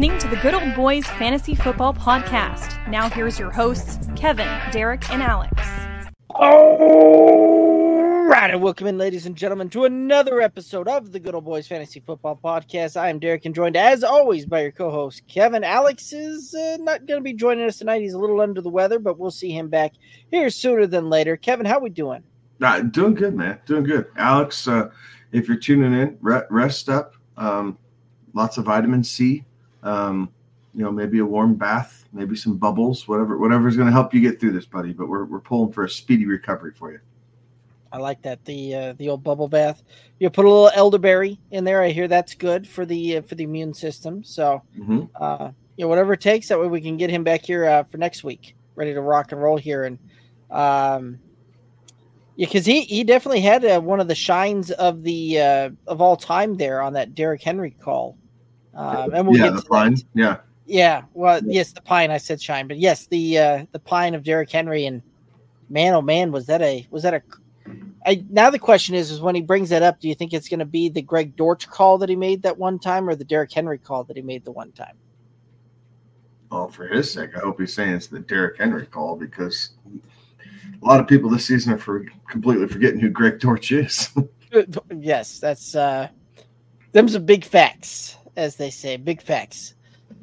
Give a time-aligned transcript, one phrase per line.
[0.00, 2.88] You're listening to the Good Old Boys Fantasy Football Podcast.
[2.88, 5.62] Now, here's your hosts, Kevin, Derek, and Alex.
[6.30, 11.44] All right, and welcome in, ladies and gentlemen, to another episode of the Good Old
[11.44, 12.98] Boys Fantasy Football Podcast.
[12.98, 15.64] I am Derek, and joined as always by your co-host Kevin.
[15.64, 18.70] Alex is uh, not going to be joining us tonight; he's a little under the
[18.70, 19.92] weather, but we'll see him back
[20.30, 21.36] here sooner than later.
[21.36, 22.22] Kevin, how we doing?
[22.62, 23.60] Uh, doing good, man.
[23.66, 24.66] Doing good, Alex.
[24.66, 24.88] Uh,
[25.32, 27.16] if you're tuning in, rest up.
[27.36, 27.76] Um,
[28.32, 29.44] lots of vitamin C.
[29.82, 30.30] Um,
[30.74, 34.14] you know, maybe a warm bath, maybe some bubbles, whatever, whatever is going to help
[34.14, 34.92] you get through this, buddy.
[34.92, 37.00] But we're we're pulling for a speedy recovery for you.
[37.92, 39.82] I like that the uh, the old bubble bath.
[40.18, 41.82] You put a little elderberry in there.
[41.82, 44.22] I hear that's good for the uh, for the immune system.
[44.22, 45.04] So, mm-hmm.
[45.20, 46.48] uh, you know, whatever it takes.
[46.48, 49.32] That way we can get him back here uh, for next week, ready to rock
[49.32, 49.84] and roll here.
[49.84, 49.98] And
[50.50, 51.18] um,
[52.36, 56.00] yeah, because he he definitely had uh, one of the shines of the uh, of
[56.00, 58.16] all time there on that Derrick Henry call.
[58.74, 59.94] Um, and we'll yeah, the pine.
[59.94, 60.04] That.
[60.14, 60.36] Yeah.
[60.66, 61.02] Yeah.
[61.14, 62.10] Well, yes, the pine.
[62.10, 64.86] I said shine, but yes, the uh, the pine of Derrick Henry.
[64.86, 65.02] And
[65.68, 67.22] man, oh man, was that a was that a
[68.06, 70.48] I, now the question is, is when he brings that up, do you think it's
[70.48, 73.24] going to be the Greg Dortch call that he made that one time, or the
[73.24, 74.96] Derrick Henry call that he made the one time?
[76.50, 79.70] Well, for his sake, I hope he's saying it's the Derrick Henry call because
[80.82, 84.08] a lot of people this season are for completely forgetting who Greg Dortch is.
[84.96, 86.08] yes, that's uh,
[86.92, 89.74] them's a big facts as they say, big facts.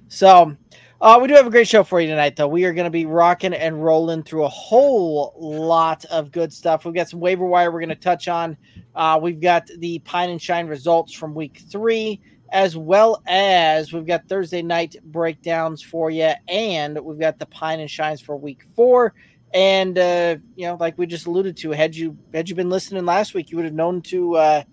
[0.07, 0.55] So,
[0.99, 2.47] uh, we do have a great show for you tonight, though.
[2.47, 6.85] We are going to be rocking and rolling through a whole lot of good stuff.
[6.85, 8.57] We've got some waiver wire we're going to touch on.
[8.95, 12.19] Uh, we've got the Pine and Shine results from week three,
[12.51, 17.79] as well as we've got Thursday night breakdowns for you, and we've got the Pine
[17.79, 19.13] and Shines for week four.
[19.53, 23.05] And uh, you know, like we just alluded to, had you had you been listening
[23.05, 24.63] last week, you would have known to uh,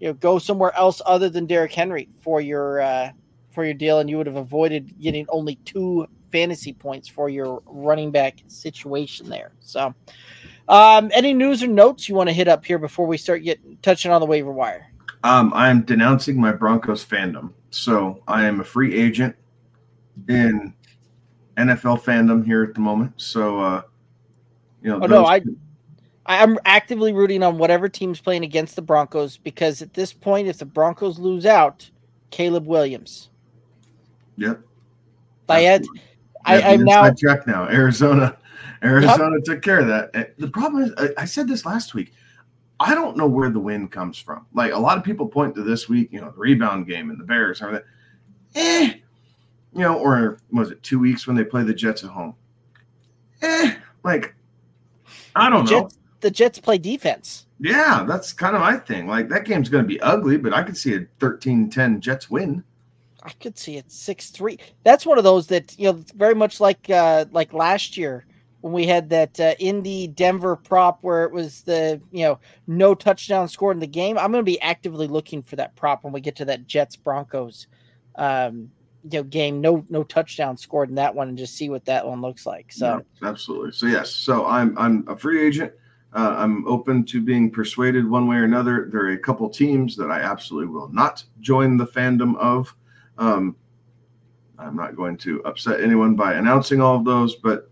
[0.00, 3.10] you know go somewhere else other than Derrick Henry for your uh,
[3.50, 7.62] for your deal, and you would have avoided getting only two fantasy points for your
[7.66, 9.52] running back situation there.
[9.60, 9.94] So,
[10.68, 13.78] um, any news or notes you want to hit up here before we start getting
[13.82, 14.90] touching on the waiver wire?
[15.24, 17.52] Um, I am denouncing my Broncos fandom.
[17.70, 19.34] So I am a free agent
[20.28, 20.72] in
[21.56, 23.12] NFL fandom here at the moment.
[23.16, 23.82] So, uh,
[24.82, 25.40] you know, oh, no, I
[26.26, 30.58] I'm actively rooting on whatever team's playing against the Broncos because at this point, if
[30.58, 31.88] the Broncos lose out,
[32.30, 33.30] Caleb Williams.
[34.36, 34.60] Yep.
[35.48, 35.84] I had,
[36.44, 37.68] I, I'm now check now.
[37.68, 38.36] Arizona,
[38.82, 39.44] Arizona yep.
[39.44, 40.36] took care of that.
[40.38, 42.12] The problem is, I, I said this last week.
[42.78, 44.46] I don't know where the win comes from.
[44.52, 47.18] Like a lot of people point to this week, you know, the rebound game and
[47.18, 47.88] the Bears and everything.
[48.54, 48.94] Eh,
[49.72, 52.34] you know, or was it two weeks when they play the Jets at home?
[53.40, 54.34] Eh, like
[55.34, 55.82] I don't know.
[55.82, 57.46] Jets, the Jets play defense.
[57.58, 59.06] Yeah, that's kind of my thing.
[59.06, 62.62] Like that game's going to be ugly, but I could see a 13-10 Jets win.
[63.22, 64.60] I could see it 6-3.
[64.84, 68.24] That's one of those that, you know, very much like uh like last year
[68.60, 72.94] when we had that uh, Indy Denver prop where it was the, you know, no
[72.94, 74.16] touchdown scored in the game.
[74.16, 76.96] I'm going to be actively looking for that prop when we get to that Jets
[76.96, 77.66] Broncos
[78.16, 78.70] um
[79.10, 82.06] you know game no no touchdown scored in that one and just see what that
[82.06, 85.72] one looks like so yeah, absolutely so yes so i'm i'm a free agent
[86.16, 88.88] uh, I'm open to being persuaded one way or another.
[88.90, 92.74] There are a couple teams that I absolutely will not join the fandom of.
[93.18, 93.54] Um,
[94.58, 97.70] I'm not going to upset anyone by announcing all of those, but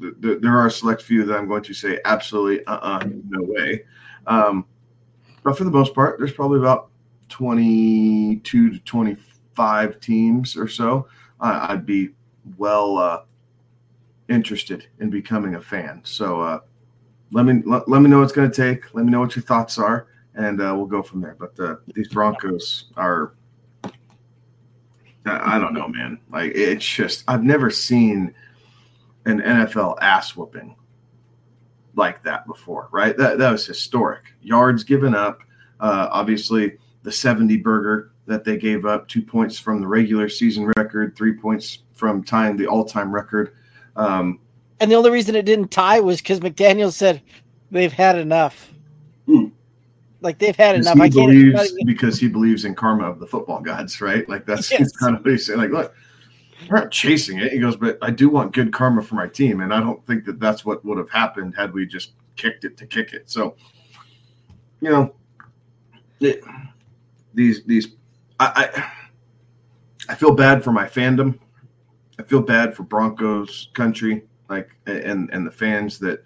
[0.00, 2.98] th- th- there are a select few that I'm going to say absolutely, uh, uh-uh,
[3.02, 3.84] uh no way.
[4.26, 4.64] Um,
[5.42, 6.88] but for the most part, there's probably about
[7.28, 11.06] 22 to 25 teams or so.
[11.40, 12.10] I'd be
[12.56, 13.22] well uh,
[14.30, 16.00] interested in becoming a fan.
[16.04, 16.60] So uh,
[17.32, 18.94] let me let, let me know what's going to take.
[18.94, 21.36] Let me know what your thoughts are, and uh, we'll go from there.
[21.38, 23.34] But uh, these Broncos are,
[25.24, 26.20] I don't know, man.
[26.30, 28.34] Like it's just I've never seen
[29.24, 30.76] an NFL ass whooping
[31.94, 32.88] like that before.
[32.92, 33.16] Right?
[33.16, 34.34] That that was historic.
[34.42, 35.42] Yards given up.
[35.80, 40.72] Uh, obviously, the seventy burger that they gave up, two points from the regular season
[40.76, 43.54] record, three points from tying the all-time record.
[43.96, 44.38] Um,
[44.82, 47.22] and the only reason it didn't tie was because McDaniel said
[47.70, 48.72] they've had enough.
[49.26, 49.46] Hmm.
[50.20, 50.96] Like they've had enough.
[50.96, 54.28] He I can't believes, because he believes in karma of the football gods, right?
[54.28, 54.90] Like that's yes.
[54.96, 55.60] kind of what he's saying.
[55.60, 55.94] Like, look,
[56.68, 57.52] we're not chasing it.
[57.52, 60.24] He goes, but I do want good karma for my team, and I don't think
[60.24, 63.30] that that's what would have happened had we just kicked it to kick it.
[63.30, 63.54] So,
[64.80, 65.14] you know,
[66.18, 66.42] it,
[67.34, 67.94] these these
[68.40, 68.92] I, I
[70.08, 71.38] I feel bad for my fandom.
[72.18, 76.22] I feel bad for Broncos country like and and the fans that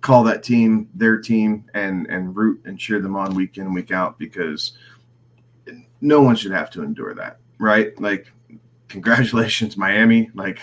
[0.00, 3.90] call that team their team and and root and cheer them on week in week
[3.90, 4.72] out because
[6.00, 7.98] no one should have to endure that right?
[8.00, 8.32] Like,
[8.88, 10.30] congratulations, Miami.
[10.34, 10.60] Like,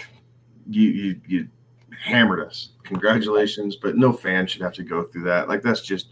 [0.70, 1.48] you you you
[2.04, 2.70] hammered us.
[2.84, 5.48] Congratulations, but no fan should have to go through that.
[5.48, 6.10] Like, that's just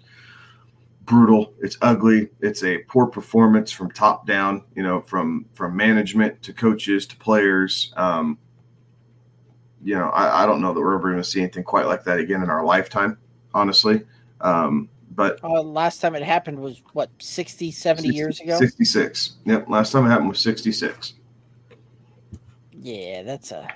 [1.03, 1.53] brutal.
[1.59, 2.29] It's ugly.
[2.41, 4.63] It's a poor performance from top down.
[4.75, 7.93] You know, from from management to coaches to players.
[7.97, 8.37] Um,
[9.83, 12.03] you know, I, I don't know that we're ever going to see anything quite like
[12.03, 13.17] that again in our lifetime,
[13.53, 14.05] honestly.
[14.41, 18.57] Um, but uh, last time it happened was what 60, 70 60, years ago.
[18.59, 19.37] Sixty six.
[19.45, 19.69] Yep.
[19.69, 21.15] Last time it happened was sixty six.
[22.81, 23.67] Yeah, that's a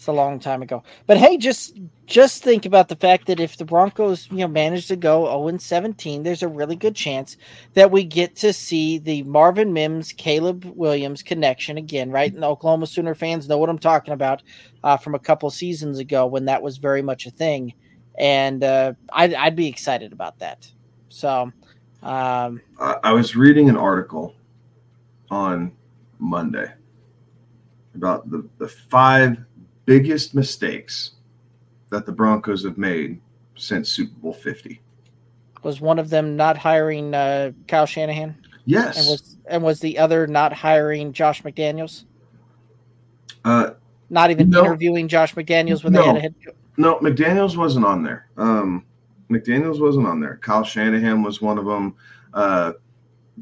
[0.00, 0.82] it's a long time ago.
[1.06, 4.86] But hey, just just think about the fact that if the Broncos, you know, manage
[4.86, 7.36] to go 0 17, there's a really good chance
[7.74, 12.32] that we get to see the Marvin Mims, Caleb Williams connection again, right?
[12.32, 14.42] And the Oklahoma Sooner fans know what I'm talking about
[14.82, 17.74] uh, from a couple seasons ago when that was very much a thing.
[18.18, 20.66] And uh, I'd, I'd be excited about that.
[21.10, 21.52] So,
[22.02, 24.34] um, I was reading an article
[25.30, 25.72] on
[26.18, 26.72] Monday
[27.94, 29.44] about the, the five
[29.84, 31.12] biggest mistakes
[31.90, 33.20] that the Broncos have made
[33.56, 34.80] since Super Bowl 50.
[35.62, 38.36] Was one of them not hiring uh, Kyle Shanahan?
[38.64, 38.98] Yes.
[38.98, 42.04] And was and was the other not hiring Josh McDaniels?
[43.44, 43.70] Uh,
[44.08, 46.54] not even no, interviewing Josh McDaniels when no, they had a head coach.
[46.76, 48.28] No, McDaniels wasn't on there.
[48.36, 48.86] Um,
[49.30, 50.38] McDaniels wasn't on there.
[50.42, 51.94] Kyle Shanahan was one of them.
[52.32, 52.72] Uh,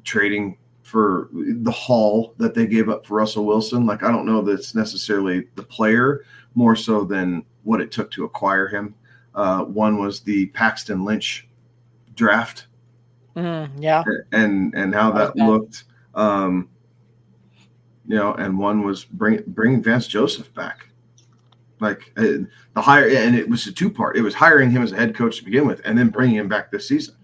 [0.05, 0.56] trading
[0.88, 3.85] for the haul that they gave up for Russell Wilson.
[3.85, 6.25] Like I don't know that it's necessarily the player
[6.55, 8.94] more so than what it took to acquire him.
[9.35, 11.46] Uh, one was the Paxton Lynch
[12.14, 12.69] draft.
[13.37, 14.02] Mm, yeah,
[14.32, 15.85] and and how that looked.
[16.14, 16.70] Um,
[18.06, 20.88] you know, and one was bring bringing Vance Joseph back.
[21.81, 24.17] Like uh, the hire, and it was a two part.
[24.17, 26.49] It was hiring him as a head coach to begin with, and then bringing him
[26.49, 27.14] back this season.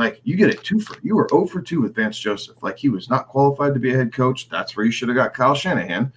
[0.00, 2.62] Like you get a two for you were 0 for 2 with Vance Joseph.
[2.62, 4.48] Like he was not qualified to be a head coach.
[4.48, 6.10] That's where you should have got Kyle Shanahan.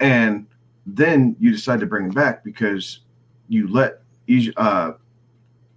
[0.00, 0.46] And
[0.86, 3.00] then you decide to bring him back because
[3.48, 4.00] you let
[4.56, 4.92] uh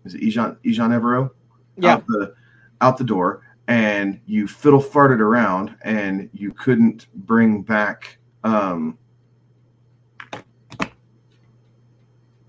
[0.05, 1.31] is it Ejiro Evero
[1.75, 1.95] yeah.
[1.95, 2.33] out the
[2.79, 8.97] out the door and you fiddle farted around and you couldn't bring back um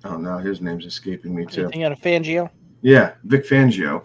[0.05, 1.63] oh no his name's escaping me too.
[1.65, 2.49] Anything out a Fangio?
[2.81, 4.05] Yeah, Vic Fangio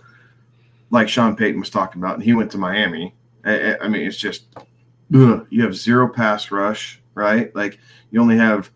[0.95, 3.13] like Sean Payton was talking about, and he went to Miami.
[3.43, 4.45] I, I mean, it's just
[5.13, 7.53] ugh, you have zero pass rush, right?
[7.53, 7.79] Like
[8.11, 8.71] you only have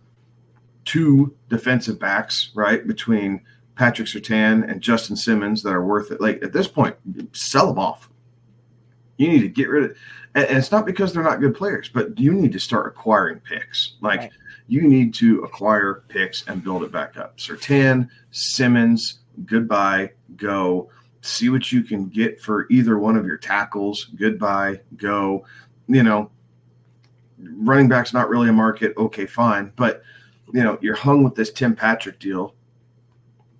[0.83, 3.41] two defensive backs, right, between
[3.75, 6.19] Patrick Surtain and Justin Simmons that are worth it.
[6.19, 6.95] Like at this point,
[7.33, 8.09] sell them off.
[9.15, 9.97] You need to get rid of,
[10.35, 13.39] and, and it's not because they're not good players, but you need to start acquiring
[13.39, 13.93] picks.
[14.01, 14.31] Like right.
[14.67, 17.37] you need to acquire picks and build it back up.
[17.37, 20.89] Sertan, Simmons, goodbye, go
[21.21, 24.05] see what you can get for either one of your tackles.
[24.15, 25.45] Goodbye, go.
[25.87, 26.31] You know,
[27.39, 28.93] running back's not really a market.
[28.97, 29.71] Okay, fine.
[29.75, 30.03] But,
[30.53, 32.55] you know, you're hung with this Tim Patrick deal,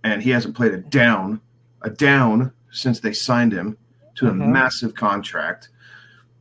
[0.03, 1.41] and he hasn't played a down,
[1.81, 3.77] a down since they signed him
[4.15, 4.51] to a mm-hmm.
[4.51, 5.69] massive contract.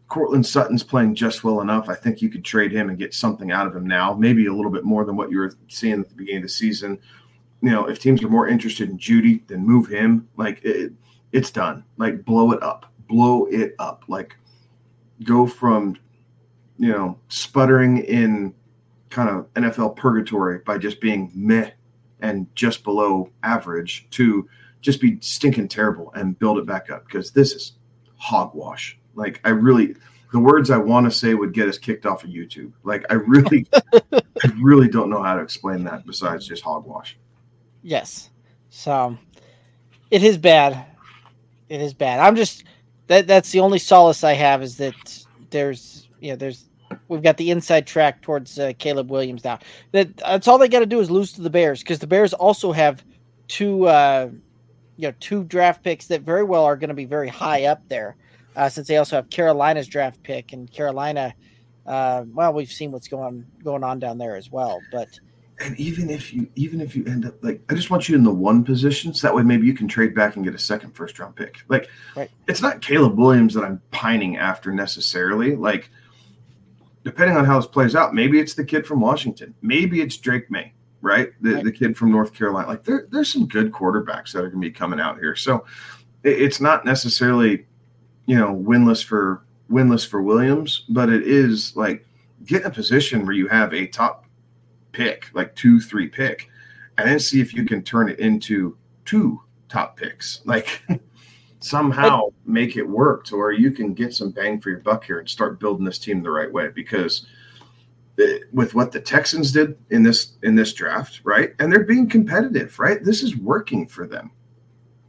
[0.08, 1.88] Courtland Sutton's playing just well enough.
[1.88, 4.54] I think you could trade him and get something out of him now, maybe a
[4.54, 6.98] little bit more than what you were seeing at the beginning of the season.
[7.60, 10.28] You know, if teams are more interested in Jeudy, then move him.
[10.36, 10.92] Like, it,
[11.32, 11.84] it's done.
[11.96, 14.04] Like blow it up, blow it up.
[14.08, 14.36] Like
[15.24, 15.96] go from
[16.78, 18.54] you know sputtering in
[19.10, 21.70] kind of NFL purgatory by just being meh
[22.20, 24.48] and just below average to
[24.80, 27.72] just be stinking terrible and build it back up because this is
[28.16, 28.98] hogwash.
[29.14, 29.96] Like I really
[30.32, 32.72] the words I want to say would get us kicked off of YouTube.
[32.84, 33.66] Like I really
[34.12, 37.18] I really don't know how to explain that besides just hogwash.
[37.82, 38.30] Yes.
[38.70, 39.16] So
[40.10, 40.84] it is bad
[41.68, 42.20] it is bad.
[42.20, 42.64] I'm just
[43.08, 46.68] that that's the only solace I have is that there's you know there's
[47.08, 49.58] we've got the inside track towards uh, Caleb Williams now.
[49.92, 52.32] That that's all they got to do is lose to the Bears because the Bears
[52.32, 53.04] also have
[53.48, 54.30] two uh,
[54.96, 57.82] you know two draft picks that very well are going to be very high up
[57.88, 58.16] there
[58.56, 61.34] uh, since they also have Carolina's draft pick and Carolina.
[61.86, 65.08] Uh, well, we've seen what's going going on down there as well, but
[65.60, 68.22] and even if you even if you end up like i just want you in
[68.22, 70.92] the one position so that way maybe you can trade back and get a second
[70.92, 71.58] first round pick.
[71.68, 72.30] Like right.
[72.46, 75.56] it's not caleb williams that i'm pining after necessarily.
[75.56, 75.90] Like
[77.04, 79.54] depending on how this plays out maybe it's the kid from washington.
[79.62, 81.30] Maybe it's drake Maye right?
[81.40, 81.64] The, right.
[81.64, 82.68] the kid from north carolina.
[82.68, 85.36] Like there, there's some good quarterbacks that are going to be coming out here.
[85.36, 85.64] So
[86.24, 87.66] it, it's not necessarily
[88.26, 92.06] you know winless for winless for williams but it is like
[92.44, 94.24] get in a position where you have a top
[94.92, 96.48] pick, like two, three pick,
[96.96, 100.40] and then see if you can turn it into two top picks.
[100.44, 100.82] Like
[101.60, 105.18] somehow make it work to where you can get some bang for your buck here
[105.18, 107.26] and start building this team the right way because
[108.52, 111.52] with what the Texans did in this in this draft, right?
[111.58, 113.02] And they're being competitive, right?
[113.02, 114.32] This is working for them.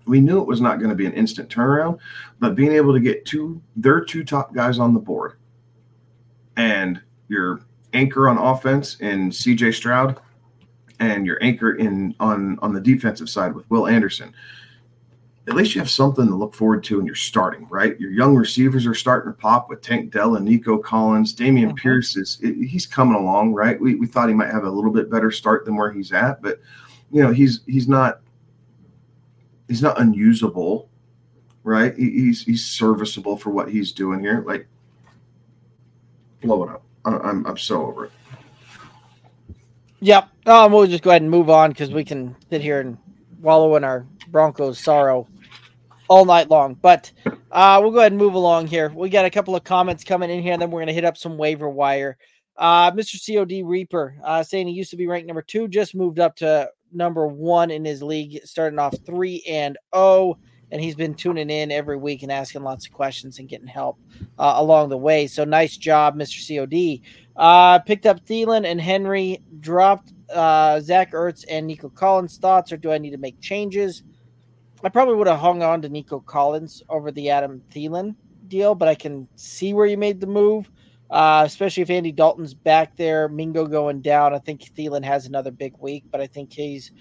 [0.06, 2.00] We knew it was not going to be an instant turnaround,
[2.40, 5.38] but being able to get two their two top guys on the board
[6.56, 7.62] and your
[7.94, 10.20] anchor on offense in CJ Stroud
[11.00, 14.34] and your anchor in on on the defensive side with Will Anderson
[15.50, 18.00] at least you have something to look forward to and you're starting, right?
[18.00, 21.36] Your young receivers are starting to pop with Tank Dell and Nico Collins.
[21.36, 21.76] Dameon mm-hmm.
[21.76, 23.80] Pierce is he's coming along, right?
[23.82, 26.44] We, we thought he might have a little bit better start than where he's at,
[26.44, 26.60] but
[27.12, 28.22] you know, he's he's not
[29.68, 30.88] he's not unusable,
[31.64, 31.96] right?
[31.98, 34.44] He, he's he's serviceable for what he's doing here.
[34.46, 34.68] Like
[36.42, 36.84] blow it up.
[37.18, 38.12] I'm I'm so over it.
[40.02, 40.30] Yep.
[40.46, 42.98] Um, we'll just go ahead and move on because we can sit here and
[43.42, 45.28] wallow in our Broncos sorrow
[46.08, 46.76] all night long.
[46.76, 47.12] But
[47.52, 48.92] uh, we'll go ahead and move along here.
[48.96, 51.06] We got a couple of comments coming in here, and then we're going to hit
[51.06, 52.18] up some waiver wire.
[52.58, 53.16] Uh, Mr.
[53.26, 56.70] COD Reaper uh, saying he used to be ranked number two, just moved up to
[56.92, 60.38] number one in his league, starting off three and oh,
[60.72, 63.98] and he's been tuning in every week and asking lots of questions and getting help
[64.38, 65.28] uh, along the way.
[65.28, 66.40] So nice job, Mr.
[66.48, 67.02] COD.
[67.36, 72.38] Uh, picked up Thielen and Henry, dropped uh, Zach Ertz and Nico Collins.
[72.38, 74.04] Thoughts, or do I need to make changes?
[74.84, 78.16] I probably would have hung on to Nico Collins over the Adam Thielen
[78.48, 80.70] deal, but I can see where you made the move,
[81.10, 84.34] uh, especially if Andy Dalton's back there, Mingo going down.
[84.34, 86.92] I think Thielen has another big week, but I think he's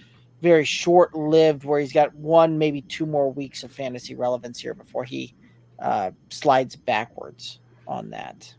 [0.42, 4.74] very short lived where he's got one, maybe two more weeks of fantasy relevance here
[4.74, 5.34] before he
[5.78, 8.54] uh, slides backwards on that.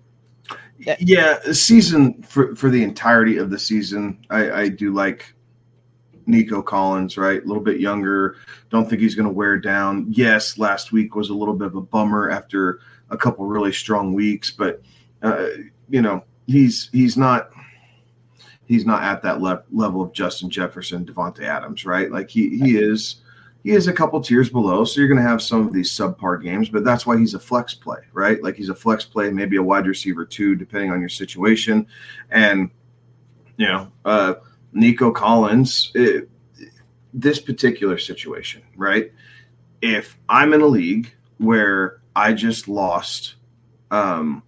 [0.99, 5.33] Yeah, season for, for the entirety of the season, I, I do like
[6.25, 7.43] Nico Collins, right?
[7.43, 8.37] A little bit younger.
[8.69, 10.07] Don't think he's going to wear down.
[10.09, 14.13] Yes, last week was a little bit of a bummer after a couple really strong
[14.13, 14.81] weeks, but
[15.21, 15.47] uh,
[15.89, 17.49] you know he's he's not
[18.69, 22.09] he's not at that le- level of Justin Jefferson, Davante Adams, right?
[22.09, 23.17] Like he he is
[23.65, 26.41] he is a couple tiers below, so you're going to have some of these subpar
[26.41, 28.41] games, but that's why he's a flex play, right?
[28.41, 31.85] Like he's a flex play, maybe a wide receiver too, depending on your situation,
[32.29, 32.71] and
[33.57, 33.91] you know.
[34.05, 34.35] uh
[34.71, 36.29] Nico Collins, it,
[37.13, 39.11] this particular situation, right?
[39.81, 43.35] If I'm in a league where I just lost
[43.91, 44.43] um,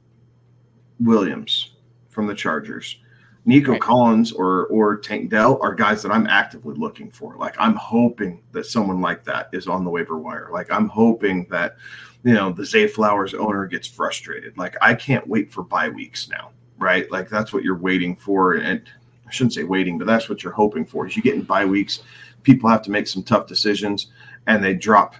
[0.99, 1.71] Williams
[2.09, 2.97] from the Chargers,
[3.45, 3.81] Nico right.
[3.81, 7.35] Collins or or Tank Dell are guys that I'm actively looking for.
[7.37, 10.49] Like I'm hoping that someone like that is on the waiver wire.
[10.51, 11.77] Like I'm hoping that
[12.23, 14.57] you know the Zay Flowers owner gets frustrated.
[14.57, 17.09] Like I can't wait for bye weeks now, right?
[17.11, 18.81] Like that's what you're waiting for, and
[19.27, 21.07] I shouldn't say waiting, but that's what you're hoping for.
[21.07, 22.03] Is you get in bye weeks,
[22.43, 24.07] people have to make some tough decisions,
[24.45, 25.15] and they drop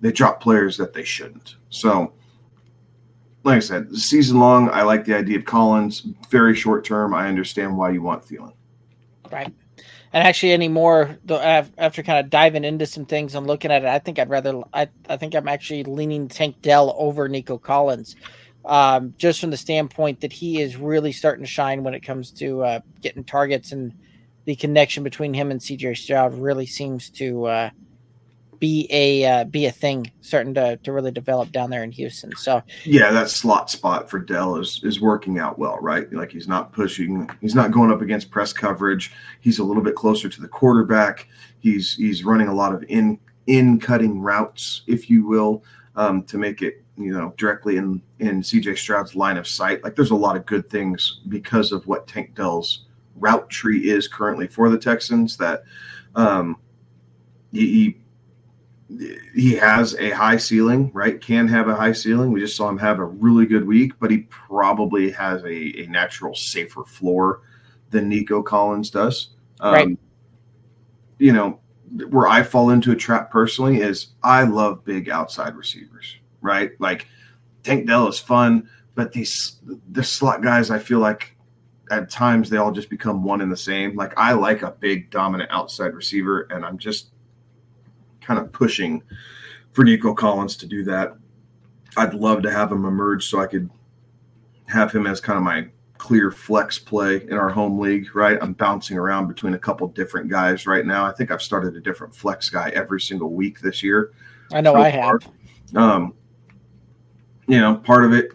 [0.00, 1.56] they drop players that they shouldn't.
[1.68, 2.14] So,
[3.42, 6.06] like I said, season long, I like the idea of Collins.
[6.30, 8.52] Very short term, I understand why you want Thielen.
[9.30, 9.52] Right.
[10.12, 11.18] And actually, any more
[11.78, 14.60] after kind of diving into some things and looking at it, I think I'd rather.
[14.74, 18.16] I, I think I'm actually leaning Tank Dell over Nico Collins
[18.64, 22.30] um, just from the standpoint that he is really starting to shine when it comes
[22.32, 23.94] to uh, getting targets and
[24.44, 27.70] the connection between him and CJ Stroud really seems to uh,
[28.60, 32.30] be a uh, be a thing starting to, to really develop down there in Houston.
[32.36, 36.10] So yeah, that slot spot for Dell is is working out well, right?
[36.12, 39.12] Like he's not pushing, he's not going up against press coverage.
[39.40, 41.26] He's a little bit closer to the quarterback.
[41.58, 45.64] He's he's running a lot of in in cutting routes, if you will,
[45.96, 49.82] um, to make it you know, directly in in CJ Stroud's line of sight.
[49.82, 52.84] Like there's a lot of good things because of what Tank Dell's
[53.16, 55.64] route tree is currently for the Texans that
[56.14, 56.56] um,
[57.52, 57.96] he,
[59.34, 61.20] he has a high ceiling, right?
[61.20, 62.32] Can have a high ceiling.
[62.32, 65.86] We just saw him have a really good week, but he probably has a, a
[65.86, 67.42] natural safer floor
[67.90, 69.30] than Nico Collins does.
[69.60, 69.98] Um, right.
[71.18, 71.60] You know,
[72.08, 76.72] where I fall into a trap personally is I love big outside receivers right?
[76.78, 77.06] Like
[77.62, 79.58] Tank Dell is fun, but these
[79.90, 81.36] the slot guys, I feel like
[81.90, 83.96] at times they all just become one and the same.
[83.96, 87.10] Like I like a big dominant outside receiver, and I'm just
[88.20, 89.02] kind of pushing
[89.72, 91.16] for Nico Collins to do that.
[91.96, 93.68] I'd love to have him emerge so I could
[94.68, 98.38] have him as kind of my clear flex play in our home league, right?
[98.40, 101.04] I'm bouncing around between a couple different guys right now.
[101.04, 104.12] I think I've started a different flex guy every single week this year.
[104.52, 105.28] I know so I have.
[105.74, 106.14] Um,
[107.46, 108.32] you know, part of it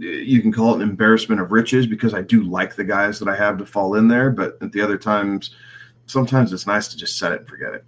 [0.00, 3.28] you can call it an embarrassment of riches because I do like the guys that
[3.28, 5.54] I have to fall in there, but at the other times,
[6.06, 7.84] sometimes it's nice to just set it and forget it.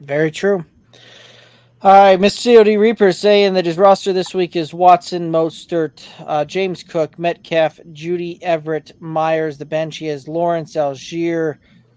[0.00, 0.64] Very true.
[1.82, 2.56] All right, Mr.
[2.56, 7.80] COD Reaper saying that his roster this week is Watson, Mostert, uh, James Cook, Metcalf,
[7.92, 9.56] Jeudy Everett, Meyers.
[9.56, 11.56] The bench he has Lawrence, Allgeier,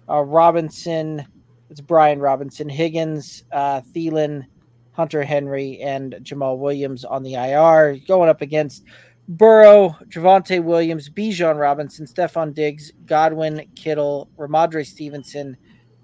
[0.09, 1.25] uh, Robinson.
[1.69, 4.45] It's Brian Robinson, Higgins, uh, Thielen,
[4.93, 7.97] Hunter Henry, and Jamaal Williams on the IR.
[8.07, 8.83] Going up against
[9.27, 15.57] Burrow, Javonte Williams, Bijan Robinson, Stefon Diggs, Godwin, Kittle, Rhamondre Stevenson,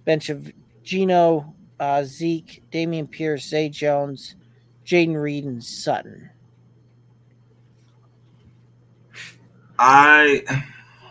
[0.03, 0.51] bench of
[0.83, 4.35] Geno, uh, Zeke, Dameon Pierce, Zay Jones,
[4.85, 6.29] Jayden Reed, and Sutton.
[9.77, 10.43] I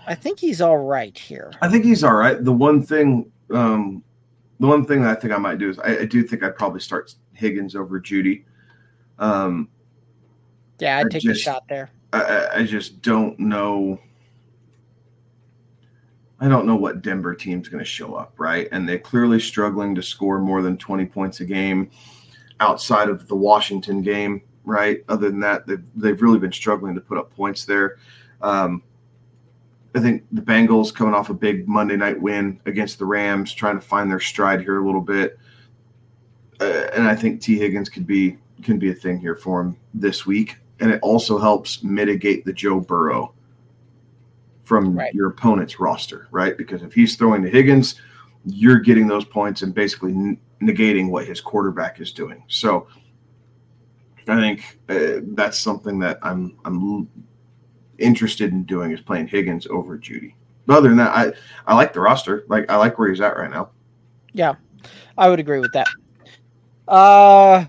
[0.06, 1.52] I think he's all right here.
[1.62, 2.42] I think he's all right.
[2.42, 4.02] The one thing, um,
[4.60, 6.56] the one thing that I think I might do is I, I do think I'd
[6.56, 8.44] probably start Higgins over Jeudy.
[9.18, 9.68] Um,
[10.78, 11.90] yeah, I'd I take just- a shot there.
[12.12, 14.00] I, I just don't know.
[16.40, 18.68] I don't know what Denver team's going to show up, right?
[18.70, 21.90] And they're clearly struggling to score more than 20 points a game
[22.60, 25.04] outside of the Washington game, right?
[25.08, 27.98] Other than that, they've, they've really been struggling to put up points there.
[28.40, 28.82] Um,
[29.94, 33.80] I think the Bengals coming off a big Monday night win against the Rams, trying
[33.80, 35.38] to find their stride here a little bit.
[36.60, 37.58] Uh, and I think T.
[37.58, 41.38] Higgins could be can be a thing here for him this week and it also
[41.38, 43.34] helps mitigate the Joe Burrow
[44.68, 45.14] from Right.
[45.14, 46.56] your opponent's roster, right?
[46.56, 47.94] Because if he's throwing to Higgins,
[48.44, 52.42] you're getting those points and basically n- negating what his quarterback is doing.
[52.48, 52.86] So
[54.28, 57.06] I think uh, that's something that I'm I'm l-
[57.98, 60.34] interested in doing is playing Higgins over Jeudy.
[60.66, 61.32] But other than that, I
[61.66, 62.44] I like the roster.
[62.48, 63.70] Like I like where he's at right now.
[64.34, 64.54] Yeah,
[65.16, 65.88] I would agree with that.
[66.86, 67.64] Uh,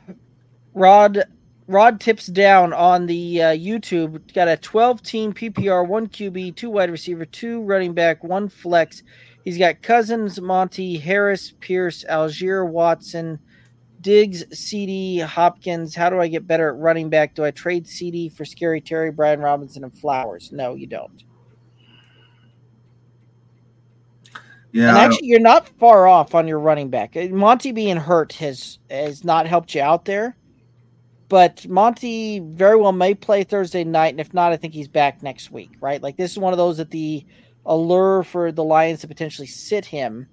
[0.74, 1.24] Rod
[1.70, 4.34] Rod tips down on the uh, YouTube.
[4.34, 9.04] Got a 12 team PPR, one QB, two wide receiver, two running back, one flex.
[9.46, 13.38] He's got Cousins, Monty, Harris, Pierce, Allgeier, Watson,
[14.02, 15.94] Diggs, CeeDee, Hopkins.
[15.94, 17.36] How do I get better at running back?
[17.36, 20.52] Do I trade CeeDee for Scary Terry, Brian Robinson, and Flowers?
[20.52, 21.24] No, you don't.
[24.72, 27.16] Yeah, and actually, you're not far off on your running back.
[27.16, 30.36] Uh, Monty being hurt has has not helped you out there,
[31.30, 35.24] but Monty very well may play Thursday night, and if not, I think he's back
[35.24, 35.72] next week.
[35.80, 36.02] Right?
[36.02, 37.26] Like this is one of those that the
[37.66, 40.28] allure for the Lions to potentially sit him,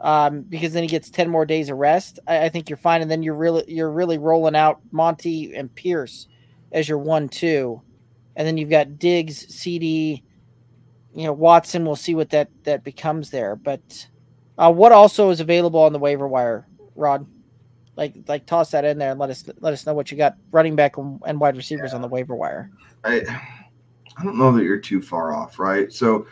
[0.00, 2.18] um, because then he gets ten more days of rest.
[2.26, 5.74] I, I think you're fine, and then you're really you're really rolling out Monty and
[5.74, 6.28] Pierce
[6.72, 7.80] as your one two,
[8.34, 10.22] and then you've got Diggs, CeeDee
[11.16, 11.84] you know Watson.
[11.84, 13.56] We'll see what that that becomes there.
[13.56, 14.06] But
[14.58, 17.26] uh, what also is available on the waiver wire, Rod?
[17.96, 20.36] Like like toss that in there and let us let us know what you got
[20.52, 22.70] running back and, wide receivers on the waiver wire.
[23.04, 23.22] I,
[24.16, 25.92] I don't know that you're too far off, right?
[25.92, 26.26] So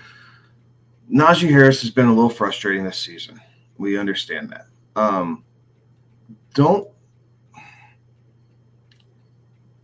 [1.12, 3.40] Najee Harris has been a little frustrating this season.
[3.78, 4.66] We understand that.
[4.94, 5.44] Um,
[6.52, 6.88] don't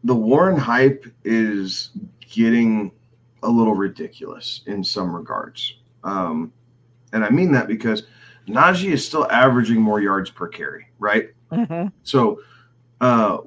[0.04, 1.90] the Warren hype is
[2.20, 2.92] getting
[3.42, 5.78] a little ridiculous in some regards.
[6.04, 6.52] Um,
[7.12, 8.04] and I mean that because
[8.48, 11.30] Najee is still averaging more yards per carry, right?
[11.52, 11.88] Mm-hmm.
[12.02, 12.40] So,
[13.00, 13.38] uh,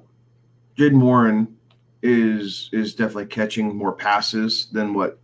[0.78, 1.56] Jaylen Warren
[2.02, 5.20] is is definitely catching more passes than what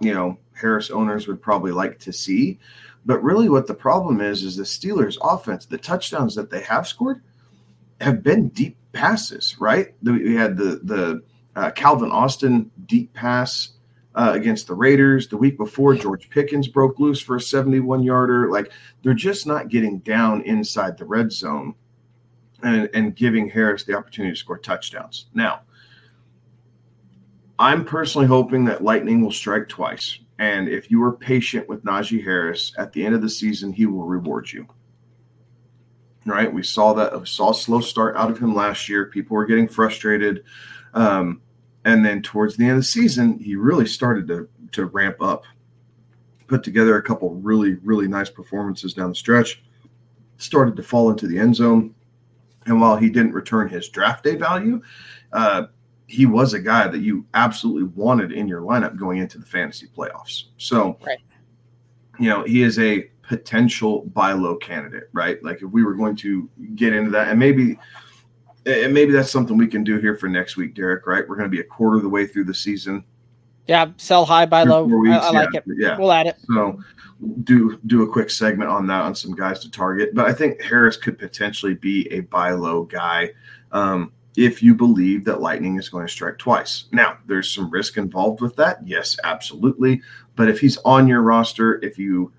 [0.00, 2.58] you know Harris owners would probably like to see.
[3.04, 5.66] But really, what the problem is is the Steelers' offense.
[5.66, 7.22] The touchdowns that they have scored
[8.00, 9.94] have been deep passes, right?
[10.02, 11.22] We had the the
[11.56, 13.71] uh, Calvin Austin deep pass
[14.14, 15.94] uh, against the Raiders the week before.
[15.94, 18.50] George Pickens broke loose for a 71 yarder.
[18.50, 18.72] Like
[19.02, 21.74] they're just not getting down inside the red zone
[22.62, 25.26] and, and giving Harris the opportunity to score touchdowns.
[25.34, 25.62] Now,
[27.58, 30.18] I'm personally hoping that lightning will strike twice.
[30.38, 33.86] And if you are patient with Najee Harris at the end of the season, he
[33.86, 34.66] will reward you.
[36.24, 36.52] Right?
[36.52, 39.06] We saw that we saw a slow start out of him last year.
[39.06, 40.44] People were getting frustrated.
[40.94, 41.42] Um,
[41.84, 45.44] and then towards the end of the season, he really started to to ramp up.
[46.46, 49.62] Put together a couple really, really nice performances down the stretch.
[50.36, 51.94] Started to fall into the end zone.
[52.66, 54.82] And while he didn't return his draft day value,
[55.32, 55.64] uh,
[56.06, 59.88] he was a guy that you absolutely wanted in your lineup going into the fantasy
[59.96, 60.44] playoffs.
[60.58, 61.18] So, Right.
[62.18, 65.42] you know, he is a potential buy low candidate, right?
[65.42, 67.78] Like if we were going to get into that, and maybe,
[68.66, 71.06] and maybe that's something we can do here for next week, Derek.
[71.06, 71.28] Right?
[71.28, 73.04] We're going to be a quarter of the way through the season.
[73.66, 74.88] Yeah, sell high, buy low.
[75.06, 75.64] I, I like it.
[75.76, 75.96] Yeah.
[75.96, 76.36] We'll add it.
[76.52, 76.80] So
[77.44, 80.14] do do a quick segment on that on some guys to target.
[80.14, 83.30] But I think Harris could potentially be a buy low guy
[83.70, 86.86] um, if you believe that lightning is going to strike twice.
[86.90, 88.86] Now, there's some risk involved with that.
[88.86, 90.02] Yes, absolutely.
[90.34, 92.32] But if he's on your roster, if you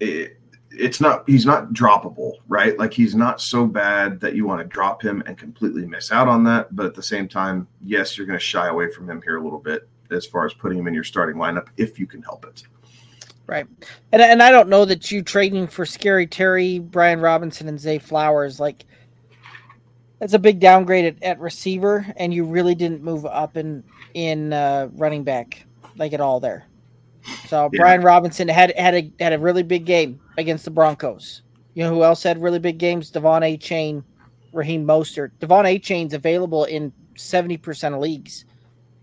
[0.00, 0.38] it,
[0.74, 2.78] it's not he's not droppable, right?
[2.78, 6.28] Like he's not so bad that you want to drop him and completely miss out
[6.28, 6.74] on that.
[6.74, 9.42] But at the same time, yes, you're going to shy away from him here a
[9.42, 12.44] little bit as far as putting him in your starting lineup if you can help
[12.46, 12.62] it.
[13.46, 13.66] Right.
[14.12, 17.98] And and I don't know that you trading for Scary Terry, Brian Robinson, and Zay
[17.98, 18.84] Flowers like
[20.18, 23.82] that's a big downgrade at, at receiver, and you really didn't move up in
[24.14, 26.66] in uh, running back like at all there.
[27.46, 27.78] So yeah.
[27.78, 31.42] Brian Robinson had had a had a really big game against the Broncos.
[31.74, 33.10] You know who else had really big games?
[33.10, 34.04] De'Von Achane,
[34.52, 35.30] Raheem Mostert.
[35.40, 38.44] De'Von Achane's available in seventy percent of leagues.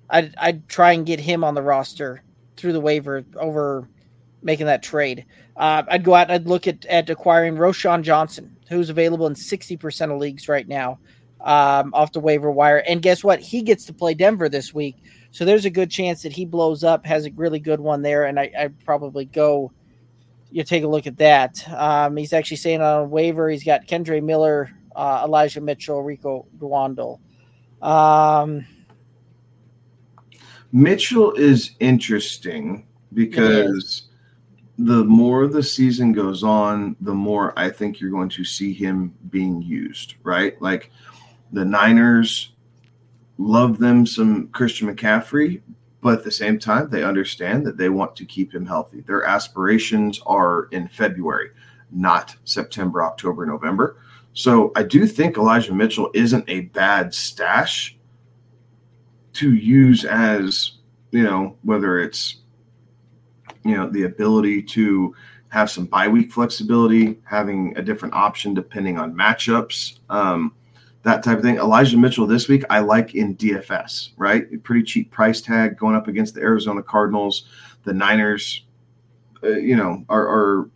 [0.10, 2.24] I'd I'd try and get him on the roster
[2.58, 3.88] through the waiver over
[4.42, 5.26] making that trade.
[5.56, 9.36] Uh, I'd go out and I'd look at at acquiring Roschon Johnson, who's available in
[9.36, 11.00] sixty percent of leagues right now,
[11.42, 12.84] um, off the waiver wire.
[12.88, 13.40] And guess what?
[13.40, 14.98] He gets to play Denver this week.
[15.32, 18.26] So there's a good chance that he blows up, has a really good one there,
[18.26, 19.72] and I, I'd probably go.
[20.52, 21.64] You take a look at that.
[21.72, 26.48] Um, he's actually saying on a waiver, he's got Kendre Miller, uh, Elijah Mitchell, Rico
[26.58, 27.20] Dowdle.
[27.84, 28.66] Um,
[30.72, 34.10] Mitchell is interesting because
[34.80, 39.14] the more the season goes on, the more I think you're going to see him
[39.30, 40.60] being used, right?
[40.62, 40.92] Like
[41.52, 42.54] the Niners
[43.40, 45.62] love them some Christian McCaffrey,
[46.02, 49.00] but at the same time, they understand that they want to keep him healthy.
[49.02, 51.52] Their aspirations are in February,
[51.90, 53.98] not September, October, November.
[54.34, 57.98] So I do think Elijah Mitchell isn't a bad stash
[59.34, 60.74] to use as,
[61.12, 62.42] you know, whether it's,
[63.64, 65.16] you know, the ability to
[65.48, 70.00] have some bye week flexibility, having a different option depending on matchups.
[70.10, 70.54] Um,
[71.04, 71.58] that type of thing.
[71.58, 74.62] Elijah Mitchell this week, I like in DFS, right?
[74.64, 77.46] Pretty cheap price tag going up against the Arizona Cardinals.
[77.84, 78.66] The Niners,
[79.44, 80.70] uh, you know, are, are,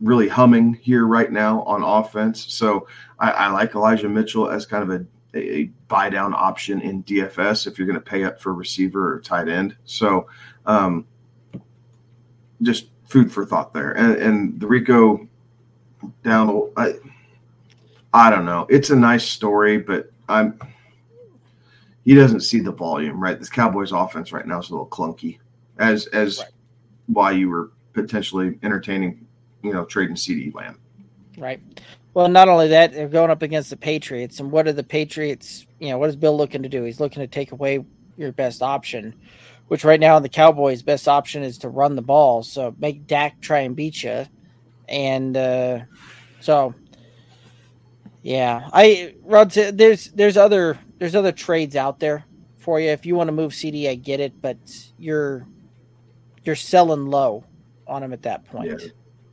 [0.00, 2.52] really humming here right now on offense.
[2.52, 2.86] So
[3.20, 5.06] I, I like Elijah Mitchell as kind of a,
[5.38, 9.20] a buy down option in DFS if you're going to pay up for receiver or
[9.20, 9.76] tight end.
[9.84, 10.26] So
[10.66, 11.06] um,
[12.60, 13.92] just food for thought there.
[13.92, 15.26] And, and the Rico
[16.22, 16.94] Dowdle, I,
[18.14, 18.64] I don't know.
[18.70, 20.58] It's a nice story, but I'm
[22.04, 23.38] he doesn't see the volume, right?
[23.38, 25.38] This Cowboys offense right now is a little clunky.
[25.78, 26.48] As as right.
[27.06, 29.26] why you were potentially entertaining,
[29.62, 30.78] you know, trading CeeDee Lamb.
[31.36, 31.60] Right.
[32.14, 34.38] Well, not only that, they're going up against the Patriots.
[34.38, 36.84] And what are the Patriots, you know, what is Bill looking to do?
[36.84, 37.84] He's looking to take away
[38.16, 39.12] your best option,
[39.66, 42.44] which right now in the Cowboys' best option is to run the ball.
[42.44, 44.26] So make Dak try and beat you.
[44.88, 45.80] And uh,
[46.40, 46.74] so
[48.24, 49.50] yeah, I Rod.
[49.50, 52.24] There's there's other there's other trades out there
[52.56, 52.88] for you.
[52.88, 54.56] If you want to move CeeDee, I get it, but
[54.96, 55.46] you're
[56.42, 57.44] you're selling low
[57.86, 58.82] on him at that point.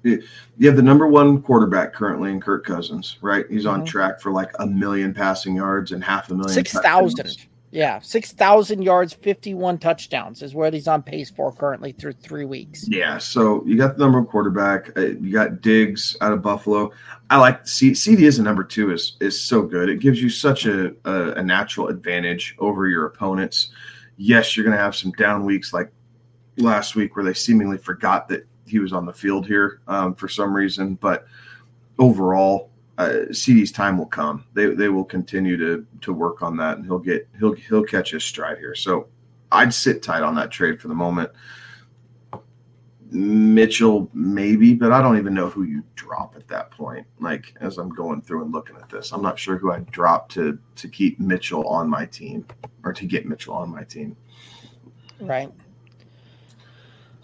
[0.04, 0.18] Yeah.
[0.58, 3.46] You have the number one quarterback currently in Kirk Cousins, right?
[3.50, 3.86] He's on mm-hmm.
[3.86, 6.54] track for like a million passing yards and half a million.
[6.54, 7.38] Six thousand.
[7.72, 12.44] Yeah, six thousand yards, fifty-one touchdowns is where he's on pace for currently through three
[12.44, 12.86] weeks.
[12.90, 14.98] Yeah, so you got the number one quarterback.
[14.98, 16.92] Uh, you got Diggs out of Buffalo.
[17.30, 19.88] I like C- CeeDee as a number two is is so good.
[19.88, 23.70] It gives you such a, a, a natural advantage over your opponents.
[24.18, 25.92] Yes, you're going to have some down weeks like
[26.58, 30.28] last week where they seemingly forgot that he was on the field here um, for
[30.28, 31.26] some reason, but
[32.00, 32.71] overall
[33.02, 34.46] uh, CeeDee's time will come.
[34.54, 38.12] They they will continue to to work on that, and he'll get he'll he'll catch
[38.12, 38.76] his stride here.
[38.76, 39.08] So
[39.52, 41.32] I'd sit tight on that trade for the moment.
[43.10, 47.06] Mitchell maybe, but I don't even know who you drop at that point.
[47.20, 50.30] Like as I'm going through and looking at this, I'm not sure who I'd drop
[50.30, 52.46] to to keep Mitchell on my team
[52.84, 54.16] or to get Mitchell on my team.
[55.20, 55.52] Right.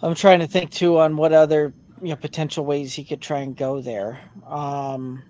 [0.02, 3.40] I'm trying to think too on what other you know potential ways he could try
[3.40, 4.20] and go there.
[4.46, 5.22] Um,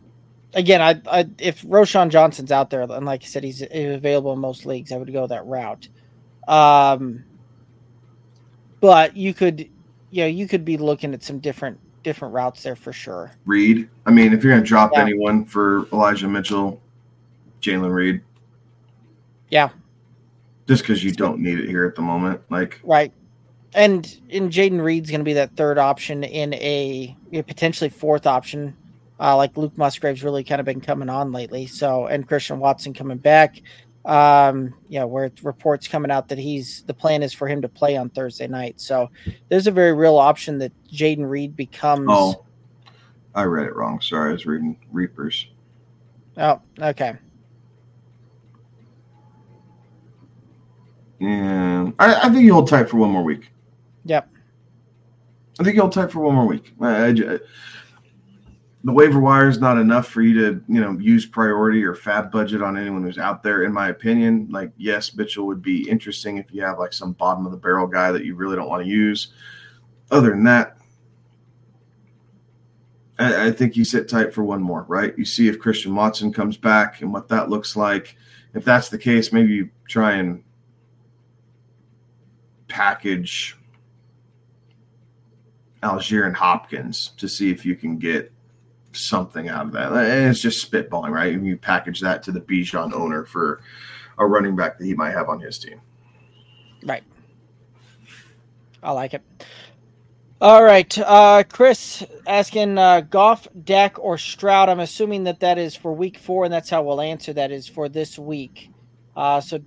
[0.55, 4.39] again, I, I if Roschon Johnson's out there, and like I said, he's available in
[4.39, 5.89] most leagues, I would go that route.
[6.47, 7.25] Um,
[8.81, 9.69] but you could,
[10.11, 13.33] you know, you could be looking at some different different routes there for sure.
[13.45, 15.03] Reed, I mean, if you're going to drop yeah.
[15.03, 16.81] anyone for Elijah Mitchell,
[17.61, 18.23] Jaylen Reed.
[19.51, 19.69] Yeah.
[20.67, 23.13] Just because you don't need it here at the moment, like right.
[23.75, 28.27] And and Jayden Reed's going to be that third option in a, a potentially fourth
[28.27, 28.77] option
[29.21, 31.67] uh, like Luke Musgrave's really kind of been coming on lately.
[31.67, 33.63] So, and Christian Watson coming back.
[34.05, 37.97] Um, yeah, where reports coming out that he's the plan is for him to play
[37.97, 38.81] on Thursday night.
[38.81, 39.11] So,
[39.49, 42.07] there's a very real option that Jayden Reed becomes.
[42.09, 42.45] Oh,
[43.35, 44.01] I read it wrong.
[44.01, 45.49] Sorry, I was reading Reapers.
[46.37, 47.15] Oh, okay.
[51.19, 53.51] Yeah, I, I think you hold tight for one more week.
[54.05, 54.31] Yep.
[55.59, 56.73] I think you hold tight for one more week.
[56.81, 57.39] I, I,
[58.85, 62.31] the waiver wire is not enough for you to you know use priority or FAAB
[62.31, 64.49] budget on anyone who's out there in my opinion.
[64.51, 67.87] Like yes mitchell would be interesting if you have like some bottom of the barrel
[67.87, 69.29] guy that you really don't want to use.
[70.11, 70.79] Other than that
[73.19, 75.17] I, I think you sit tight for one more right?
[75.19, 78.17] You see if christian watson comes back and what that looks like.
[78.55, 80.45] If that's the case maybe you try and
[82.69, 83.57] package
[85.83, 88.33] Allgeier and Hopkins to see if you can get
[88.93, 89.93] something out of that.
[89.93, 91.33] And it's just spitballing, right?
[91.35, 93.61] And you package that to the Bijan owner for
[94.19, 95.81] a running back that he might have on his team.
[96.85, 97.05] Right.
[98.83, 99.23] I like it.
[100.41, 100.97] All right.
[100.99, 104.69] Uh, Chris asking uh, Goff, Dak, or Stroud.
[104.69, 107.67] I'm assuming that that is for week four, and that's how we'll answer that is
[107.67, 108.71] for this week.
[109.17, 109.61] Uh, so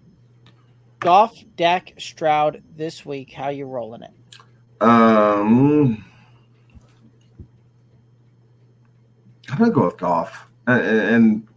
[0.99, 3.33] Goff, Dak, Stroud this week.
[3.33, 4.11] How you rolling it?
[4.81, 6.05] Um,
[9.51, 11.47] I'm gonna go with Goff, and,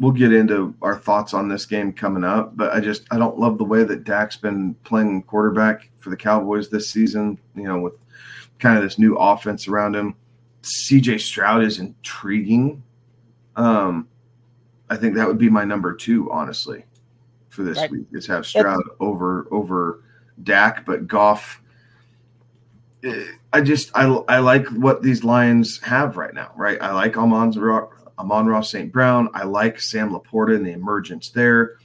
[0.00, 2.56] we'll get into our thoughts on this game coming up.
[2.56, 6.16] But I just I don't love the way that Dak's been playing quarterback for the
[6.16, 7.38] Cowboys this season.
[7.54, 7.94] You know, with
[8.58, 10.14] kind of this new offense around him.
[10.62, 12.82] CJ Stroud is intriguing.
[13.56, 14.08] Um,
[14.88, 16.84] I think that would be my number two, honestly,
[17.48, 17.90] for this right.
[17.90, 20.02] week is have Stroud over over
[20.42, 21.61] Dak, but Goff
[23.52, 26.80] I just I, I like what these Lions have right now, right?
[26.80, 27.52] I like Amon
[28.18, 28.92] Amon-Ra St.
[28.92, 29.28] Brown.
[29.34, 31.78] I like Sam LaPorta and the emergence there.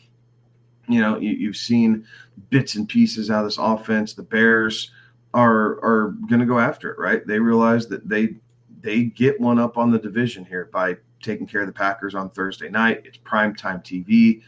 [0.87, 2.05] You know, you, you've seen
[2.49, 4.13] bits and pieces out of this offense.
[4.13, 4.91] The Bears
[5.33, 7.25] are are going to go after it, right?
[7.25, 8.35] They realize that they
[8.79, 12.29] they get one up on the division here by taking care of the Packers on
[12.29, 13.01] Thursday night.
[13.05, 14.43] It's prime time TV.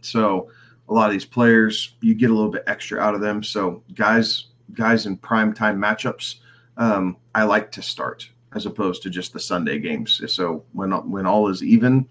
[0.00, 0.50] So
[0.88, 3.44] a lot of these players, you get a little bit extra out of them.
[3.44, 6.36] So guys guys in prime time matchups,
[6.76, 10.22] um, I like to start as opposed to just the Sunday games.
[10.32, 12.06] So when when all is even,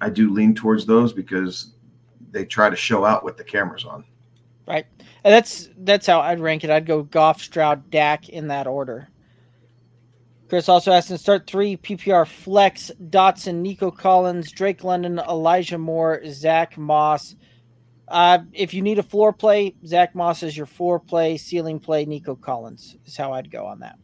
[0.00, 1.72] I do lean towards those because
[2.30, 4.04] they try to show out with the cameras on.
[4.66, 4.86] Right,
[5.24, 6.70] and that's that's how I'd rank it.
[6.70, 9.08] I'd go Goff, Stroud, Dak in that order.
[10.48, 16.20] Chris also asked to start three PPR flex: Dotson, Nico Collins, Drake London, Elijah Moore,
[16.26, 17.36] Zack Moss.
[18.08, 21.36] Uh, if you need a floor play, Zack Moss is your floor play.
[21.36, 23.98] Ceiling play, Nico Collins is how I'd go on that.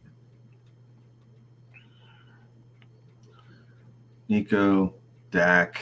[4.27, 4.93] Nico,
[5.31, 5.81] Dak.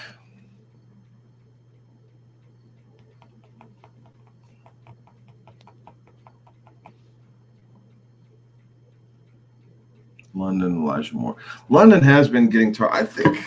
[10.33, 11.35] London, Elijah Moore.
[11.69, 13.37] London has been getting to, I think.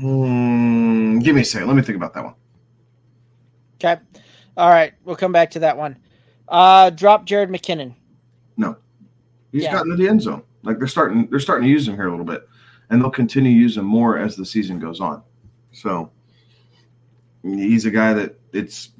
[0.00, 1.68] Hmm, give me a second.
[1.68, 2.34] Let me think about that one.
[3.84, 4.00] Okay.
[4.56, 4.94] All right.
[5.04, 5.96] We'll come back to that one.
[6.48, 7.94] Uh drop Jerick McKinnon.
[8.56, 8.76] No.
[9.52, 9.72] He's yeah.
[9.72, 10.42] gotten to the end zone.
[10.62, 12.48] Like they're starting they're starting to use him here a little bit.
[12.90, 15.22] And they'll continue to use him more as the season goes on.
[15.72, 16.10] So
[17.42, 18.90] he's a guy that it's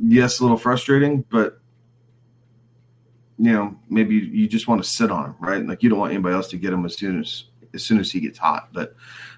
[0.00, 1.60] yes, a little frustrating, but
[3.38, 5.66] you know, maybe you just want to sit on him, right?
[5.66, 8.10] Like you don't want anybody else to get him as soon as as soon as
[8.10, 8.68] he gets hot.
[8.72, 8.94] But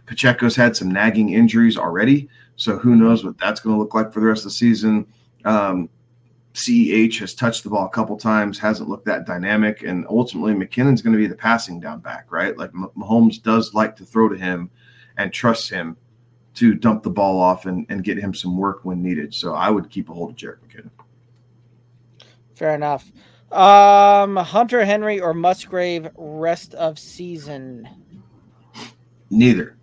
[0.06, 2.28] Pacheco's had some nagging injuries already.
[2.56, 5.06] So who knows what that's going to look like for the rest of the season.
[5.44, 5.88] Um,
[6.54, 11.02] CEH has touched the ball a couple times, hasn't looked that dynamic, and ultimately McKinnon's
[11.02, 12.56] going to be the passing down back, right?
[12.56, 14.70] Like Mahomes does like to throw to him
[15.18, 15.96] and trust him
[16.54, 19.34] to dump the ball off and, and get him some work when needed.
[19.34, 20.90] So I would keep a hold of Jerick McKinnon.
[22.54, 23.10] Fair enough.
[23.50, 27.88] Um, Hunter Henry or Musgrave rest of season?
[29.30, 29.76] Neither.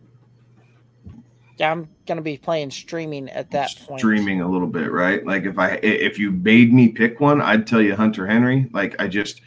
[1.60, 4.00] I'm gonna be playing streaming at that point.
[4.00, 5.26] Streaming a little bit, right?
[5.26, 8.70] Like if I if you made me pick one, I'd tell you Hunter Henry.
[8.74, 9.42] Like I just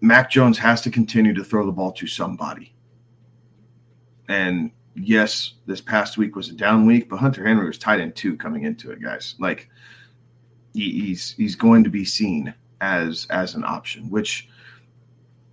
[0.00, 2.74] Mac Jones has to continue to throw the ball to somebody.
[4.28, 8.14] And yes, this past week was a down week, but Hunter Henry was tight end
[8.14, 9.34] two coming into it, guys.
[9.38, 9.68] Like
[10.74, 14.48] he, he's he's going to be seen as as an option, which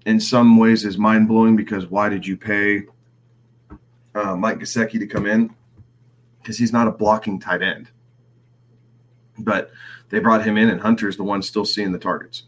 [0.06, 2.84] in some ways is mind blowing because why did you pay
[4.16, 5.54] uh, Mike Gesicki to come in
[6.42, 7.90] because he's not a blocking tight end.
[9.40, 9.72] But
[10.10, 12.44] they brought him in, and Hunter's the one still seeing the targets.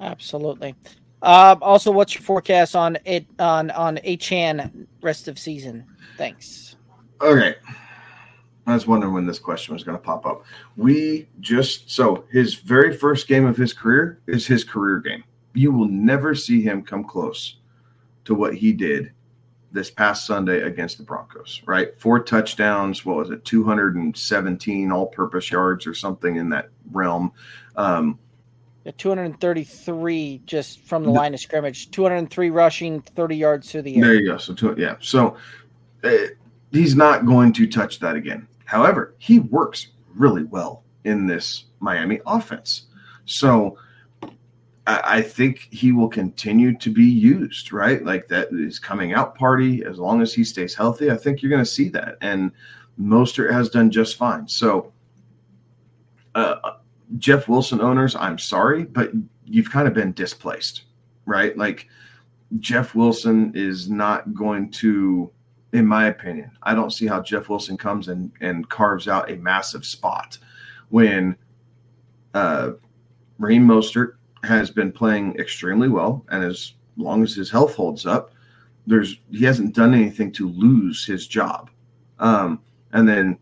[0.00, 0.74] Absolutely.
[1.22, 5.84] Uh, also, what's your forecast on it on on Achane rest of season?
[6.16, 6.76] Thanks.
[7.20, 7.56] Okay.
[8.66, 10.44] I was wondering when this question was going to pop up.
[10.76, 15.24] We just so his very first game of his career is his career game.
[15.54, 17.56] You will never see him come close
[18.24, 19.12] to what he did
[19.76, 21.94] this past Sunday against the Broncos, right?
[22.00, 23.04] Four touchdowns.
[23.04, 23.44] What was it?
[23.44, 27.30] 217 all purpose yards or something in that realm.
[27.76, 28.18] Um,
[28.96, 34.02] 233 just from the line of scrimmage, 203 rushing, 30 yards through the air.
[34.02, 34.36] There you go.
[34.38, 34.96] So, two, yeah.
[35.00, 35.36] So
[36.04, 36.16] uh,
[36.72, 38.46] he's not going to touch that again.
[38.64, 42.86] However, he works really well in this Miami offense.
[43.26, 43.76] So
[44.86, 48.04] I, think he will continue to be used, right?
[48.04, 51.10] Like that is coming out party as long as he stays healthy.
[51.10, 52.16] I think you're going to see that.
[52.20, 52.52] And
[53.00, 54.46] Mostert has done just fine.
[54.46, 54.92] So,
[56.36, 56.72] uh,
[57.18, 59.10] Jeff Wilson owners, I'm sorry, but
[59.44, 60.82] you've kind of been displaced,
[61.24, 61.56] right?
[61.56, 61.88] Like
[62.58, 65.30] Jeff Wilson is not going to,
[65.72, 69.36] in my opinion, I don't see how Jeff Wilson comes and, and carves out a
[69.36, 70.38] massive spot
[70.90, 71.36] when
[72.34, 72.72] uh,
[73.38, 78.32] Raheem Mostert has been playing extremely well, and as long as his health holds up,
[78.86, 81.70] there's he hasn't done anything to lose his job.
[82.18, 82.60] Um,
[82.92, 83.38] and then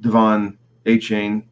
[0.00, 1.44] De'Von Achane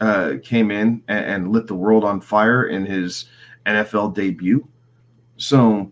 [0.00, 3.26] uh, came in and, and, lit the world on fire in his
[3.66, 4.66] NFL debut.
[5.36, 5.90] So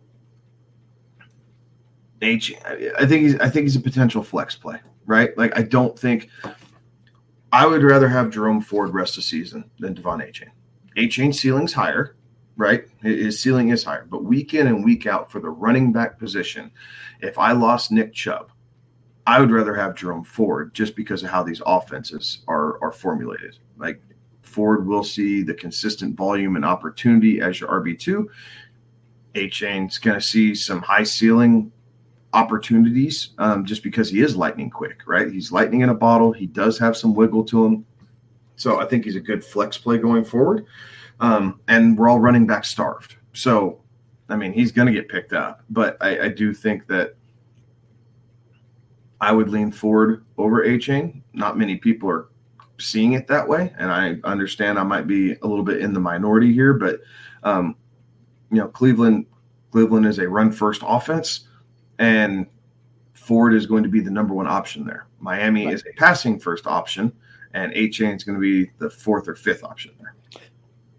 [2.20, 5.36] H, I think he's I think he's a potential flex play, right?
[5.36, 6.28] Like I don't think
[7.52, 10.50] I would rather have Jerome Ford rest the season than De'Von Achane.
[10.96, 12.16] Achane ceiling's higher,
[12.56, 12.84] right?
[13.00, 16.70] His ceiling is higher, but week in and week out for the running back position,
[17.20, 18.50] if I lost Nick Chubb,
[19.26, 23.58] I would rather have Jerome Ford just because of how these offenses are are formulated.
[23.78, 24.02] Like
[24.42, 28.30] Ford will see the consistent volume and opportunity as your RB two.
[29.34, 31.72] Achane's going to see some high ceiling
[32.34, 35.30] opportunities um, just because he is lightning quick, right?
[35.30, 36.32] He's lightning in a bottle.
[36.32, 37.86] He does have some wiggle to him.
[38.62, 40.66] So I think he's a good flex play going forward.
[41.20, 43.16] Um, and we're all running back starved.
[43.32, 43.80] So,
[44.28, 45.62] I mean, he's going to get picked up.
[45.70, 47.16] But I, I do think that
[49.20, 51.22] I would lean Ford over Achane.
[51.32, 52.28] Not many people are
[52.80, 56.00] seeing it that way, and I understand I might be a little bit in the
[56.00, 57.00] minority here, but
[57.44, 57.76] um,
[58.50, 59.26] you know, Cleveland
[59.70, 61.46] Cleveland is a run first offense,
[61.98, 62.46] and
[63.14, 65.06] Ford is going to be the number one option there.
[65.20, 65.74] Miami right.
[65.74, 67.12] is a passing first option,
[67.54, 70.14] and Achane is going to be the fourth or fifth option there.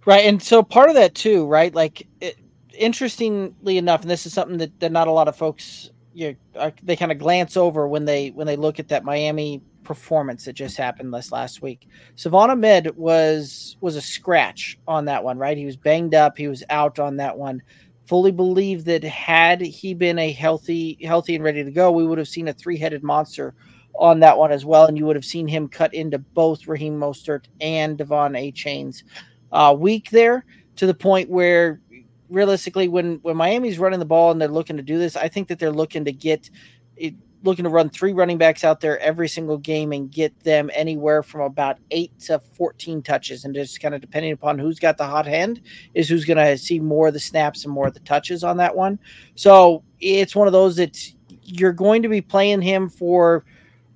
[0.06, 1.74] Right, and so part of that too, right?
[1.74, 2.38] Like, it,
[2.74, 6.72] interestingly enough, and this is something that, that not a lot of folks you know,
[6.84, 10.54] they kind of glance over when they when they look at that Miami performance that
[10.54, 11.88] just happened this last week.
[12.16, 15.58] Salvon Ahmed was was a scratch on that one, right?
[15.58, 17.62] He was banged up, he was out on that one.
[18.06, 22.18] Fully believe that had he been a healthy, healthy and ready to go, we would
[22.18, 23.56] have seen a three-headed monster
[23.95, 26.99] on that one as well, and you would have seen him cut into both Raheem
[26.99, 29.03] Mostert and De'Von Achane's
[29.51, 30.45] uh, week there
[30.77, 31.79] to the point where
[32.29, 35.47] realistically, when when Miami's running the ball and they're looking to do this, I think
[35.47, 36.49] that they're looking to get
[36.97, 40.71] it, looking to run three running backs out there every single game and get them
[40.73, 43.45] anywhere from about eight to 14 touches.
[43.45, 45.62] And just kind of depending upon who's got the hot hand,
[45.93, 48.58] is who's going to see more of the snaps and more of the touches on
[48.58, 48.97] that one.
[49.36, 50.97] So it's one of those that
[51.43, 53.43] you're going to be playing him for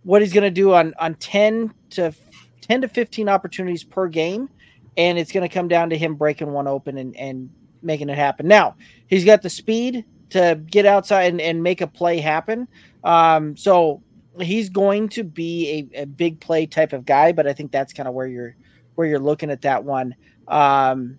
[0.08, 2.14] what he's going to do on, on 10 to
[2.62, 4.50] 10 to 15 opportunities per game.
[4.96, 7.50] And it's going to come down to him breaking one open and, and
[7.82, 8.48] making it happen.
[8.48, 12.70] Now he's got the speed to get outside and, and make a play happen.
[13.04, 14.02] Um, so
[14.40, 17.92] he's going to be a, a, big play type of guy, but I think that's
[17.92, 18.56] kind of where you're
[18.96, 20.16] where you're looking at that one.
[20.48, 21.18] Um,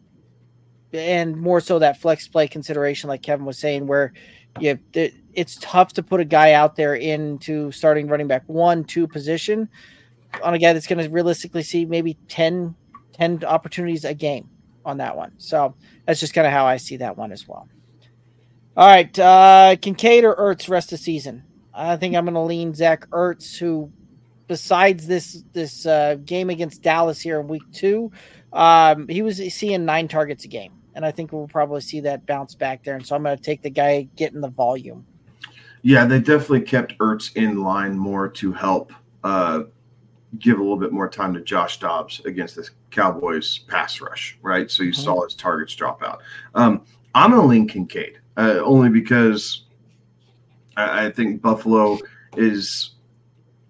[0.95, 4.15] and more so that flex play consideration, like Kevin was saying, where
[4.61, 9.07] you it's tough to put a guy out there into starting running back one, two
[9.07, 9.69] position
[10.43, 12.75] on a guy that's going to realistically see maybe 10,
[13.13, 14.49] 10 opportunities a game
[14.85, 15.33] on that one.
[15.39, 15.75] So
[16.07, 17.69] that's just kind of how I see that one as well.
[18.77, 21.43] All right, uh, Kincaid or Ertz rest of the season.
[21.75, 23.93] I think I'm going to lean Zach Ertz, who,
[24.47, 28.13] besides this this uh, game against Dallas here in Week Two,
[28.53, 32.27] um, he was seeing nine targets a game, and I think we'll probably see that
[32.27, 32.97] bounce back there.
[32.97, 35.07] And so I'm going to take the guy getting the volume.
[35.83, 38.93] Yeah, they definitely kept Ertz in line more to help
[39.23, 39.63] uh,
[40.39, 44.71] give a little bit more time to Josh Dobbs against this Cowboys pass rush, right?
[44.71, 45.03] So you mm-hmm.
[45.03, 46.21] saw his targets drop out.
[46.55, 46.85] Um,
[47.15, 49.65] I'm going to lean Kincaid uh, only because
[50.77, 51.99] I, I, think Buffalo
[52.37, 52.95] is.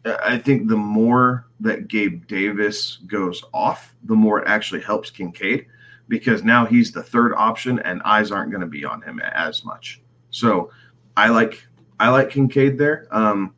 [0.04, 5.66] I think the more that Gabe Davis goes off, the more it actually helps Kincaid
[6.08, 9.64] because now he's the third option and eyes aren't going to be on him as
[9.64, 10.00] much.
[10.30, 10.70] So
[11.16, 11.66] I like
[12.00, 13.06] I like Kincaid there.
[13.10, 13.54] Um,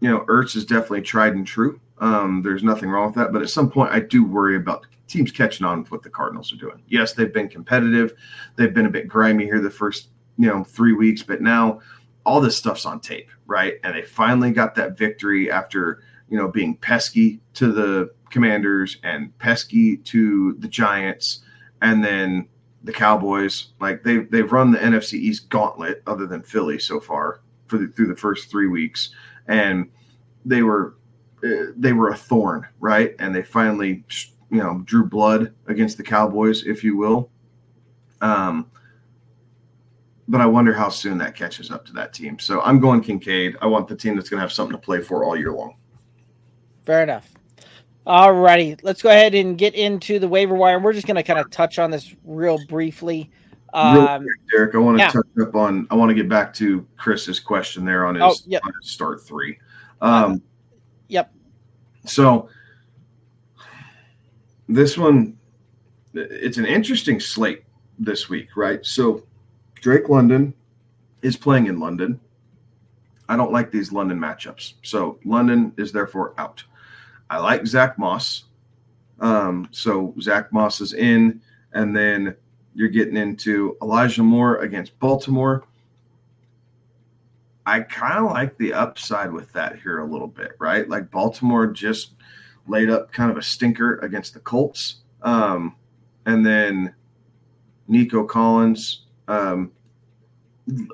[0.00, 1.80] you know, Ertz is definitely tried and true.
[1.98, 3.32] Um, there's nothing wrong with that.
[3.32, 6.52] But at some point, I do worry about teams catching on with what the Cardinals
[6.52, 6.82] are doing.
[6.88, 8.14] Yes, they've been competitive.
[8.56, 10.08] They've been a bit grimy here the first,
[10.38, 11.80] you know, three weeks, but now
[12.24, 13.74] all this stuff's on tape, right?
[13.84, 19.36] And they finally got that victory after, you know, being pesky to the Commanders and
[19.38, 21.40] pesky to the Giants.
[21.82, 22.48] And then
[22.82, 23.68] the Cowboys.
[23.80, 27.88] Like they they've run the NFC East gauntlet, other than Philly so far for the,
[27.88, 29.10] through the first three weeks,
[29.46, 29.90] and
[30.44, 30.94] they were
[31.44, 33.14] uh, they were a thorn, right?
[33.18, 34.04] And they finally
[34.50, 37.30] you know drew blood against the Cowboys, if you will.
[38.20, 38.70] Um,
[40.28, 42.38] but I wonder how soon that catches up to that team.
[42.38, 43.56] So I'm going Kincaid.
[43.60, 45.74] I want the team that's going to have something to play for all year long.
[46.86, 47.32] Fair enough.
[48.06, 50.78] All righty, let's go ahead and get into the waiver wire.
[50.78, 53.30] We're just going to kind of touch on this real briefly.
[53.72, 55.10] Um, quick, Derek, I want to yeah.
[55.10, 55.86] touch up on.
[55.90, 58.62] I want to get back to Chris's question there on his, oh, yep.
[58.64, 59.58] on his start three.
[60.00, 60.36] Um, uh,
[61.08, 61.32] yep.
[62.06, 62.48] So
[64.68, 65.36] this one,
[66.14, 67.64] it's an interesting slate
[67.98, 68.84] this week, right?
[68.84, 69.24] So
[69.74, 70.54] Drake London
[71.22, 72.18] is playing in London.
[73.28, 74.74] I don't like these London matchups.
[74.82, 76.64] So London is therefore out.
[77.30, 78.44] I like Zack Moss.
[79.20, 81.40] Um, so Zack Moss is in,
[81.72, 82.34] and then
[82.74, 85.64] you're getting into Elijah Moore against Baltimore.
[87.64, 90.88] I kind of like the upside with that here a little bit, right?
[90.88, 92.14] Like Baltimore just
[92.66, 95.02] laid up kind of a stinker against the Colts.
[95.22, 95.76] Um,
[96.26, 96.94] and then
[97.86, 99.70] Nico Collins, um,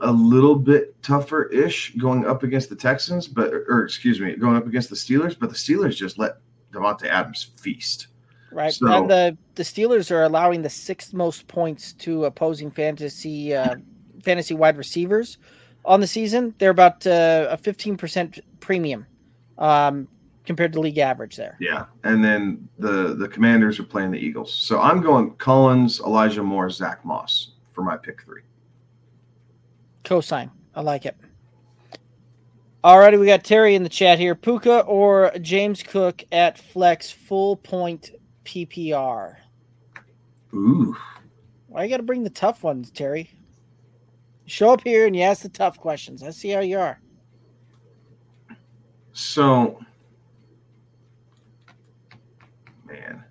[0.02, 4.56] a little bit tougher ish going up against the Texans, but or excuse me, going
[4.56, 6.38] up against the Steelers, but the Steelers just let
[6.72, 8.08] Davante Adams feast.
[8.52, 13.54] Right, so, and the the Steelers are allowing the sixth most points to opposing fantasy
[13.54, 13.76] uh,
[14.22, 15.38] fantasy wide receivers
[15.84, 16.54] on the season.
[16.58, 19.06] They're about uh, a fifteen percent premium
[19.58, 20.08] um,
[20.44, 21.56] compared to league average there.
[21.60, 24.54] Yeah, and then the the Commanders are playing the Eagles.
[24.54, 28.42] So I'm going Collins, Elijah Moore, Zack Moss for my pick three.
[30.06, 30.50] Cosine.
[30.74, 31.16] I like it.
[32.84, 34.36] Alrighty, we got Terry in the chat here.
[34.36, 38.12] Puka or James Cook at flex full point
[38.44, 39.36] PPR.
[40.54, 40.96] Ooh.
[41.66, 43.28] Why you got to bring the tough ones, Terry?
[44.46, 46.22] Show up here and you ask the tough questions.
[46.22, 47.00] I see how you are.
[49.12, 49.80] So,
[52.86, 53.24] man,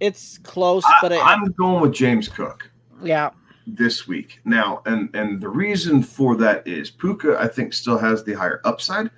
[0.00, 2.70] it's close, I, but I, I'm going with James Cook.
[3.02, 3.30] Yeah,
[3.74, 4.40] this week.
[4.44, 8.60] Now, and and the reason for that is Puka, I think, still has the higher
[8.64, 9.10] upside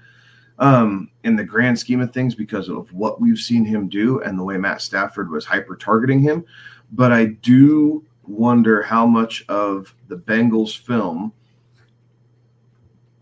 [0.59, 4.39] um, in the grand scheme of things because of what we've seen him do and
[4.39, 6.45] the way Matt Stafford was hyper targeting him.
[6.93, 11.33] But I do wonder how much of the Bengals film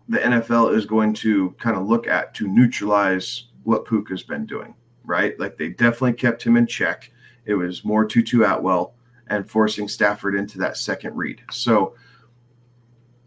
[0.09, 4.73] the NFL is going to kind of look at to neutralize what Puka's been doing,
[5.05, 5.39] right?
[5.39, 7.11] Like they definitely kept him in check.
[7.45, 8.93] It was more Tutu Atwell
[9.29, 11.41] and forcing Stafford into that second read.
[11.51, 11.95] So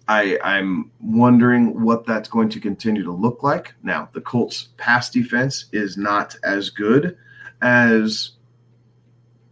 [0.09, 3.75] I, I'm wondering what that's going to continue to look like.
[3.83, 7.17] Now, the Colts' pass defense is not as good
[7.63, 8.33] as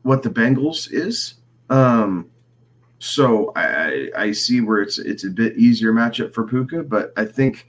[0.02, 1.34] what the Bengals is.
[1.68, 2.30] Um,
[2.98, 7.24] so I, I see where it's it's a bit easier matchup for Puka, but I
[7.24, 7.66] think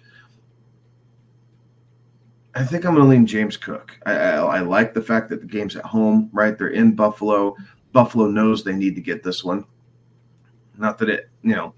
[2.53, 3.97] I think I'm going to lean James Cook.
[4.05, 6.57] I, I, I, like the fact that the game's at home, right?
[6.57, 7.55] They're in Buffalo.
[7.91, 9.65] Buffalo knows they need to get this one.
[10.77, 11.73] Not that it, you know,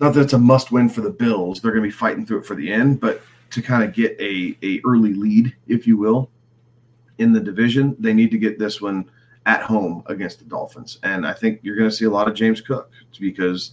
[0.00, 1.60] not that it's a must win for the Bills.
[1.60, 4.18] They're going to be fighting through it for the end, but to kind of get
[4.20, 6.30] a, a early lead, if you will,
[7.18, 9.10] in the division, they need to get this one
[9.46, 10.98] at home against the Dolphins.
[11.02, 13.72] And I think you're going to see a lot of James Cook because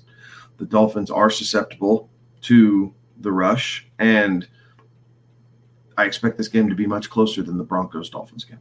[0.58, 2.10] the Dolphins are susceptible
[2.42, 3.88] to the rush.
[4.00, 4.48] And
[5.98, 8.60] I expect this game to be much closer than the Broncos Dolphins game.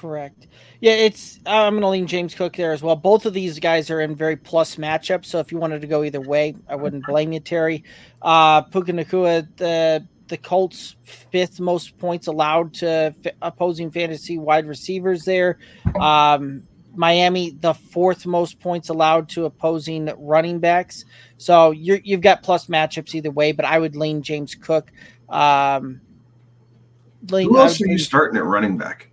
[0.00, 0.46] Correct.
[0.80, 2.96] Yeah, it's I'm going to lean James Cook there as well.
[2.96, 6.04] Both of these guys are in very plus matchups, so if you wanted to go
[6.04, 7.84] either way, I wouldn't blame you, Terry.
[8.22, 14.66] Uh, Puka Nacua, the the Colts fifth most points allowed to f- opposing fantasy wide
[14.66, 15.58] receivers there.
[16.00, 16.62] Um,
[16.94, 21.04] Miami, the fourth most points allowed to opposing running backs.
[21.36, 24.90] So you have got plus matchups either way, but I would lean James Cook.
[25.28, 26.00] Um,
[27.28, 29.09] lean, Who else are you starting at running back?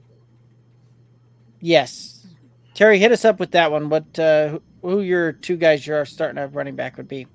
[1.60, 2.28] Yes.
[2.74, 3.89] Terry, hit us up with that one.
[3.89, 7.28] What uh, who your two guys you're starting at running back would be?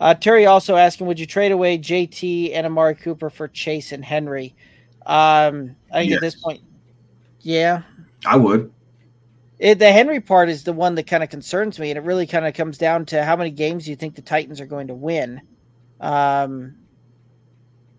[0.00, 4.04] Uh, Terry also asking, would you trade away JT and Amari Cooper for Chase and
[4.04, 4.54] Henry?
[5.04, 6.16] Um, I think yes.
[6.18, 6.60] at this point,
[7.40, 7.82] yeah,
[8.24, 8.72] I would.
[9.58, 12.26] It, the Henry part is the one that kind of concerns me, and it really
[12.26, 14.94] kind of comes down to how many games you think the Titans are going to
[14.94, 15.40] win.
[16.00, 16.76] Um,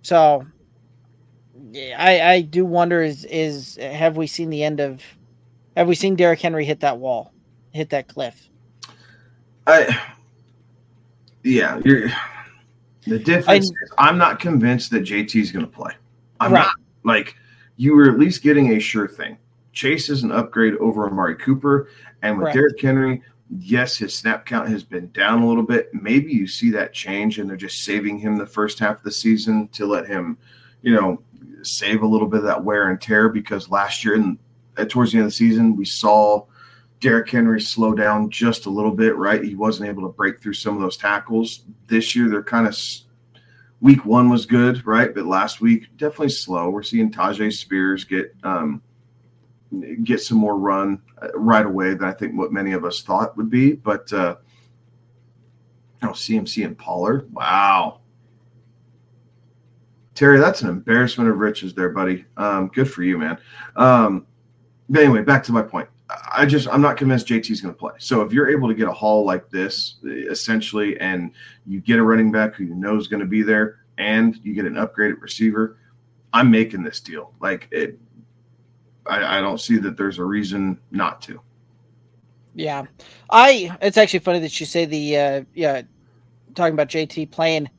[0.02, 0.46] so
[1.76, 5.04] I I do wonder is is have we seen the end of
[5.80, 7.34] have we seen Derrick Henry hit that wall,
[7.72, 8.50] hit that cliff?
[9.66, 9.98] I,
[11.42, 12.10] yeah, you're.
[13.08, 15.94] The difference I, is I'm not convinced that JT is going to play.
[16.42, 16.66] I'm right.
[16.66, 16.76] not
[17.06, 17.38] like
[17.78, 19.38] you were at least getting a sure thing.
[19.72, 21.90] Chase is an upgrade over Amari Cooper.
[22.24, 22.56] And with Correct.
[22.56, 25.94] Derrick Henry, yes, his snap count has been down a little bit.
[25.94, 29.12] Maybe you see that change and they're just saving him the first half of the
[29.14, 30.38] season to let him,
[30.82, 31.24] you know,
[31.62, 34.38] save a little bit of that wear and tear because last year and
[34.86, 36.46] towards the end of the season, we saw
[37.00, 39.44] Derrick Henry slow down just a little bit, right?
[39.44, 41.64] He wasn't able to break through some of those tackles.
[41.88, 42.78] This year, they're kind of
[43.82, 45.14] week one was good, right?
[45.14, 46.70] But last week, definitely slow.
[46.70, 48.82] We're seeing Tyjae Spears get um,
[50.04, 53.38] get some more run uh, right away than I think what many of us thought
[53.38, 53.74] would be.
[53.74, 54.36] But uh,
[56.04, 58.02] oh, CMC and Pollard, wow.
[60.16, 62.26] Terry, that's an embarrassment of riches there, buddy.
[62.36, 63.38] Um, good for you, man.
[63.78, 64.28] Um,
[64.90, 65.88] but anyway, back to my point.
[66.34, 67.94] I just I'm not convinced JT's going to play.
[68.00, 71.32] So if you're able to get a haul like this, essentially, and
[71.68, 74.56] you get a running back who you know is going to be there, and you
[74.56, 75.78] get an upgraded receiver,
[76.34, 77.34] I'm making this deal.
[77.40, 78.00] Like it,
[79.06, 81.40] I, I don't see that there's a reason not to.
[82.56, 82.86] Yeah,
[83.30, 83.78] I.
[83.82, 85.84] It's actually funny that you say the uh, yeah,
[86.56, 87.70] talking about JT playing.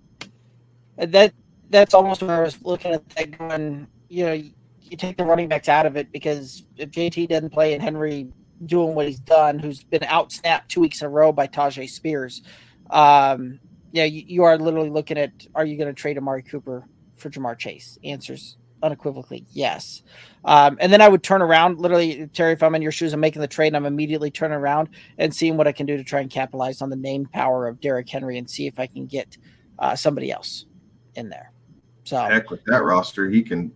[0.97, 1.35] That
[1.71, 3.89] that's almost where I was looking at that going.
[4.09, 4.43] You know,
[4.91, 8.29] you take the running backs out of it because if JT doesn't play and Henry
[8.67, 11.89] doing what he's done, who's been out snapped two weeks in a row by Tyjae
[11.89, 12.43] Spears,
[12.91, 13.61] um,
[13.93, 16.87] yeah, you, you are literally looking at are you going to trade Amari Cooper
[17.17, 17.99] for Ja'Marr Chase?
[18.05, 20.03] Answers unequivocally yes.
[20.45, 23.21] Um, and then I would turn around, literally, Terry, if I'm in your shoes, I'm
[23.21, 24.89] making the trade, and I'm immediately turning around
[25.19, 27.81] and seeing what I can do to try and capitalize on the name power of
[27.81, 29.37] Derrick Henry and see if I can get
[29.79, 30.67] uh, somebody else
[31.15, 31.53] in there.
[32.05, 33.73] So Heck, with that roster, he can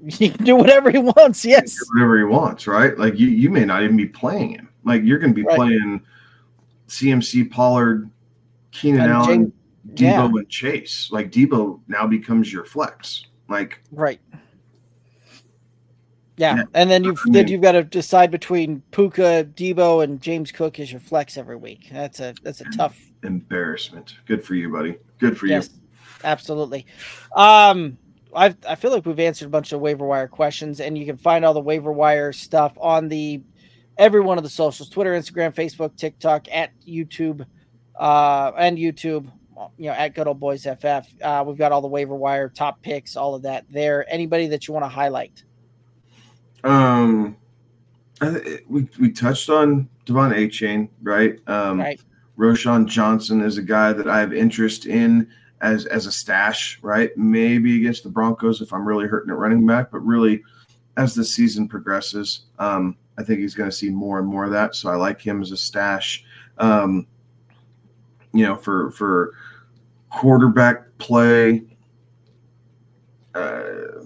[0.08, 1.44] he can do whatever he wants.
[1.44, 1.74] Yes.
[1.74, 2.96] do whatever he wants, right?
[2.98, 4.68] Like you, you may not even be playing him.
[4.84, 5.56] Like you're going to be Right.
[5.56, 6.00] playing
[6.88, 8.10] CMC, Pollard,
[8.72, 9.52] Keenan And Allen,
[9.94, 10.38] Jay- Debo, yeah.
[10.40, 11.08] and Chase.
[11.12, 13.26] Like Debo now becomes your flex.
[13.48, 14.20] Like Right.
[16.36, 16.56] Yeah.
[16.56, 16.62] Yeah.
[16.74, 20.80] And then you've I then you've got to decide between Puka, Debo, and James Cook
[20.80, 21.88] as your flex every week.
[21.92, 24.14] That's a that's a tough embarrassment.
[24.26, 24.96] Good for you, buddy.
[25.18, 25.68] Good for Yes,
[26.24, 26.86] absolutely.
[27.36, 27.98] Um,
[28.34, 31.16] I I feel like we've answered a bunch of waiver wire questions, and you can
[31.16, 33.42] find all the waiver wire stuff on the
[33.98, 37.44] every one of the socials: Twitter, Instagram, Facebook, TikTok, at YouTube,
[37.98, 39.30] uh, and YouTube.
[39.76, 41.06] You know, at Good Old Boys FF.
[41.22, 44.10] Uh, we've got all the waiver wire top picks, all of that there.
[44.10, 45.44] Anybody that you want to highlight?
[46.64, 47.36] Um,
[48.22, 51.38] I th- we we touched on De'Von Achane, right?
[51.46, 52.00] Um, Right.
[52.38, 55.28] Roschon Johnson is a guy that I have interest in
[55.60, 57.16] as as a stash, right?
[57.16, 60.42] Maybe against the Broncos if I'm really hurting at running back, but really
[60.96, 64.50] as the season progresses, um, I think he's going to see more and more of
[64.52, 64.74] that.
[64.74, 66.24] So I like him as a stash.
[66.58, 67.06] Um,
[68.32, 69.34] you know, for for
[70.10, 71.62] quarterback play.
[73.34, 74.04] Uh,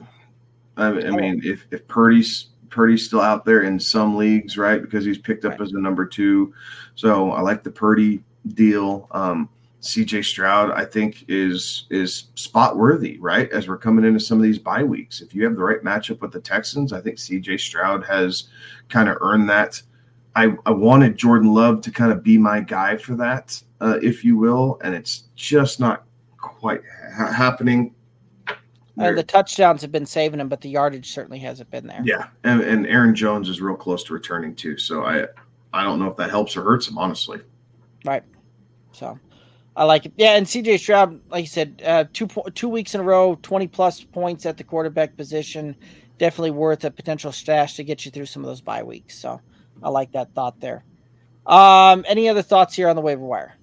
[0.76, 4.82] I, I mean, if if Purdy's Purdy's still out there in some leagues, right?
[4.82, 6.52] Because he's picked up as a number two.
[6.94, 8.22] So I like the Purdy
[8.55, 9.09] deal.
[9.12, 9.48] Um,
[9.85, 13.51] CJ Stroud, I think, is is spot worthy, right?
[13.53, 15.20] As we're coming into some of these bye weeks.
[15.20, 18.45] If you have the right matchup with the Texans, I think CJ Stroud has
[18.89, 19.80] kind of earned that.
[20.37, 24.24] I, I wanted Jordan Love to kind of be my guy for that, uh, if
[24.24, 26.05] you will, and it's just not
[26.39, 26.80] quite
[27.14, 27.95] ha- happening.
[28.99, 32.01] Uh, the touchdowns have been saving him, but the yardage certainly hasn't been there.
[32.05, 34.78] Yeah, and, and Aaron Jones is real close to returning too.
[34.78, 35.26] So I
[35.74, 37.41] I don't know if that helps or hurts him, honestly.
[38.05, 38.22] Right.
[38.93, 39.18] So
[39.77, 40.12] I like it.
[40.16, 43.37] Yeah, and CJ Stroud, like you said, uh, two po- two weeks in a row,
[43.43, 45.75] twenty plus points at the quarterback position.
[46.18, 49.18] Definitely worth a potential stash to get you through some of those bye weeks.
[49.18, 49.41] So
[49.83, 50.85] I like that thought there.
[51.47, 53.55] Um, any other thoughts here on the waiver wire?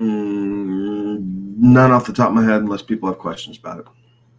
[0.00, 3.86] Mm, none off the top of my head, unless people have questions about it.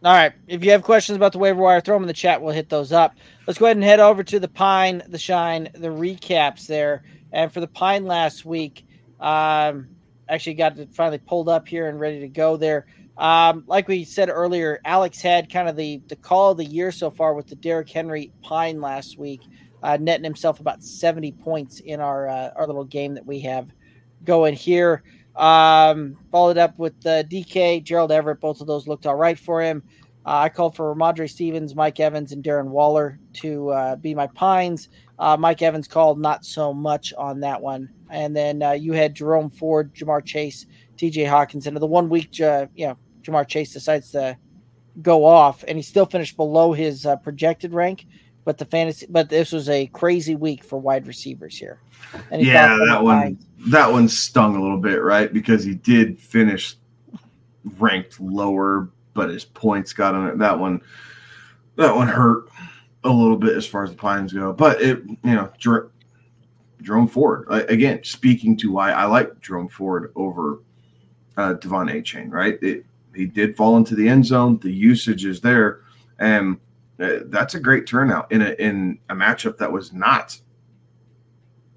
[0.04, 0.32] All right.
[0.48, 2.42] If you have questions about the waiver wire, throw them in the chat.
[2.42, 3.16] We'll hit those up.
[3.46, 7.04] Let's go ahead and head over to the Pine, the Shine, the recaps there.
[7.34, 8.86] And for the Pine last week,
[9.20, 9.90] um,
[10.30, 12.86] actually got it finally pulled up here and ready to go there.
[13.18, 16.92] Um, like we said earlier, Alex had kind of the, the call of the year
[16.92, 19.42] so far with the Derrick Henry Pine last week,
[19.84, 23.68] uh, netting himself about 70 points in our uh, our little game that we have
[24.24, 25.04] going here.
[25.36, 28.40] Um, followed up with uh, DK, Gerald Everett.
[28.40, 29.84] Both of those looked all right for him.
[30.26, 34.28] Uh, I called for Rhamondre Stevens, Mike Evans, and Darren Waller to uh, be my
[34.28, 34.90] pines.
[35.18, 37.90] Uh, Mike Evans called not so much on that one.
[38.10, 40.66] And then uh, you had Jerome Ford, Ja'Marr Chase,
[40.98, 41.68] TJ Hawkins.
[41.68, 44.38] And the one week, uh, you know, Ja'Marr Chase decides to
[45.02, 48.06] go off, and he still finished below his uh, projected rank.
[48.46, 51.80] But the fantasy, but this was a crazy week for wide receivers here.
[52.32, 53.46] And he Yeah, that one Pines.
[53.68, 55.32] that one stung a little bit, right?
[55.32, 56.76] Because he did finish
[57.78, 60.38] ranked lower, but his points got on it.
[60.38, 60.82] That one
[61.76, 62.50] that one hurt.
[63.04, 65.92] a little bit as far as the Pines go, but it you know Jer-
[66.82, 70.60] Jerome Ford again speaking to why I like Jerome Ford over
[71.38, 72.32] uh, De'Von Achane.
[72.32, 72.86] Right, it,
[73.16, 74.60] he did fall into the end zone.
[74.60, 75.82] The usage is there,
[76.20, 76.58] and
[77.00, 80.38] uh, that's a great turnout in a in a matchup that was not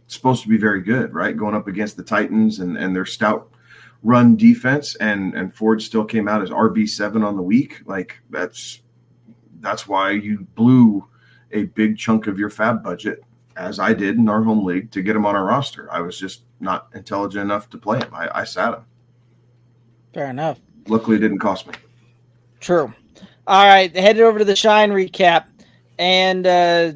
[0.09, 1.15] supposed to be very good.
[1.15, 3.52] Right, going up against the Titans and and their stout
[4.03, 7.81] run defense, and and Ford still came out as RB seven on the week.
[7.87, 8.83] Like that's
[9.61, 11.07] that's why you blew
[11.53, 13.23] a big chunk of your FAAB budget,
[13.57, 15.91] as I did in our home league, to get him on our roster.
[15.93, 18.13] I was just not intelligent enough to play him.
[18.15, 18.85] I, I sat him.
[20.15, 20.59] Fair enough.
[20.89, 21.75] Luckily, it didn't cost me.
[22.61, 22.93] True.
[23.47, 25.47] All right, headed over to the Shine recap,
[25.99, 26.93] and uh,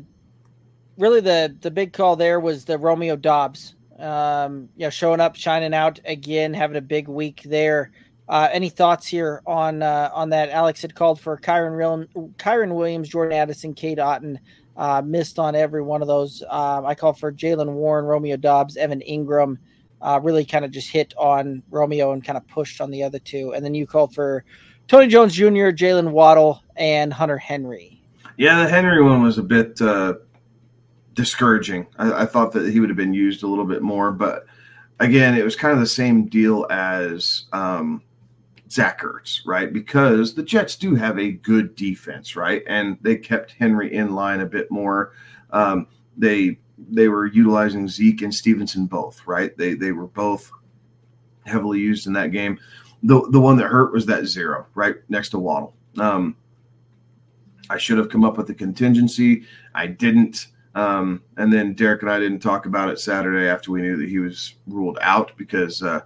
[0.96, 3.75] really the the big call there was the Romeo Doubs.
[3.98, 7.92] Um, you know, showing up, shining out again, having a big week there.
[8.28, 10.50] Uh, any thoughts here on uh, on that?
[10.50, 14.38] Alex had called for Kyren, Kyron Williams, Jordan Addison, Cade Otton.
[14.76, 16.42] Uh, missed on every one of those.
[16.50, 19.56] Um, I called for Jaylen Warren, Romeo Doubs, Evan Engram.
[20.02, 23.18] Uh, really kind of just hit on Romeo and kind of pushed on the other
[23.18, 23.54] two.
[23.54, 24.44] And then you called for
[24.86, 28.02] Tony Jones Jr., Jalen Waddle, and Hunter Henry.
[28.36, 30.14] Yeah, the Henry one was a bit uh,
[31.16, 31.88] discouraging.
[31.98, 34.46] I, I thought that he would have been used a little bit more, but
[35.00, 38.02] again, it was kind of the same deal as um,
[38.70, 39.72] Zach Ertz, right?
[39.72, 42.62] Because the Jets do have a good defense, right?
[42.68, 45.12] And they kept Henry in line a bit more.
[45.50, 49.56] Um, they they were utilizing Zeke and Stevenson both, right?
[49.56, 50.50] They they were both
[51.46, 52.58] heavily used in that game.
[53.02, 55.74] The the one that hurt was that zero, right next to Waddle.
[55.98, 56.36] Um,
[57.70, 59.44] I should have come up with a contingency.
[59.74, 60.48] I didn't.
[60.76, 64.08] Um, and then Derek and I didn't talk about it Saturday after we knew that
[64.08, 66.02] he was ruled out because uh,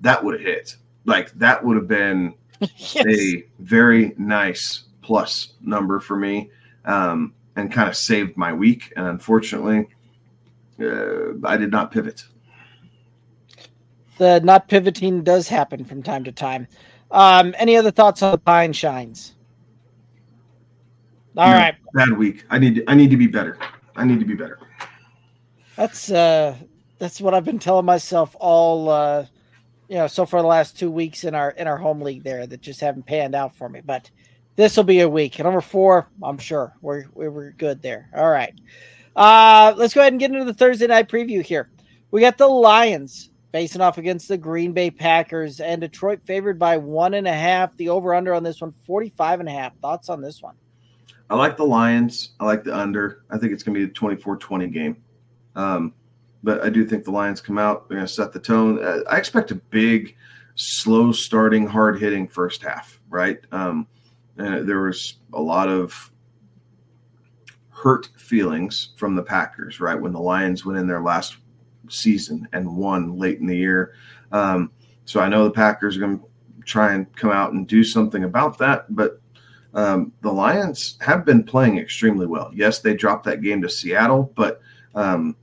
[0.00, 3.06] that would have hit like that would have been yes.
[3.06, 6.50] a very nice plus number for me
[6.84, 8.92] um, and kind of saved my week.
[8.96, 9.86] And unfortunately,
[10.80, 12.24] uh, I did not pivot.
[14.18, 16.66] The not pivoting does happen from time to time.
[17.10, 19.34] Um, any other thoughts on the pine shines?
[21.36, 22.44] All right, Bad week.
[22.48, 22.84] I need.
[22.86, 23.58] I need to be better.
[23.96, 24.58] I need to be better.
[25.76, 26.56] That's uh,
[26.98, 29.26] that's what I've been telling myself all uh,
[29.88, 32.46] you know, so far the last two weeks in our in our home league there
[32.46, 33.80] that just haven't panned out for me.
[33.84, 34.10] But
[34.56, 35.38] this will be a week.
[35.38, 38.08] Number four, I'm sure we're we're good there.
[38.14, 38.54] All right,
[39.16, 41.70] uh, let's go ahead and get into the Thursday night preview here.
[42.10, 46.76] We got the Lions facing off against the Green Bay Packers and Detroit favored by
[46.76, 47.76] one and a half.
[47.76, 49.76] The over under on this one, 45 and a half.
[49.78, 50.54] Thoughts on this one?
[51.30, 52.30] I like the Lions.
[52.38, 53.24] I like the under.
[53.30, 54.96] I think it's going to be a 24 20 game.
[55.56, 55.94] Um,
[56.42, 57.88] but I do think the Lions come out.
[57.88, 58.84] They're going to set the tone.
[58.84, 60.14] Uh, I expect a big,
[60.54, 63.38] slow starting, hard hitting first half, right?
[63.50, 63.86] Um,
[64.36, 66.12] there was a lot of
[67.70, 70.00] hurt feelings from the Packers, right?
[70.00, 71.36] When the Lions went in their last
[71.88, 73.94] season and won late in the year.
[74.32, 74.70] Um,
[75.04, 76.26] so I know the Packers are going to
[76.64, 79.20] try and come out and do something about that, but
[79.74, 82.50] um, the Lions have been playing extremely well.
[82.54, 84.60] Yes, they dropped that game to Seattle, but
[84.94, 85.36] um,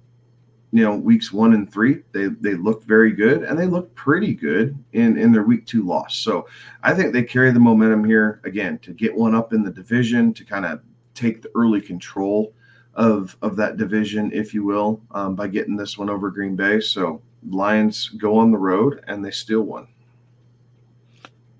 [0.71, 4.33] you know weeks one and three they they looked very good and they looked pretty
[4.33, 6.17] good in in their week two loss.
[6.17, 6.47] So
[6.83, 10.33] i think they carry the momentum here again to get one up in the division
[10.33, 10.81] to kind of
[11.13, 12.53] take the early control
[12.95, 16.79] of of that division if you will um, by getting this one over green bay.
[16.79, 19.87] So lions go on the road and they steal one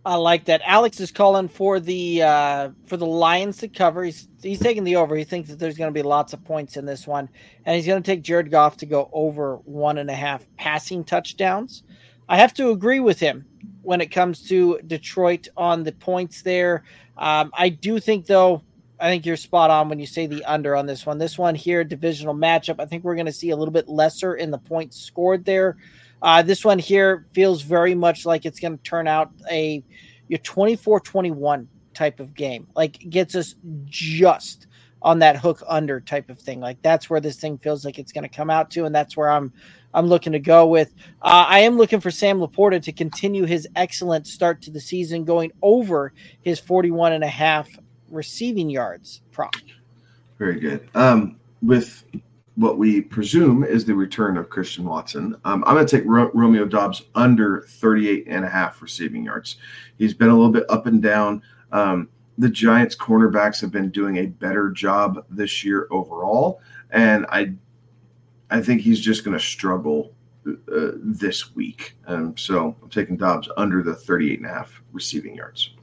[0.04, 0.62] I like that.
[0.66, 4.04] Alex is calling for the uh, for the Lions to cover.
[4.04, 5.16] He's he's taking the over.
[5.16, 7.30] He thinks that there's going to be lots of points in this one,
[7.66, 11.04] and he's going to take Jared Goff to go over one and a half passing
[11.04, 11.84] touchdowns.
[12.28, 13.46] I have to agree with him
[13.84, 16.84] when it comes to Detroit on the points there.
[17.18, 18.64] Um, I do think though.
[19.00, 21.18] I think you're spot on when you say the under on this one.
[21.18, 22.80] This one here, divisional matchup.
[22.80, 25.78] I think we're going to see a little bit lesser in the points scored there.
[26.22, 29.84] Uh, this one here feels very much like it's going to turn out a
[30.28, 32.68] your 24-21 type of game.
[32.76, 33.56] Like gets us
[33.86, 34.68] just
[35.02, 36.60] on that hook under type of thing.
[36.60, 39.18] Like that's where this thing feels like it's going to come out to, and that's
[39.18, 39.52] where I'm
[39.94, 40.94] I'm looking to go with.
[41.22, 45.26] Uh, I am looking for Sam LaPorta to continue his excellent start to the season,
[45.26, 47.68] going over his 41 and a half
[48.10, 49.56] receiving yards prop.
[50.38, 50.88] Very good.
[50.96, 52.04] Um, with
[52.62, 55.36] what we presume is the return of Christian Watson.
[55.46, 59.58] Um, I'm going to take Ro- Romeo Doubs under 38 and a half receiving yards.
[59.98, 61.42] He's been a little bit up and down.
[61.72, 62.08] Um,
[62.38, 67.54] the Giants cornerbacks have been doing a better job this year overall, and I,
[68.52, 70.14] I think he's just going to struggle
[70.48, 71.96] uh, this week.
[72.06, 75.74] Um, so I'm taking Doubs under the 38 and a half receiving yards.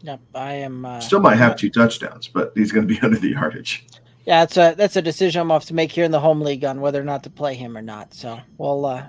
[0.00, 0.84] Yep, I am.
[0.84, 3.86] Uh, Still might have two touchdowns, but he's going to be under the yardage.
[4.26, 6.64] Yeah, that's a that's a decision I'm off to make here in the home league
[6.64, 8.12] on whether or not to play him or not.
[8.12, 9.06] So we'll uh,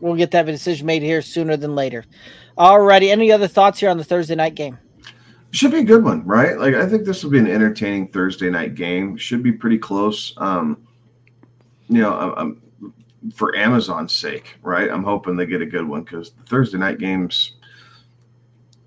[0.00, 2.04] we'll get that decision made here sooner than later.
[2.56, 4.78] Alrighty, any other thoughts here on the Thursday night game?
[5.50, 6.58] Should be a good one, right?
[6.58, 9.18] Like I think this will be an entertaining Thursday night game.
[9.18, 10.32] Should be pretty close.
[10.38, 10.86] Um,
[11.88, 14.90] you know, I'm, I'm for Amazon's sake, right?
[14.90, 17.52] I'm hoping they get a good one because the Thursday night games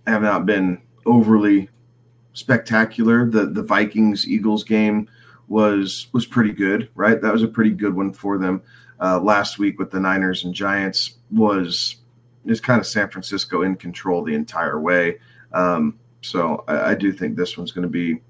[0.07, 1.69] have not been overly
[2.34, 3.30] spectacular.
[3.30, 5.07] The the Vikings Eagles game
[5.48, 7.22] was was pretty good, right?
[7.22, 8.62] That was a pretty good one for them.
[9.00, 11.98] Uh, last week with the Niners and Giants was
[12.45, 15.20] is kind of San Francisco in control the entire way.
[15.54, 18.22] Um, so I, I do think this one's going to be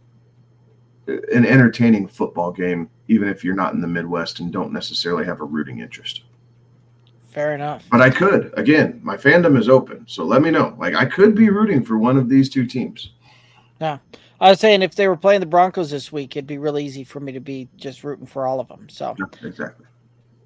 [1.07, 5.39] an entertaining football game, even if you're not in the Midwest and don't necessarily have
[5.39, 6.23] a rooting interest.
[7.29, 7.85] Fair enough.
[7.91, 8.51] But I could.
[8.57, 10.05] Again, my fandom is open.
[10.07, 10.75] So let me know.
[10.79, 13.11] Like I could be rooting for one of these two teams.
[13.79, 13.99] Yeah.
[14.39, 17.03] I was saying if they were playing the Broncos this week, it'd be real easy
[17.03, 18.87] for me to be just rooting for all of them.
[18.89, 19.85] So yeah, exactly.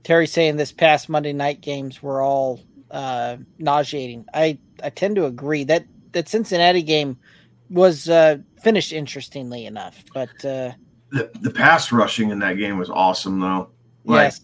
[0.04, 4.26] Terry saying this past Monday night games were all uh, nauseating.
[4.34, 7.18] I I tend to agree that that Cincinnati game
[7.70, 10.72] was uh, finished interestingly enough, but uh,
[11.12, 13.70] the the pass rushing in that game was awesome though.
[14.06, 14.42] Like, yes,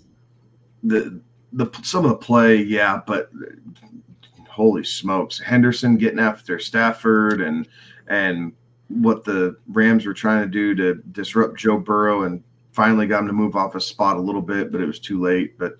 [0.83, 1.19] the
[1.53, 3.31] the some of the play, yeah, but
[4.49, 7.67] holy smokes, Henderson getting after Stafford and
[8.07, 8.53] and
[8.89, 13.27] what the Rams were trying to do to disrupt Joe Burrow and finally got him
[13.27, 15.57] to move off his spot a little bit, but it was too late.
[15.57, 15.77] But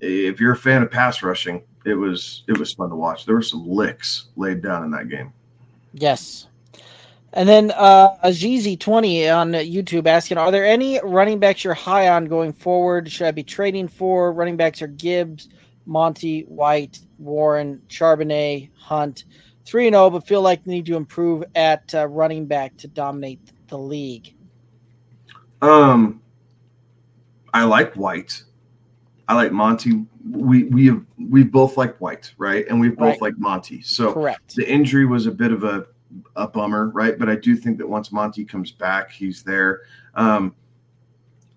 [0.00, 3.26] if you're a fan of pass rushing, it was it was fun to watch.
[3.26, 5.32] There were some licks laid down in that game.
[5.92, 6.48] Yes.
[7.32, 12.26] And then uh Azizi20 on YouTube asking, are there any running backs you're high on
[12.26, 13.10] going forward?
[13.10, 14.32] Should I be trading for?
[14.32, 15.48] Running backs are Gibbs,
[15.86, 19.24] Monty, White, Warren, Charbonnet, Hunt.
[19.66, 22.88] 3 and 0, but feel like they need to improve at uh, running back to
[22.88, 24.32] dominate the league.
[25.60, 26.22] Um,
[27.52, 28.42] I like White.
[29.28, 30.04] I like Monty.
[30.30, 32.64] We we have we both like White, right?
[32.68, 33.22] And we both Right.
[33.22, 33.80] like Monty.
[33.82, 34.54] So Correct.
[34.54, 35.86] the injury was a bit of a
[36.36, 37.18] a bummer, right?
[37.18, 39.82] But I do think that once Monty comes back, he's there.
[40.14, 40.54] Um,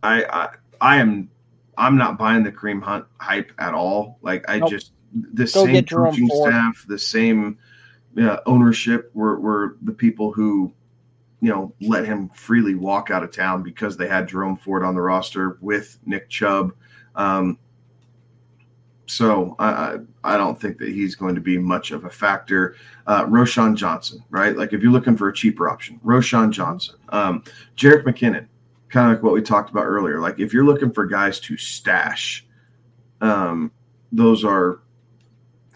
[0.02, 0.50] I I
[0.82, 1.30] I am
[1.78, 4.18] I'm not buying the Kareem Hunt hype at all.
[4.22, 4.70] Like I Nope.
[4.72, 6.52] just the Go same coaching Ford.
[6.52, 7.58] staff, the same
[8.20, 10.74] uh, ownership were were the people who
[11.42, 14.96] you know let him freely walk out of town because they had Jerome Ford on
[14.96, 16.74] the roster with Nick Chubb.
[17.16, 17.58] Um,
[19.10, 22.76] so I, I don't think that he's going to be much of a factor.
[23.08, 24.56] Uh, Roschon Johnson, right?
[24.56, 27.44] Like if you're looking for a cheaper option, Roschon Johnson, um,
[27.76, 28.46] Jerick McKinnon,
[28.90, 30.20] kind of like what we talked about earlier.
[30.20, 32.46] Like if you're looking for guys to stash,
[33.22, 33.72] um,
[34.12, 34.82] those are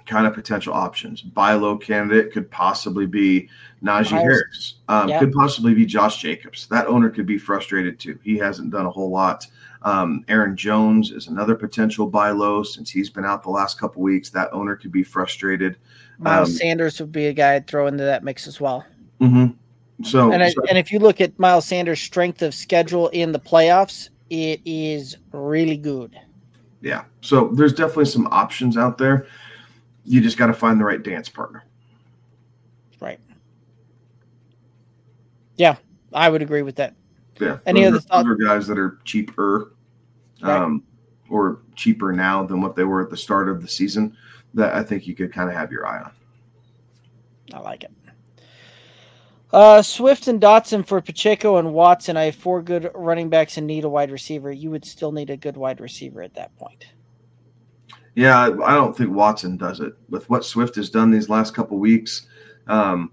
[0.05, 1.21] kind of potential options.
[1.21, 3.49] Buy low candidate could possibly be
[3.83, 4.07] Najee.
[4.21, 4.75] Harris.
[4.87, 5.19] Um, Yeah.
[5.19, 6.67] Could possibly be Josh Jacobs.
[6.67, 8.19] That owner could be frustrated too.
[8.23, 9.47] He hasn't done a whole lot.
[9.83, 14.01] Um, Aaron Jones is another potential buy low since he's been out the last couple
[14.01, 14.29] weeks.
[14.29, 15.77] That owner could be frustrated.
[16.19, 18.85] Miles Um, Sanders would be a guy I'd throw into that mix as well.
[19.19, 19.53] Mm-hmm.
[20.03, 23.31] So, And, I, so- and if you look at Miles Sanders' strength of schedule in
[23.31, 26.17] the playoffs, it is really good.
[26.81, 29.25] yeah, so there's definitely some options out there.
[30.05, 31.63] You just got to find the right dance partner.
[32.99, 33.19] Right.
[35.57, 35.75] Yeah,
[36.13, 36.95] I would agree with that.
[37.39, 37.59] Yeah.
[37.65, 39.73] Any other are, thought- guys that are cheaper,
[40.41, 40.55] Right.
[40.61, 40.83] um,
[41.29, 44.15] or cheaper now than what they were at the start of the season.
[44.55, 46.11] That I think you could kind of have your eye on.
[47.53, 47.91] I like it.
[49.51, 52.17] Uh, Swift and Dotson for Pacheco and Watson.
[52.17, 54.51] I have four good running backs and need a wide receiver.
[54.51, 56.85] You would still need a good wide receiver at that point.
[58.16, 61.80] Yeah, I don't think Watson does it with what Swift has done these last couple
[61.80, 62.28] weeks.
[62.68, 63.11] Um,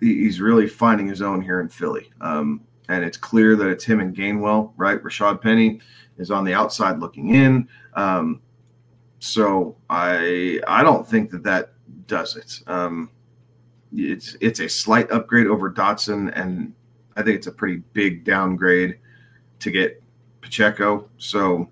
[0.00, 4.00] he's really finding his own here in Philly, um, and it's clear that it's him
[4.00, 4.72] and Gainwell.
[4.76, 5.80] Right, Rashad Penny
[6.16, 7.68] is on the outside looking in.
[7.94, 8.40] Um,
[9.18, 11.72] so I I don't think that that
[12.06, 12.60] does it.
[12.66, 13.10] Um,
[13.92, 16.72] it's it's a slight upgrade over Dotson, and
[17.16, 18.98] I think it's a pretty big downgrade
[19.60, 20.02] to get
[20.40, 21.08] Pacheco.
[21.18, 21.68] So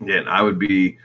[0.00, 0.98] again, I would be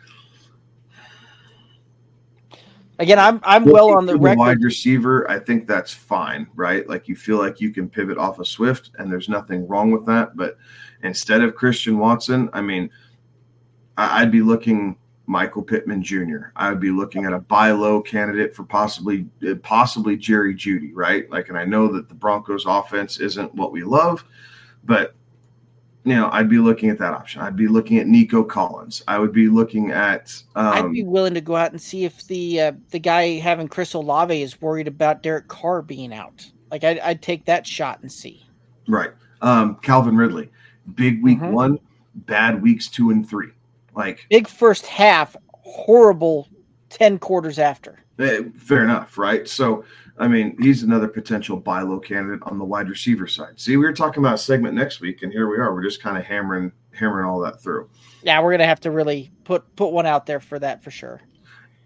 [2.97, 4.39] Again, I'm I'm well on the for record.
[4.39, 5.29] wide receiver.
[5.29, 6.87] I think that's fine, right?
[6.87, 10.05] Like you feel like you can pivot off of Swift, and there's nothing wrong with
[10.05, 10.37] that.
[10.37, 10.57] But
[11.03, 12.89] instead of Christian Watson, I mean,
[13.97, 16.51] I'd be looking Michael Pittman Jr.
[16.55, 20.91] I would be looking at a buy low candidate for possibly uh, possibly Jerry Jeudy,
[20.93, 21.29] right?
[21.29, 24.23] Like, and I know that the Broncos offense isn't what we love,
[24.85, 25.15] but
[26.05, 27.41] you know, I'd be looking at that option.
[27.41, 29.03] I'd be looking at Nico Collins.
[29.07, 30.41] I would be looking at.
[30.55, 33.67] Um, I'd be willing to go out and see if the uh, the guy having
[33.67, 36.49] Chris Olave is worried about Derek Carr being out.
[36.71, 38.45] Like I'd, I'd take that shot and see.
[38.87, 39.09] Right.
[39.41, 40.49] Um, Calvin Ridley,
[40.93, 41.51] big week Mhm.
[41.51, 41.79] one,
[42.13, 43.49] bad weeks two and three.
[43.95, 46.47] Like Big first half, horrible
[46.89, 47.99] 10 quarters after.
[48.19, 49.47] eh, fair enough, right?
[49.47, 49.83] So
[50.17, 53.59] I mean, he's another potential buy low candidate on the wide receiver side.
[53.59, 55.73] See, we were talking about a segment next week, and here we are.
[55.73, 57.89] We're just kind of hammering hammering all that through.
[58.23, 61.21] Yeah, we're gonna have to really put put one out there for that for sure.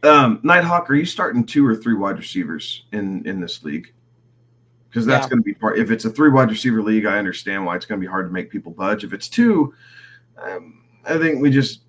[0.04, 3.92] Um, Nighthawk, are you starting two or three wide receivers in in this league?
[4.90, 5.30] Because that's Yeah.
[5.30, 5.78] going to be part.
[5.78, 8.28] If it's a three wide receiver league, I understand why it's going to be hard
[8.28, 9.04] to make people budge.
[9.04, 9.72] If it's two,
[10.38, 11.82] um, I think we just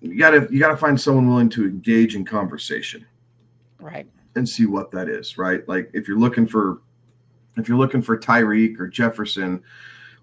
[0.00, 3.04] you got to you got to find someone willing to engage in conversation
[3.80, 4.06] Right.
[4.36, 5.38] And see what that is.
[5.38, 5.66] Right?
[5.68, 6.82] Like if you're looking for
[7.56, 9.62] if you're looking for Tyreek or Jefferson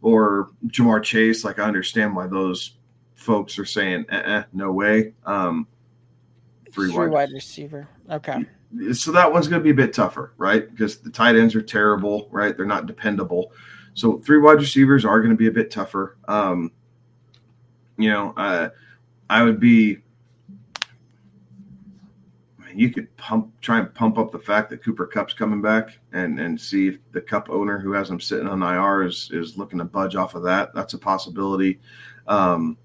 [0.01, 2.77] or Ja'Marr Chase, like I understand why those
[3.15, 5.13] folks are saying, uh no way.
[5.25, 5.67] Um,
[6.71, 7.87] Three, three wide wide receiver.
[8.09, 8.45] Okay.
[8.93, 10.69] so that one's going to be a bit tougher, right?
[10.69, 12.57] Because the tight ends are terrible, right?
[12.57, 13.51] They're not dependable.
[13.93, 16.17] So three wide receivers are going to be a bit tougher.
[16.27, 16.71] Um,
[17.97, 18.69] you know, uh,
[19.29, 19.99] I would be.
[22.75, 26.39] You could pump, try and pump up the fact that Cooper Kupp's coming back, and
[26.39, 29.79] and see if the Cup owner who has him sitting on IR is is looking
[29.79, 30.73] to budge off of that.
[30.73, 31.79] That's a possibility.
[32.27, 32.77] Um,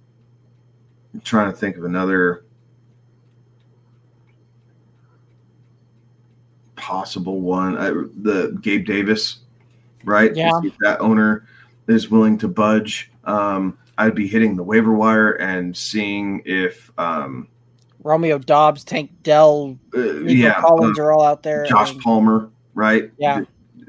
[1.15, 2.45] I'm trying to think of another
[6.77, 7.77] possible one.
[7.77, 9.41] Uh, the Gabe Davis,
[10.05, 10.35] right?
[10.35, 10.61] Yeah.
[10.65, 11.47] If that owner
[11.89, 13.11] is willing to budge.
[13.25, 17.49] Um, I'd be hitting the waiver wire and seeing if, um,
[18.03, 21.65] Romeo Doubs, Tank Dell, uh, yeah, Collins uh, are all out there.
[21.65, 23.11] Josh mean, Palmer, right?
[23.19, 23.43] Yeah.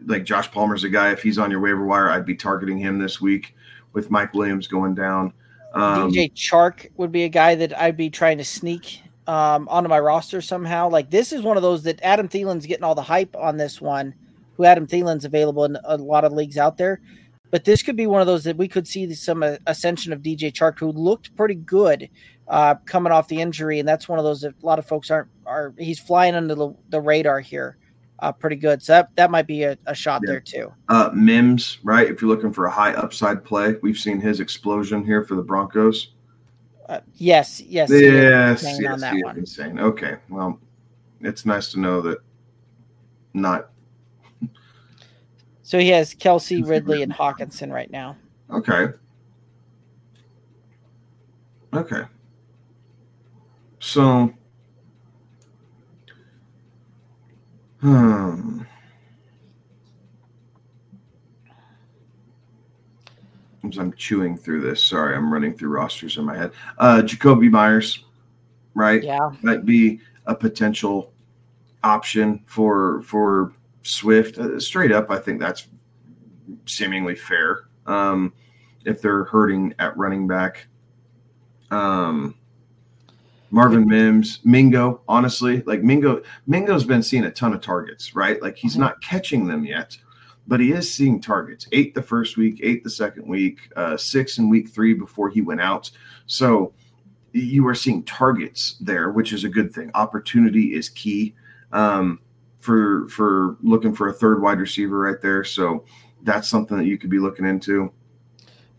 [0.05, 1.11] Like Josh Palmer's a guy.
[1.11, 3.55] If he's on your waiver wire, I'd be targeting him this week
[3.93, 5.33] with Mike Williams going down.
[5.73, 9.89] Um, DJ Chark would be a guy that I'd be trying to sneak um, onto
[9.89, 10.89] my roster somehow.
[10.89, 13.79] Like this is one of those that Adam Thielen's getting all the hype on this
[13.79, 14.15] one.
[14.57, 16.99] Who Adam Thielen's available in a lot of leagues out there,
[17.51, 20.21] but this could be one of those that we could see some uh, ascension of
[20.21, 22.09] DJ Chark, who looked pretty good
[22.49, 25.09] uh, coming off the injury, and that's one of those that a lot of folks
[25.09, 25.73] aren't are.
[25.77, 27.77] He's flying under the, the radar here,
[28.19, 28.81] uh, pretty good.
[28.83, 30.31] So that that might be a, a shot Yeah.
[30.33, 30.73] there too.
[30.89, 32.07] uh, Mims, right?
[32.09, 35.41] If you're looking for a high upside play, we've seen his explosion here for the
[35.43, 36.13] Broncos.
[36.87, 39.37] Uh, yes, yes, Yes, insane yes, on that one.
[39.37, 39.79] insane.
[39.79, 40.59] Okay, well,
[41.21, 42.17] it's nice to know that
[43.35, 43.69] not
[45.61, 48.17] So he has Kelce, Ridley, and Hockenson right now.
[48.49, 48.87] okay.
[51.71, 52.01] Okay.
[53.79, 54.33] So,
[57.79, 58.61] hmm.
[63.63, 66.51] As I'm chewing through this, sorry, I'm running through rosters in my head.
[66.77, 68.05] Uh, Jakobi Meyers,
[68.73, 69.03] right?
[69.03, 71.13] Yeah, might be a potential
[71.83, 73.53] option for for
[73.83, 74.37] Swift.
[74.37, 75.67] Uh, straight up, I think that's
[76.65, 77.67] seemingly fair.
[77.85, 78.33] Um,
[78.85, 80.67] if they're hurting at running back,
[81.69, 82.35] um,
[83.51, 85.01] Marvin Mims, Mingo.
[85.07, 88.41] Honestly, like Mingo, Mingo's been seeing a ton of targets, right?
[88.41, 88.79] Like he's Mhm.
[88.79, 89.97] not catching them yet,
[90.47, 91.67] but he is seeing targets.
[91.71, 95.41] Eight the first week, eight the second week, uh, six in week three before he
[95.41, 95.89] went out.
[96.27, 96.73] So
[97.31, 99.91] you are seeing targets there, which is a good thing.
[99.93, 101.35] Opportunity is key
[101.71, 102.19] um,
[102.59, 105.43] for for looking for a third wide receiver right there.
[105.43, 105.85] So
[106.23, 107.91] that's something that you could be looking into.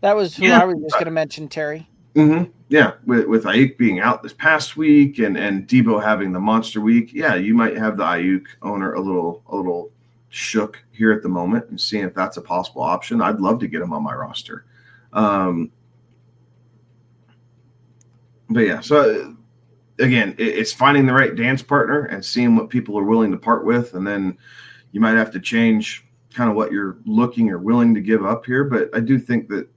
[0.01, 0.59] that was who Yeah.
[0.59, 1.87] I was just going to mention, Terry.
[2.15, 6.39] Hmm Yeah, with with Aiyuk being out this past week and and Debo having the
[6.39, 9.91] monster week, yeah, you might have the Aiyuk owner a little a little
[10.29, 13.21] shook here at the moment and seeing if that's a possible option.
[13.21, 14.65] I'd love to get him on my roster.
[15.13, 15.71] Um,
[18.49, 19.35] but yeah, so
[19.99, 23.31] uh, again, it, it's finding the right dance partner and seeing what people are willing
[23.31, 24.37] to part with, and then
[24.91, 28.45] you might have to change kind of what you're looking or willing to give up
[28.45, 28.63] here.
[28.63, 29.67] But I do think that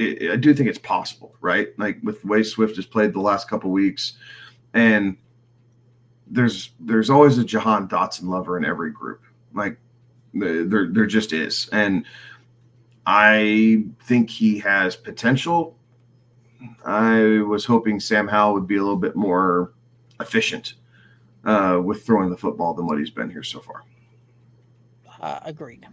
[0.00, 1.68] it, I do think it's possible, right?
[1.78, 4.14] Like with the way Swift has played the last couple weeks,
[4.74, 5.16] and
[6.26, 9.22] there's there's always a Jahan Dotson lover in every group.
[9.54, 9.78] Like
[10.32, 12.06] there there just is, and
[13.06, 15.76] I think he has potential.
[16.84, 19.72] I was hoping Sam Howell would be a little bit more
[20.20, 20.74] efficient
[21.44, 23.82] uh, with throwing the football than what he's been here so far.
[25.20, 25.86] Uh, agreed.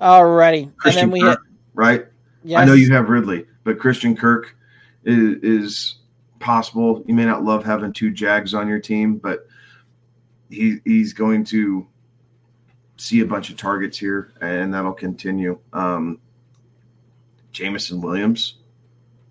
[0.00, 1.42] Alrighty, and Christian then we Kirk,
[1.74, 2.06] right?
[2.48, 4.56] Yes, I know you have Ridley, but Christian Kirk
[5.04, 5.94] is, is
[6.38, 7.04] possible.
[7.06, 9.46] You may not love having two Jags on your team, but
[10.48, 11.86] he he's going to
[12.96, 15.58] see a bunch of targets here, and that'll continue.
[15.74, 16.20] Um,
[17.52, 18.54] Jameson Williams,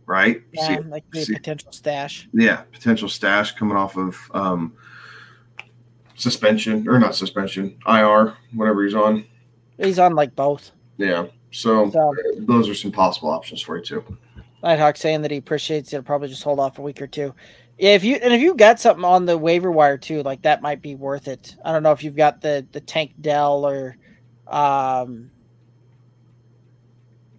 [0.06, 0.44] right?
[0.52, 2.30] yeah, See- that could be a see- potential stash.
[2.34, 4.74] yeah, potential stash coming off of um,
[6.14, 9.26] suspension or not suspension, IR, whatever he's on.
[9.80, 10.72] He's on like both.
[10.98, 11.26] Yeah.
[11.52, 14.18] So, so those are some possible options for you too.
[14.64, 16.04] Nighthawk saying that he appreciates it.
[16.04, 17.34] Probably just hold off a week or two.
[17.78, 20.62] Yeah, if you and if you got something on the waiver wire too, like that
[20.62, 21.56] might be worth it.
[21.64, 23.98] I don't know if you've got the the Tank Dell or
[24.48, 25.30] um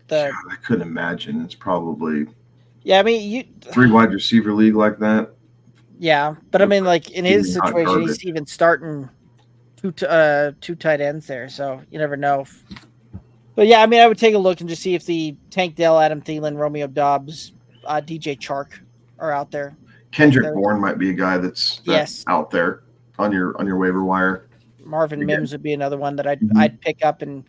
[0.06, 1.42] the God, I couldn't imagine.
[1.42, 2.26] It's probably
[2.84, 3.00] yeah.
[3.00, 5.30] I mean, you three wide receiver league like that.
[5.98, 9.08] Yeah, but I mean, like in his situation, he's even starting
[9.76, 12.42] two uh two tight ends there, so you never know.
[12.42, 12.64] If,
[13.58, 15.74] but yeah, I mean, I would take a look and just see if the Tank
[15.74, 17.54] Dell, Adam Thielen, Romeo Doubs,
[17.84, 18.78] uh, DJ Chark
[19.18, 19.76] are out there.
[20.12, 22.24] Kendrick Bourne might be a guy that's, that's yes.
[22.28, 22.84] out there
[23.18, 24.48] on your on your waiver wire.
[24.84, 25.38] Marvin Again.
[25.38, 26.56] Mims would be another one that I'd mm-hmm.
[26.56, 27.42] I'd pick up and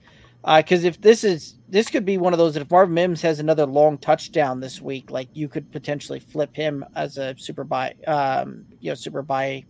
[0.44, 3.22] because uh, if this is this could be one of those that if Marvin Mims
[3.22, 7.64] has another long touchdown this week, like you could potentially flip him as a super
[7.64, 9.64] buy, um, you know, super buy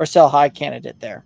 [0.00, 1.24] or sell high candidate there.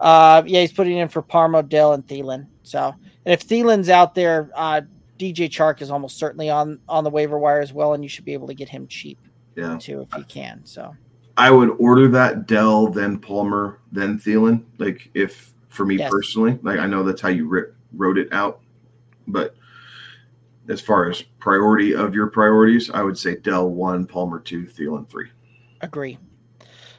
[0.00, 2.48] Uh, yeah, he's putting in for Palmer, Dell, and Thielen.
[2.64, 2.92] So,
[3.24, 4.82] and if Thielen's out there, uh,
[5.18, 8.24] DJ Chark is almost certainly on on the waiver wire as well, and you should
[8.24, 9.18] be able to get him cheap,
[9.54, 10.60] yeah, too if you can.
[10.64, 10.94] So,
[11.36, 14.64] I would order that Dell, then Palmer, then Thielen.
[14.78, 16.10] Like if for me yes.
[16.10, 18.60] personally, like I know that's how you rip wrote it out.
[19.28, 19.54] But
[20.68, 25.08] as far as priority of your priorities, I would say Dell one, Palmer two, Thielen
[25.08, 25.30] three.
[25.80, 26.18] Agree.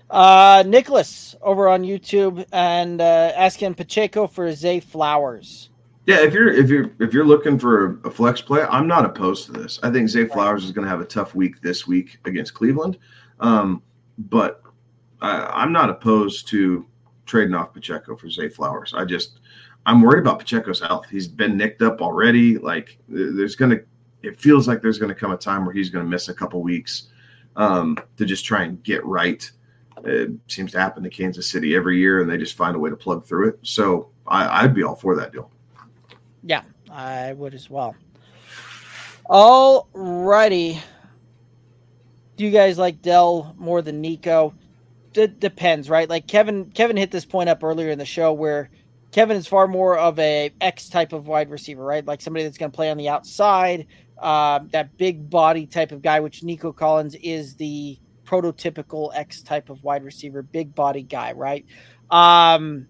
[0.09, 5.69] Uh, Nicholas over on YouTube and uh, asking Pacheco for Zay Flowers.
[6.05, 9.45] Yeah, if you're if you're if you're looking for a, flex play, I'm not opposed
[9.45, 9.79] to this.
[9.83, 12.97] I think Zay Flowers is going to have a tough week this week against Cleveland,
[13.39, 13.81] um,
[14.17, 14.61] but
[15.21, 16.85] I, am not opposed to
[17.25, 18.93] trading off Pacheco for Zay Flowers.
[18.93, 19.39] I just
[19.85, 21.07] I'm worried about Pacheco's health.
[21.09, 22.57] He's been nicked up already.
[22.57, 23.79] Like there's gonna,
[24.23, 27.07] it feels like there's gonna come a time where he's gonna miss a couple weeks
[27.55, 29.49] um, to just try and get right.
[30.03, 32.89] It seems to happen to Kansas City every year, and they just find a way
[32.89, 33.59] to plug through it.
[33.61, 35.49] So I, I'd be all for that deal.
[36.43, 37.95] Yeah, I would as well.
[39.25, 40.81] All righty.
[42.35, 44.53] Do you guys like Dell more than Nico?
[45.13, 46.09] It depends, right?
[46.09, 48.69] Like Kevin, Kevin hit this point up earlier in the show where
[49.11, 52.05] Kevin is far more of a X type of wide receiver, right?
[52.05, 53.85] Like somebody that's going to play on the outside,
[54.17, 59.69] uh, that big body type of guy, which Nico Collins is the prototypical X type
[59.69, 61.65] of wide receiver, big body guy, right?
[62.09, 62.87] Um,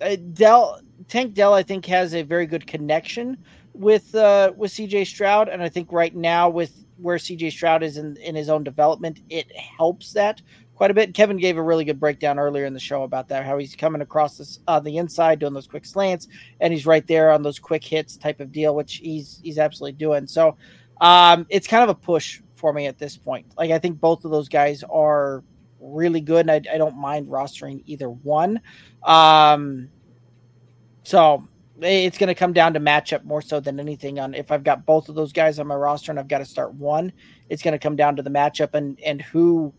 [0.00, 3.38] uh, Dell Tank Dell, I think, has a very good connection
[3.72, 7.96] with uh, with CJ Stroud, and I think right now with where CJ Stroud is
[7.96, 10.40] in, in his own development, it helps that
[10.74, 11.14] quite a bit.
[11.14, 14.02] Kevin gave a really good breakdown earlier in the show about that, how he's coming
[14.02, 16.28] across this on uh, the inside, doing those quick slants,
[16.60, 19.96] and he's right there on those quick hits type of deal, which he's he's absolutely
[19.96, 20.26] doing.
[20.26, 20.56] So
[21.00, 23.46] um, it's kind of a push for me at this point.
[23.56, 25.42] Like I think both of those guys are
[25.80, 28.60] really good, and I, I don't mind rostering either one.
[29.02, 29.88] Um,
[31.04, 31.46] so
[31.80, 34.18] it's going to come down to matchup more so than anything.
[34.18, 36.44] On if I've got both of those guys on my roster and I've got to
[36.44, 37.12] start one,
[37.48, 39.72] it's going to come down to the matchup and and who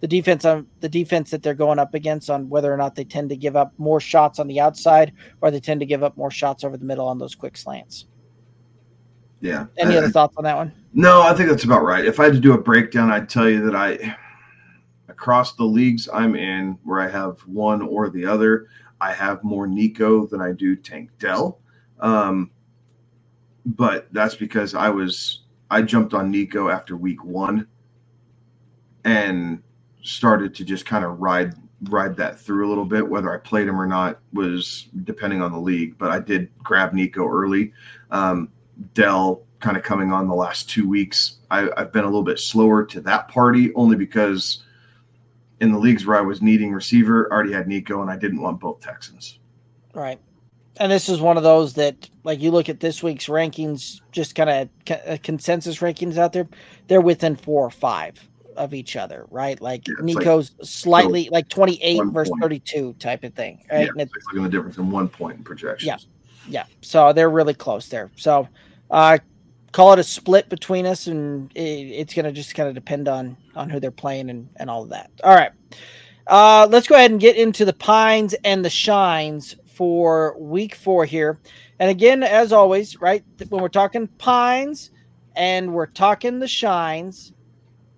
[0.00, 3.04] the defense on the defense that they're going up against on whether or not they
[3.04, 6.16] tend to give up more shots on the outside or they tend to give up
[6.16, 8.06] more shots over the middle on those quick slants.
[9.40, 9.66] Yeah.
[9.76, 10.72] Any other thoughts on that one?
[10.92, 12.04] No, I think that's about right.
[12.04, 14.16] If I had to do a breakdown, I'd tell you that I
[15.08, 18.68] across the leagues I'm in where I have one or the other,
[19.02, 21.58] I have more Nico than I do Tank Dell.
[21.98, 22.52] Um,
[23.66, 25.40] but that's because I was
[25.70, 27.66] I jumped on Nico after week one
[29.04, 29.60] and
[30.02, 31.54] started to just kind of ride
[31.88, 33.06] ride that through a little bit.
[33.06, 36.92] Whether I played him or not was depending on the league, but I did grab
[36.92, 37.72] Nico early.
[38.12, 38.50] Um,
[38.94, 41.38] Dell kind of coming on the last two weeks.
[41.50, 44.62] I, I've been a little bit slower to that party only because
[45.62, 48.60] in the leagues where I was needing receiver, already had Nico and I didn't want
[48.60, 49.38] both Texans.
[49.94, 50.20] Right.
[50.78, 54.34] And this is one of those that, like, you look at this week's rankings, just
[54.34, 56.48] kind of consensus rankings out there,
[56.88, 58.18] they're within four or five
[58.56, 59.60] of each other, right?
[59.60, 62.42] Like yeah, Nico's like, slightly so like 28 versus point.
[62.42, 63.88] 32 type of thing, right?
[63.96, 65.86] Yeah, it's like the difference in one point in projections.
[65.86, 65.96] Yeah.
[66.48, 66.64] Yeah.
[66.80, 68.10] So they're really close there.
[68.16, 68.48] So
[68.90, 69.18] uh
[69.72, 73.08] call it a split between us and it, it's going to just kind of depend
[73.08, 75.10] on on who they're playing and and all of that.
[75.24, 75.52] All right.
[76.26, 81.04] Uh let's go ahead and get into the pines and the shines for week 4
[81.04, 81.40] here.
[81.78, 84.90] And again, as always, right, when we're talking pines
[85.34, 87.32] and we're talking the shines,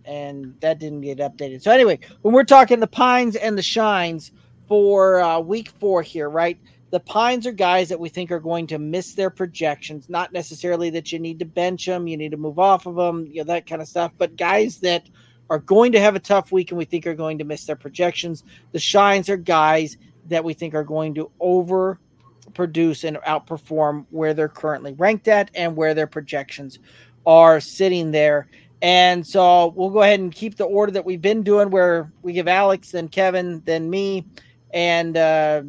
[0.05, 1.63] and that didn't get updated.
[1.63, 4.33] So anyway, when we're talking the pines and the shines
[4.69, 6.59] for uh, week four here, right?
[6.95, 10.09] The pines are guys that we think are going to miss their projections.
[10.09, 13.27] Not necessarily that you need to bench them, you need to move off of them,
[13.27, 15.11] you know that kind of stuff, but guys that
[15.51, 17.75] are going to have a tough week and we think are going to miss their
[17.75, 18.45] projections.
[18.71, 19.97] The shines are guys
[20.29, 21.99] that we think are going to over
[22.47, 26.79] outproduce and outperform where they're currently ranked at and where their projections
[27.27, 28.47] are sitting there.
[28.83, 32.35] And so we'll go ahead and keep the order that we've been doing where we
[32.35, 34.27] give Alex, then Kevin, then me.
[34.73, 35.63] And uh,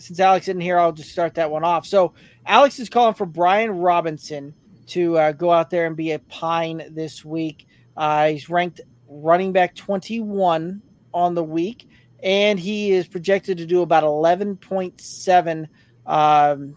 [0.00, 1.86] since Alex isn't here, I'll just start that one off.
[1.86, 2.14] So
[2.46, 4.54] Alex is calling for Brian Robinson
[4.88, 7.66] to uh, go out there and be a pine this week.
[7.96, 10.82] Uh, he's ranked running back 21
[11.12, 11.88] on the week,
[12.22, 15.68] and he is projected to do about 11.7
[16.06, 16.76] um,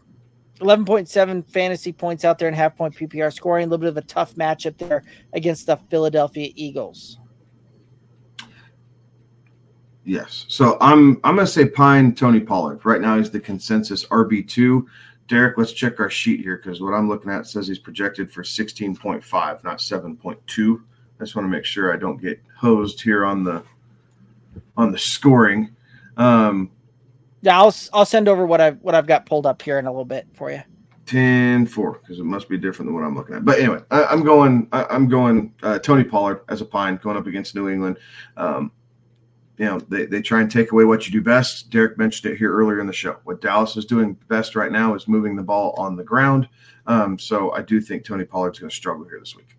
[0.59, 3.63] 11.7 fantasy points out there in half point PPR scoring.
[3.63, 5.03] A little bit of a tough matchup there
[5.33, 7.19] against the Philadelphia Eagles.
[10.05, 10.45] Yes.
[10.49, 12.85] So I'm I'm gonna say Pine Tony Pollard.
[12.85, 14.87] Right now he's the consensus RB two.
[15.27, 18.43] Derek, let's check our sheet here because what I'm looking at says he's projected for
[18.43, 20.81] 16.5, not 7.2.
[21.23, 23.63] I just want to make sure I don't get hosed here on the
[24.75, 25.73] on the scoring.
[26.17, 26.69] Um,
[27.41, 29.91] yeah, I'll I'll send over what I've what I've got pulled up here in a
[29.91, 30.61] little bit for you.
[31.05, 33.43] 10 4 because it must be different than what I'm looking at.
[33.43, 37.17] But anyway, I, am going I, am going uh, Tony Pollard as a pine going
[37.17, 37.97] up against New England.
[38.37, 38.71] Um,
[39.63, 41.69] you know, they, they try and take away what you do best.
[41.69, 43.15] Derek mentioned it here earlier in the show.
[43.23, 46.49] What Dallas is doing best right now is moving the ball on the ground.
[46.85, 49.55] Um, so I do think Tony Pollard's going to struggle here this week.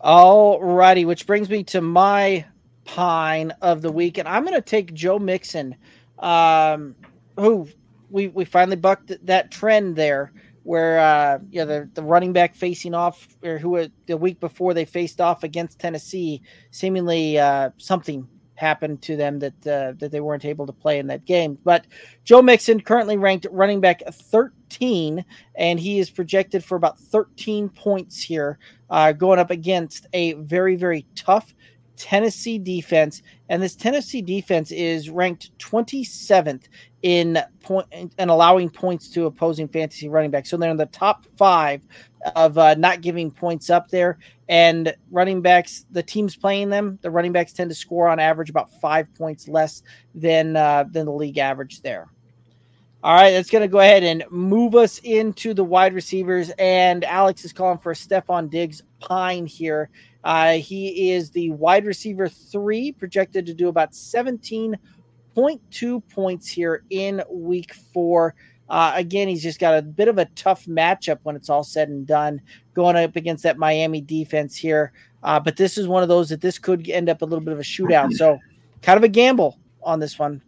[0.00, 2.44] All righty, which brings me to my
[2.84, 5.76] pine of the week, and I'm going to take Joe Mixon,
[6.18, 6.94] um,
[7.38, 7.66] who
[8.10, 10.30] we we finally bucked that trend there,
[10.62, 14.74] where uh, you know the the running back facing off, or who the week before
[14.74, 20.20] they faced off against Tennessee, seemingly uh, something happened to them that uh, that they
[20.20, 21.58] weren't able to play in that game.
[21.64, 21.86] But
[22.24, 25.24] Joe Mixon currently ranked running back 13,
[25.56, 28.58] and he is projected for about 13 points here,
[28.90, 31.54] uh, going up against a very very tough
[31.96, 36.64] Tennessee defense, and this Tennessee defense is ranked 27th
[37.04, 40.48] in point and allowing points to opposing fantasy running backs.
[40.48, 41.86] So they're in the top five
[42.34, 44.18] of uh, not giving points up there.
[44.48, 48.48] And running backs, the teams playing them, the running backs tend to score on average
[48.48, 49.82] about five points less
[50.14, 52.08] than uh, than the league average there.
[53.02, 56.50] All right, that's going to go ahead and move us into the wide receivers.
[56.58, 59.90] And Alex is calling for Stefon Diggs Pine here.
[60.24, 63.94] Uh, he is the wide receiver three, projected to do about
[65.36, 68.34] 17.2 points here in week four.
[68.68, 71.88] Uh, again, he's just got a bit of a tough matchup when it's all said
[71.88, 72.40] and done,
[72.72, 74.92] going up against that Miami defense here.
[75.22, 77.52] Uh, but this is one of those that this could end up a little bit
[77.52, 78.12] of a shootout.
[78.12, 78.38] So,
[78.82, 80.42] kind of a gamble on this one.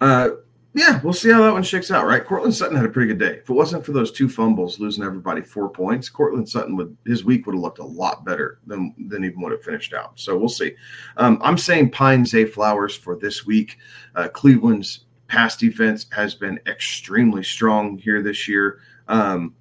[0.00, 0.30] Uh,
[0.76, 2.24] yeah, we'll see how that one shakes out, right?
[2.24, 3.38] Courtland Sutton had a pretty good day.
[3.38, 7.24] If it wasn't for those two fumbles, losing everybody four points, Courtland Sutton would his
[7.24, 10.18] week would have looked a lot better than than even would have finished out.
[10.18, 10.74] So we'll see.
[11.16, 13.78] Um, I'm saying Pine Zay Flowers for this week.
[14.16, 18.80] Uh, Cleveland's pass defense has been extremely strong here this year.
[19.06, 19.54] Um,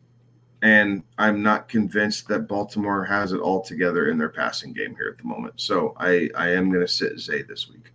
[0.63, 5.09] and I'm not convinced that Baltimore has it all together in their passing game here
[5.09, 5.55] at the moment.
[5.57, 7.92] So I, I am going to sit Zay this week.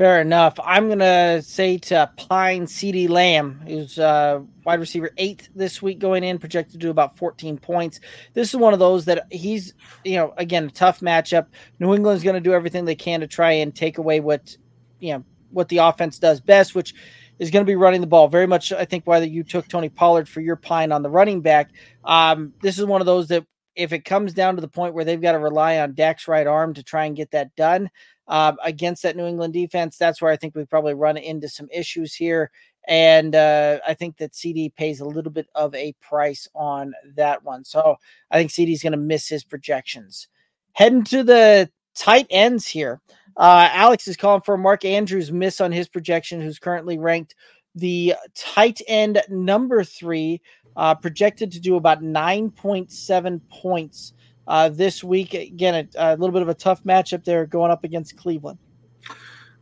[0.00, 0.58] Fair enough.
[0.64, 6.24] I'm gonna say to Pine CeeDee Lamb, who's uh, wide receiver eight this week going
[6.24, 8.00] in, projected to do about 14 points.
[8.32, 11.48] This is one of those that he's, you know, again, a tough matchup.
[11.80, 14.56] New England's going to do everything they can to try and take away what,
[15.00, 16.94] you know, what the offense does best, which
[17.38, 18.26] is going to be running the ball.
[18.26, 21.42] Very much, I think, why you took Tony Pollard for your Pine on the running
[21.42, 21.72] back.
[22.06, 23.44] Um, this is one of those that
[23.76, 26.46] if it comes down to the point where they've got to rely on Dak's right
[26.46, 27.90] arm to try and get that done,
[28.30, 29.98] uh, against that New England defense.
[29.98, 32.50] That's where I think we probably run into some issues here.
[32.88, 37.44] And uh, I think that CeeDee pays a little bit of a price on that
[37.44, 37.64] one.
[37.64, 37.96] So
[38.30, 40.28] I think CeeDee is going to miss his projections.
[40.72, 43.00] Heading to the tight ends here.
[43.36, 47.34] Uh, Alex is calling for Mark Andrews miss on his projection, who's currently ranked
[47.74, 50.40] the tight end number three,
[50.76, 54.14] uh, projected to do about 9.7 points
[54.50, 55.32] uh, this week.
[55.32, 58.58] Again, a, a, little bit of a tough matchup there going up against Cleveland.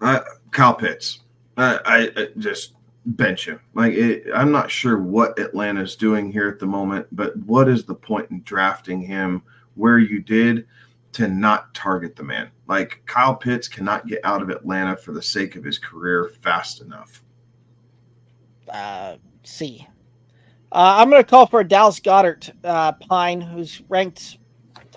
[0.01, 0.21] Uh,
[0.51, 1.21] Kyle Pitts,
[1.59, 2.73] I, I, I just
[3.05, 3.61] bench him.
[3.75, 7.85] Like it, I'm not sure what Atlanta's doing here at the moment, but what is
[7.85, 9.43] the point in drafting him
[9.75, 10.67] where you did
[11.13, 12.51] to not target the man?
[12.67, 16.81] Like Kyle Pitts cannot get out of Atlanta for the sake of his career fast
[16.81, 17.23] enough.
[18.73, 19.87] Uh, see.
[20.73, 24.39] Uh, I'm going to call for Dallas Goedert uh, Pine, who's ranked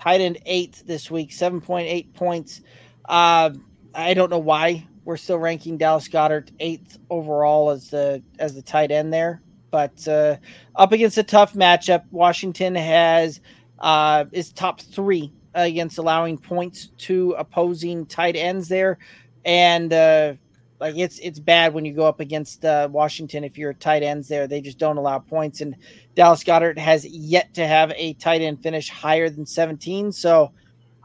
[0.02, 2.60] tight end eighth this week, 7.8 points.
[3.08, 3.50] Uh,
[3.94, 8.62] I don't know why we're still ranking Dallas Goedert eighth overall as the as the
[8.62, 10.36] tight end there, but uh,
[10.74, 12.04] up against a tough matchup.
[12.10, 13.40] Washington has
[13.78, 18.98] uh, is top three against allowing points to opposing tight ends there,
[19.44, 20.34] and uh,
[20.82, 24.26] Like it's it's bad when you go up against uh, Washington if you're tight ends
[24.26, 24.48] there.
[24.48, 25.60] They just don't allow points.
[25.60, 25.76] And
[26.16, 30.10] Dallas Goedert has yet to have a tight end finish higher than 17.
[30.10, 30.50] So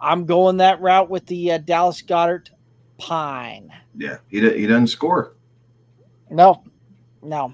[0.02, 2.49] I'm going that route with the uh, Dallas Goedert
[2.98, 3.72] Pine.
[3.95, 5.36] Yeah, he he doesn't score.
[6.32, 6.64] No,
[7.22, 7.54] no,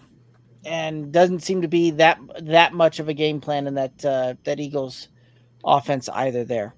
[0.63, 4.35] and doesn't seem to be that that much of a game plan in that uh,
[4.45, 5.09] that Eagles
[5.65, 6.45] offense either.
[6.45, 6.73] There.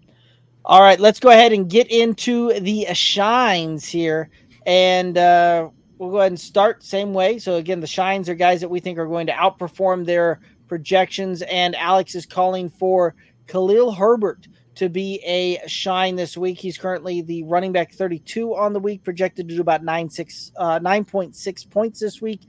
[0.67, 4.31] All right, let's go ahead and get into the shines here,
[4.65, 7.39] and uh, we'll go ahead and start same way.
[7.39, 11.41] So again, the shines are guys that we think are going to outperform their projections,
[11.43, 13.15] and Alex is calling for
[13.47, 16.59] Khalil Herbert to be a shine this week.
[16.59, 20.51] He's currently the running back 32 on the week, projected to do about 9, 6,
[20.57, 22.41] uh, 9.6 points this week.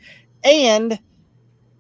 [0.42, 0.98] And,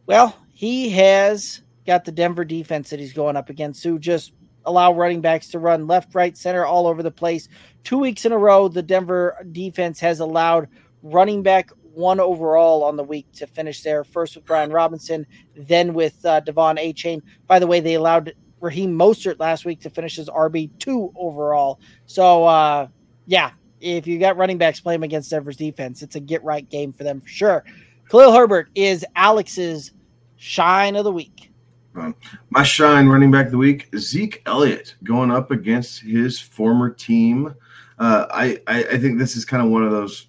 [0.06, 4.32] well, he has got the Denver defense that he's going up against, who just
[4.66, 7.48] allow running backs to run left, right, center, all over the place.
[7.84, 10.68] Two weeks in a row, the Denver defense has allowed
[11.02, 14.04] running back one overall on the week to finish there.
[14.04, 15.26] First with Brian Robinson,
[15.56, 17.22] then with uh, De'Von Achane.
[17.46, 21.80] By the way, they allowed Raheem Mostert last week to finish as RB2 overall.
[22.04, 22.88] So, uh,
[23.26, 26.92] yeah, if you got running backs playing against Denver's defense, it's a get right game
[26.92, 27.64] for them for sure.
[28.10, 29.92] Khalil Herbert is Alex's
[30.36, 31.50] shine of the week.
[31.96, 32.14] Um,
[32.50, 37.54] my shine running back of the week, Zeke Elliott, going up against his former team.
[37.98, 40.28] Uh, I, I, I think this is kind of one of those.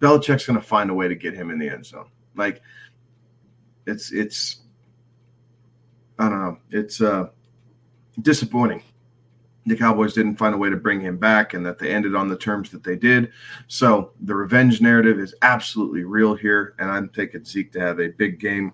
[0.00, 2.08] Belichick's going to find a way to get him in the end zone.
[2.36, 2.62] Like
[3.86, 4.60] it's it's
[6.18, 6.58] I don't know.
[6.70, 7.28] It's uh
[8.20, 8.82] disappointing.
[9.66, 12.28] The Cowboys didn't find a way to bring him back and that they ended on
[12.28, 13.32] the terms that they did.
[13.66, 16.74] So the revenge narrative is absolutely real here.
[16.78, 18.72] And I'm taking Zeke to have a big game.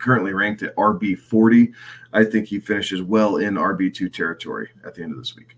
[0.00, 1.72] Currently ranked at RB 40.
[2.12, 5.56] I think he finishes well in RB2 territory at the end of this week.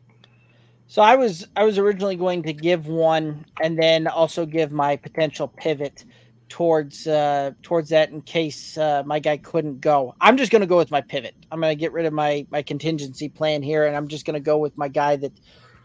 [0.88, 4.96] So I was I was originally going to give one and then also give my
[4.96, 6.04] potential pivot
[6.50, 10.14] towards uh, towards that in case uh, my guy couldn't go.
[10.20, 11.34] I'm just going to go with my pivot.
[11.50, 14.34] I'm going to get rid of my my contingency plan here, and I'm just going
[14.34, 15.32] to go with my guy that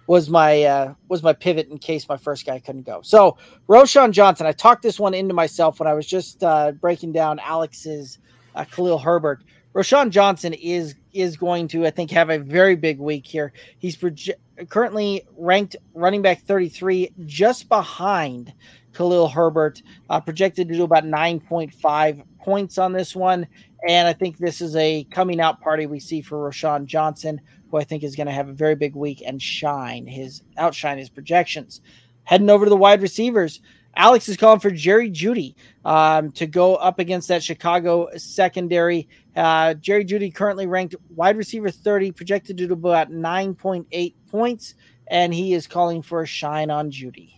[0.08, 3.02] was my uh, was my pivot in case my first guy couldn't go.
[3.02, 3.38] So
[3.70, 7.40] Roschon Johnson, I talked this one into myself when I was just uh, breaking down
[7.40, 8.20] Alex's
[8.58, 9.44] uh, Khalil Herbert.
[9.74, 13.54] Roschon Johnson is is going to I think have a very big week here.
[13.78, 14.34] He's proje-
[14.70, 18.54] currently ranked running back 33, just behind
[18.94, 23.48] Khalil Herbert, uh, projected to do about 9.5 points on this one.
[23.88, 27.40] And I think this is a coming out party we see for Roschon Johnson,
[27.70, 30.98] who I think is going to have a very big week and shine his outshine
[30.98, 31.82] his projections.
[32.24, 33.62] Heading over to the wide receivers,
[33.98, 39.10] Alex is calling for Jerry Jeudy um, to go up against that Chicago secondary.
[39.36, 44.76] Uh, Jerry Jeudy currently ranked wide receiver 30, projected to do about 9.8 points,
[45.08, 47.34] and he is calling for a shine on Jeudy.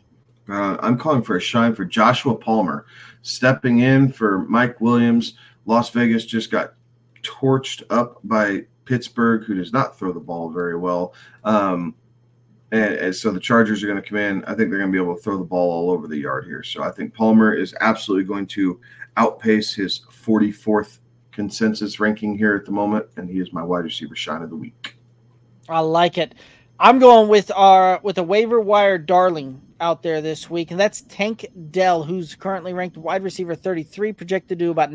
[0.50, 2.86] Uh, I'm calling for a shine for Joshua Palmer,
[3.22, 5.36] stepping in for Mike Williams.
[5.66, 6.74] Las Vegas just got
[7.24, 11.14] torched up by Pittsburgh, who does not throw the ball very well.
[11.46, 11.96] Um,
[12.72, 14.44] and, and, so the Chargers are going to come in.
[14.46, 16.46] I think they're going to be able to throw the ball all over the yard
[16.46, 16.64] here.
[16.64, 18.80] So I think Palmer is absolutely going to
[19.18, 21.00] outpace his 44th
[21.32, 24.56] consensus ranking here at the moment, and he is my wide receiver shine of the
[24.56, 24.96] week.
[25.68, 26.36] I like it.
[26.80, 31.02] I'm going with our with a waiver wire darling out there this week, and that's
[31.02, 34.92] Tank Dell, who's currently ranked wide receiver 33, projected to do about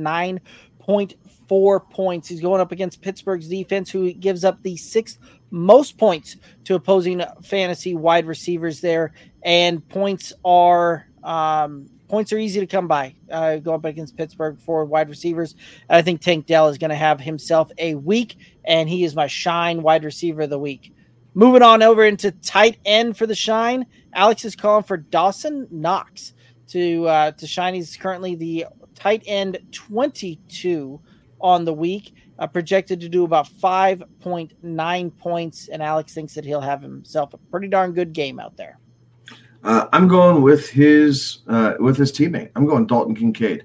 [0.87, 2.29] 9.4 points.
[2.29, 5.19] He's going up against Pittsburgh's defense, who gives up the sixth
[5.51, 9.13] most points to opposing fantasy wide receivers there,
[9.43, 13.15] and points are um, points are easy to come by.
[13.31, 15.55] Uh, going up against Pittsburgh for wide receivers,
[15.89, 19.27] I think Tank Dell is going to have himself a week, and he is my
[19.27, 20.93] shine wide receiver of the week.
[21.35, 26.33] Moving on over into tight end for the shine, Alex is calling for Dawson Knox
[26.69, 27.75] to uh, to shine.
[27.75, 31.01] He's currently the tight end 22
[31.41, 36.61] on the week, uh, projected to do about 5.9 points, and Alex thinks that he'll
[36.61, 38.79] have himself a pretty darn good game out there.
[39.63, 42.51] Uh, I'm going with his uh, with his teammate.
[42.55, 43.65] I'm going Dalton Kincaid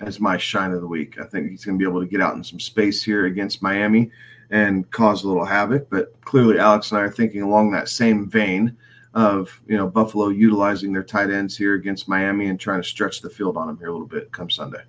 [0.00, 1.20] as my shine of the week.
[1.20, 3.62] I think he's going to be able to get out in some space here against
[3.62, 4.10] Miami
[4.50, 5.88] and cause a little havoc.
[5.90, 8.76] But clearly, Alex and I are thinking along that same vein
[9.14, 13.20] of you know Buffalo utilizing their tight ends here against Miami and trying to stretch
[13.20, 14.82] the field on them here a little bit come Sunday.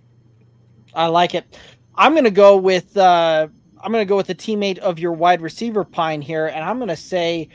[0.93, 1.57] I like it.
[1.95, 3.47] I'm going to go with uh,
[3.81, 6.77] I'm going to go with the teammate of your wide receiver pine here, and I'm
[6.77, 7.49] going to say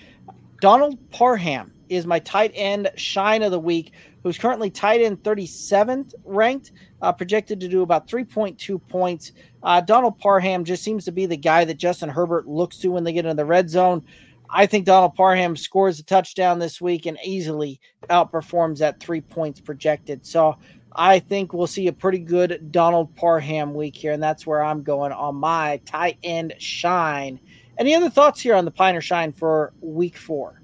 [0.61, 3.93] Donald Parham is my tight end shine of the week,
[4.23, 6.71] who's currently tight end 37th ranked,
[7.03, 9.33] uh, projected to do about 3.2 points.
[9.63, 13.03] Uh, Donald Parham just seems to be the guy that Justin Herbert looks to when
[13.03, 14.05] they get in the red zone.
[14.53, 19.61] I think Donald Parham scores a touchdown this week and easily outperforms that three points
[19.61, 20.27] projected.
[20.27, 20.57] So
[20.93, 24.83] I think we'll see a pretty good Donald Parham week here, and that's where I'm
[24.83, 27.39] going on my tight end shine.
[27.79, 30.61] Any other thoughts here on the Piner Shine for week four?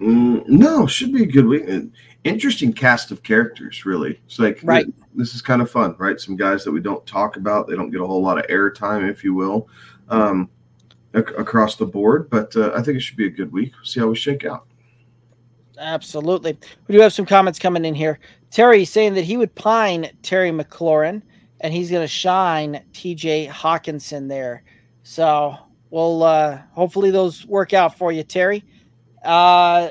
[0.00, 1.64] Mm, no, should be a good week.
[2.24, 4.20] Interesting cast of characters, really.
[4.26, 4.86] It's like right.
[5.14, 6.18] This is kind of fun, right?
[6.20, 7.68] Some guys that we don't talk about.
[7.68, 9.68] They don't get a whole lot of airtime, if you will,
[10.08, 10.48] um,
[11.14, 12.30] ac- across the board.
[12.30, 13.72] But uh, I think it should be a good week.
[13.82, 14.66] See how we shake out.
[15.78, 16.58] Absolutely.
[16.86, 18.18] We do have some comments coming in here.
[18.50, 21.22] Terry saying that he would pine Terry McLaurin
[21.60, 24.62] and he's going to shine TJ Hockenson there.
[25.02, 25.56] So
[25.90, 28.64] we'll uh, hopefully those work out for you, Terry.
[29.24, 29.90] Uh,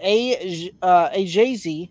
[0.00, 1.90] a uh, Ajazi,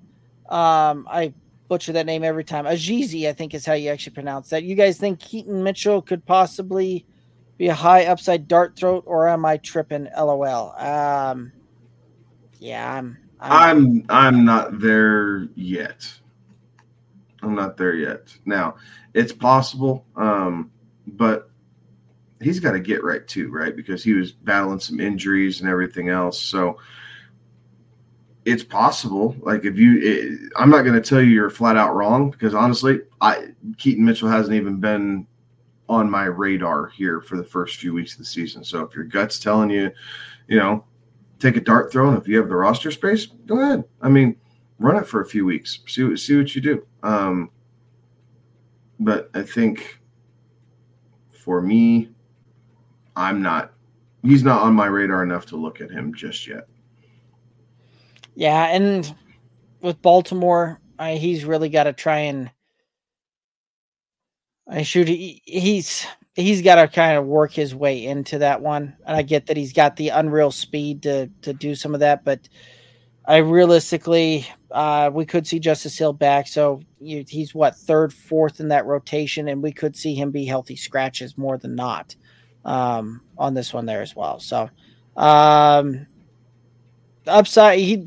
[0.50, 1.34] um, I
[1.68, 2.66] butcher that name every time.
[2.66, 4.64] Ajizi, I think is how you actually pronounce that.
[4.64, 7.06] You guys think Keaton Mitchell could possibly
[7.62, 10.08] be a high upside dart throat, or am I tripping?
[10.18, 10.74] LOL.
[10.80, 11.52] Um,
[12.58, 13.20] yeah, I'm.
[13.40, 16.12] I'm I'm not there yet.
[17.44, 18.36] I'm not there yet.
[18.46, 18.78] Now,
[19.14, 20.72] it's possible, um,
[21.06, 21.52] but
[22.42, 23.76] he's got to get right too, right?
[23.76, 26.42] Because he was battling some injuries and everything else.
[26.42, 26.80] So
[28.46, 29.36] it's possible.
[29.40, 32.56] Like if you, it, I'm not going to tell you you're flat out wrong because
[32.56, 35.28] honestly, I Keaton Mitchell hasn't even been
[35.90, 38.64] on my radar here for the first few weeks of the season.
[38.64, 39.92] So if your gut's telling you,
[40.48, 40.86] you know,
[41.40, 43.84] take a dart throw, and if you have the roster space, go ahead.
[44.02, 44.38] I mean,
[44.80, 46.86] run it for a few weeks, see see what you do.
[47.04, 47.50] Um,
[49.00, 50.00] but I think
[51.30, 52.10] for me,
[53.16, 53.74] I'm not.
[54.24, 56.68] He's not on my radar enough to look at him just yet.
[58.36, 59.14] Yeah, and
[59.82, 62.52] with Baltimore, I, he's really got to try and.
[64.68, 65.08] I shoot.
[65.08, 66.06] He, he's
[66.36, 68.96] he's got to kind of work his way into that one.
[69.06, 72.24] And I get that he's got the unreal speed to to do some of that,
[72.24, 72.48] but
[73.26, 76.48] I realistically, uh, we could see Justice Hill back.
[76.48, 80.46] So you, he's what third, fourth in that rotation, and we could see him be
[80.46, 82.16] healthy scratches more than not
[82.66, 84.40] um, on this one there as well.
[84.40, 84.70] So
[85.16, 86.08] um,
[87.28, 88.06] upside, he,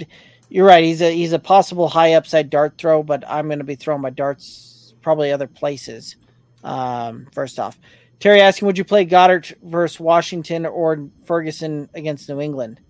[0.49, 0.85] you're right.
[0.85, 4.03] He's a he's a possible high upside dart throw, but I'm going to be throwing
[4.03, 6.17] my darts probably other places.
[6.65, 7.79] Um, first off,
[8.19, 12.81] Terry asking, would you play Goedert versus Washington or Ferguson against New England?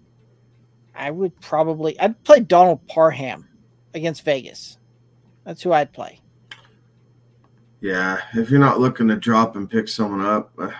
[0.94, 3.48] I would probably I'd play Donald Parham
[3.94, 4.78] against Vegas.
[5.44, 6.20] That's who I'd play.
[7.80, 10.70] Yeah, if you're not looking to drop and pick someone up, uh,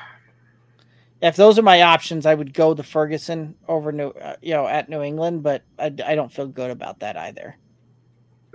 [1.20, 4.66] if those are my options, I would go the Ferguson over New, uh, you know,
[4.66, 7.56] at New England, but I, I don't feel good about that either.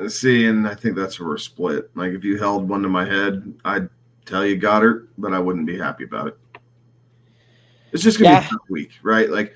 [0.08, 1.92] See, and I think that's where we're split.
[1.96, 3.90] Like if you held one to my head, I'd
[4.30, 6.38] tell you Goedert, but I wouldn't be happy about it.
[7.92, 8.40] It's just gonna Yeah.
[8.42, 9.30] be a tough week, right?
[9.30, 9.54] Like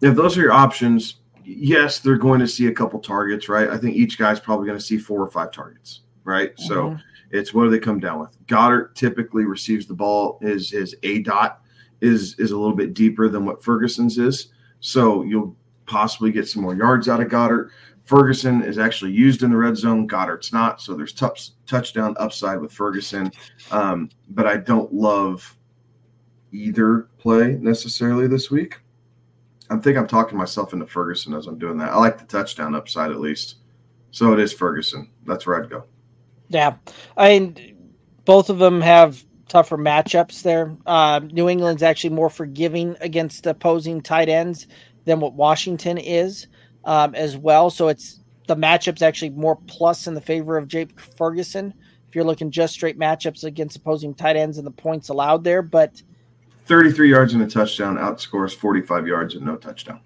[0.00, 3.68] if those are your options, yes, they're going to see a couple targets, right?
[3.68, 6.52] I think each guy's probably going to see four or five targets, right?
[6.58, 7.00] So Mhm.
[7.30, 8.36] it's what do they come down with?
[8.46, 10.38] Goedert typically receives the ball.
[10.40, 11.60] His his A dot
[12.00, 14.48] is is a little bit deeper than what Ferguson's is,
[14.80, 15.56] so you'll
[15.86, 17.70] possibly get some more yards out of Goedert.
[18.06, 20.06] Ferguson is actually used in the red zone.
[20.06, 23.30] Goedert's not, so there's touch, touchdown upside with Ferguson.
[23.72, 25.56] Um, but I don't love
[26.52, 28.80] either play necessarily this week.
[29.68, 31.90] I think I'm talking myself into Ferguson as I'm doing that.
[31.90, 33.56] I like the touchdown upside at least.
[34.12, 35.10] So it is Ferguson.
[35.26, 35.84] That's where I'd go.
[36.48, 36.76] Yeah,
[37.16, 37.76] I mean,
[38.24, 40.76] both of them have tougher matchups there.
[40.86, 44.68] Uh, New England's actually more forgiving against opposing tight ends
[45.06, 46.46] than what Washington is
[46.86, 47.68] um, as well.
[47.68, 51.74] So it's the matchups actually more plus in the favor of Jake Ferguson.
[52.08, 55.60] If you're looking just straight matchups against opposing tight ends and the points allowed there,
[55.60, 56.00] but
[56.64, 60.00] 33 yards and a touchdown outscores 45 yards and no touchdown.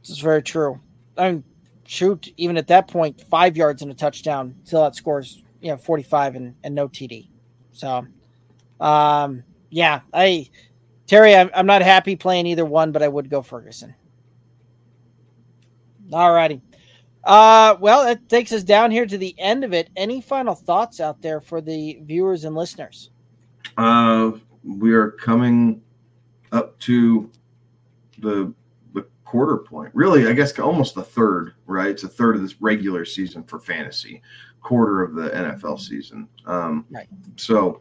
[0.00, 0.78] this is very true.
[1.16, 1.44] I mean,
[1.86, 6.36] shoot, even at that point, five yards and a touchdown still outscores you know 45
[6.36, 7.28] and, and no TD.
[7.72, 8.06] So,
[8.80, 10.48] um, yeah, I
[11.06, 13.94] Terry, I'm, I'm not happy playing either one, but I would go Ferguson.
[16.12, 16.60] All righty.
[17.24, 19.90] Uh, well, that takes us down here to the end of it.
[19.96, 23.10] Any final thoughts out there for the viewers and listeners?
[23.76, 25.82] Uh, we are coming
[26.52, 27.30] up to
[28.18, 28.54] the
[28.94, 29.90] the quarter point.
[29.92, 31.54] Really, I guess almost the third.
[31.66, 34.22] Right, it's a third of this regular season for fantasy,
[34.60, 36.28] quarter of the NFL season.
[36.46, 37.08] Um, Right.
[37.34, 37.80] So,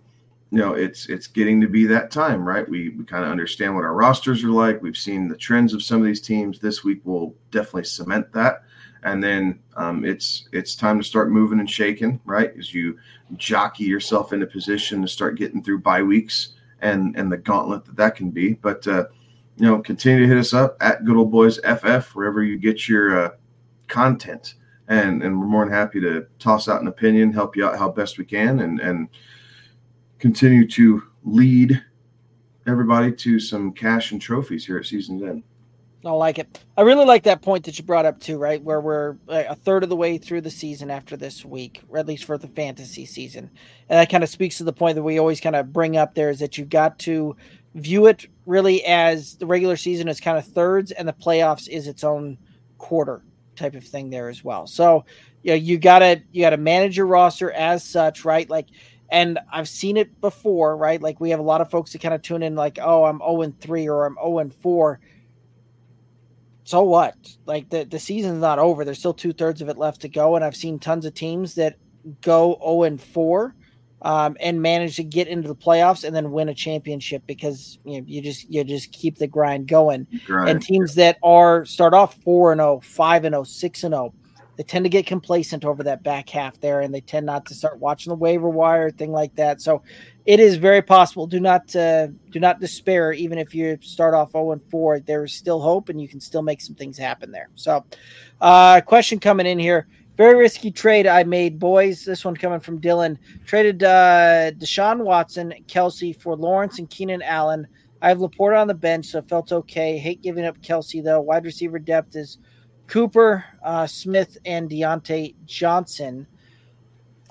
[0.51, 2.67] you know, it's it's getting to be that time, right?
[2.67, 4.81] We we kind of understand what our rosters are like.
[4.81, 6.59] We've seen the trends of some of these teams.
[6.59, 8.63] This week will definitely cement that.
[9.03, 12.53] And then um, it's it's time to start moving and shaking, right?
[12.57, 12.97] As you
[13.38, 16.49] jockey yourself into position to start getting through bye weeks
[16.81, 18.53] and and the gauntlet that that can be.
[18.53, 19.05] But uh,
[19.57, 22.88] you know, continue to hit us up at Good Old Boys FF wherever you get
[22.88, 23.30] your uh,
[23.88, 24.55] content,
[24.88, 27.89] and and we're more than happy to toss out an opinion, help you out how
[27.89, 29.09] best we can, and and
[30.19, 31.81] continue to lead
[32.67, 35.43] everybody to some cash and trophies here at season's end.
[36.05, 36.63] I like it.
[36.77, 38.61] I really like that point that you brought up too, right?
[38.61, 41.97] Where we're uh, a third of the way through the season after this week, or
[41.97, 43.49] at least for the fantasy season.
[43.89, 46.13] And that kind of speaks to the point that we always kind of bring up
[46.13, 47.35] there is that you've got to
[47.73, 51.87] view it really as the regular season is kind of thirds and the playoffs is
[51.87, 52.37] its own
[52.77, 53.23] quarter
[53.55, 54.67] type of thing there as well.
[54.67, 55.05] So,
[55.41, 58.49] you know, you gotta you gotta manage your roster as such, right?
[58.49, 58.67] Like
[59.10, 61.02] and I've seen it before, right?
[61.02, 63.19] Like we have a lot of folks that kind of tune in like, oh, I'm
[63.19, 64.99] 0 and 3 or I'm 0 and 4
[66.65, 67.15] so what?
[67.45, 68.84] Like the, the season's not over.
[68.84, 70.36] There's still two thirds of it left to go.
[70.36, 71.76] And I've seen tons of teams that
[72.22, 73.56] go 0 and 4
[74.02, 78.02] um, and manage to get into the playoffs and then win a championship because you
[78.02, 80.07] know you just you just keep the grind going.
[80.49, 84.14] And teams that are start off 4 and 0, 5 and 0, 6 and 0
[84.56, 87.53] they tend to get complacent over that back half there and they tend not to
[87.53, 89.82] start watching the waiver wire thing like that so
[90.26, 94.32] it is very possible do not uh, do not despair even if you start off
[94.32, 97.49] 0 and 4 there's still hope and you can still make some things happen there
[97.56, 97.84] so
[98.41, 99.88] uh question coming in here
[100.18, 102.06] very risky trade I made, boys.
[102.06, 103.18] This one coming from Dylan.
[103.45, 107.68] Traded uh, Deshaun Watson, Kelce for Lawrence and Keenan Allen.
[108.02, 109.98] I have Laporta on the bench, so felt okay.
[109.98, 111.19] Hate giving up Kelce though.
[111.19, 112.38] Wide receiver depth is
[112.88, 116.28] Cooper, uh, Smith, and Diontae Johnson.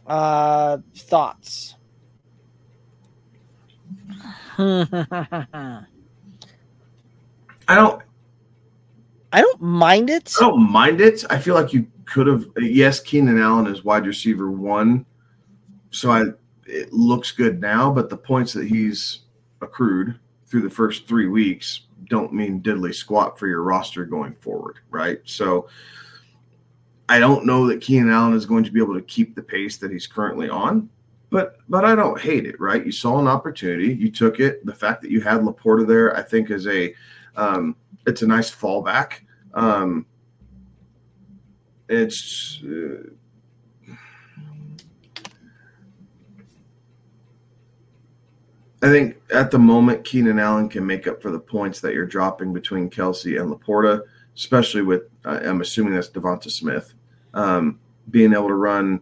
[0.07, 1.77] Uh, thoughts?
[4.59, 5.87] I
[7.69, 8.03] don't.
[9.33, 10.33] I don't mind it.
[10.39, 11.25] I don't mind it.
[11.31, 12.47] I feel like you could have.
[12.59, 15.07] Yes, Keenan Allen is wide receiver one,
[15.91, 16.25] so I
[16.67, 17.91] it looks good now.
[17.91, 19.21] But the points that he's
[19.61, 24.79] accrued through the first three weeks don't mean diddly squat for your roster going forward,
[24.91, 25.21] right?
[25.25, 25.69] So
[27.09, 29.77] I don't know that Keenan Allen is going to be able to keep the pace
[29.79, 30.89] that he's currently on,
[31.31, 32.85] but but I don't hate it, right?
[32.85, 34.65] You saw an opportunity, you took it.
[34.65, 36.95] The fact that you had Laporta there, I think, is a
[37.37, 37.77] um,
[38.07, 39.21] it's a nice fallback.
[39.55, 40.07] Um,
[41.89, 43.11] it's uh,
[48.85, 52.05] I think at the moment, Keenan Allen can make up for the points that you're
[52.05, 54.03] dropping between Kelce and Laporta,
[54.37, 56.93] especially with, uh, I'm assuming that's Devonta Smith.
[57.33, 57.81] Um,
[58.11, 59.01] being able to run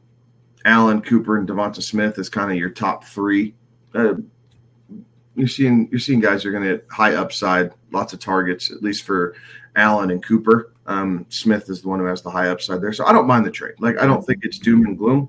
[0.64, 3.56] Allen, Cooper, and Devonta Smith is kind of your top three.
[3.92, 4.14] Uh,
[5.34, 9.02] you're seeing you're seeing guys are going to high upside, lots of targets, at least
[9.02, 9.34] for
[9.74, 10.74] Allen and Cooper.
[10.86, 13.44] Um, Smith is the one who has the high upside there, so I don't mind
[13.44, 13.74] the trade.
[13.80, 15.28] Like I don't think it's doom and gloom.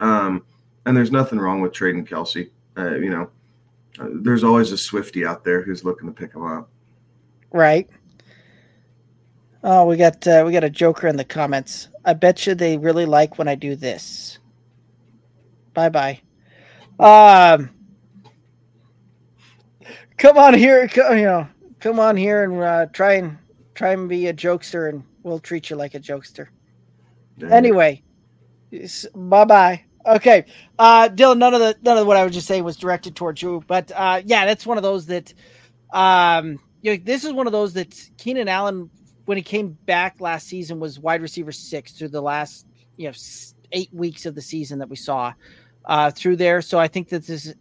[0.00, 0.46] Um,
[0.86, 2.48] and there's nothing wrong with trading Kelce.
[2.78, 3.30] Uh, you know,
[3.98, 6.68] there's always a Swifty out there who's looking to pick them up.
[7.52, 7.88] Right.
[9.62, 11.88] Oh, we got uh, we got a joker in the comments.
[12.04, 14.38] I bet you they really like when I do this.
[15.74, 16.20] Bye bye.
[16.98, 17.70] Um,
[20.16, 21.48] come on here, come, you know,
[21.80, 23.38] come on here and uh, try and
[23.74, 26.48] try and be a jokester, and we'll treat you like a jokester.
[27.50, 28.02] Anyway,
[29.14, 29.84] bye bye.
[30.06, 30.44] Okay,
[30.78, 31.38] uh, Dylan.
[31.38, 33.90] None of the none of what I was just saying was directed towards you, but
[33.92, 35.34] uh, yeah, that's one of those that,
[35.92, 38.88] um, you know, this is one of those that Keenan Allen,
[39.24, 42.66] when he came back last season, was wide receiver six through the last
[42.96, 43.14] you know
[43.72, 45.32] eight weeks of the season that we saw
[45.86, 46.62] uh, through there.
[46.62, 47.52] So I think that this,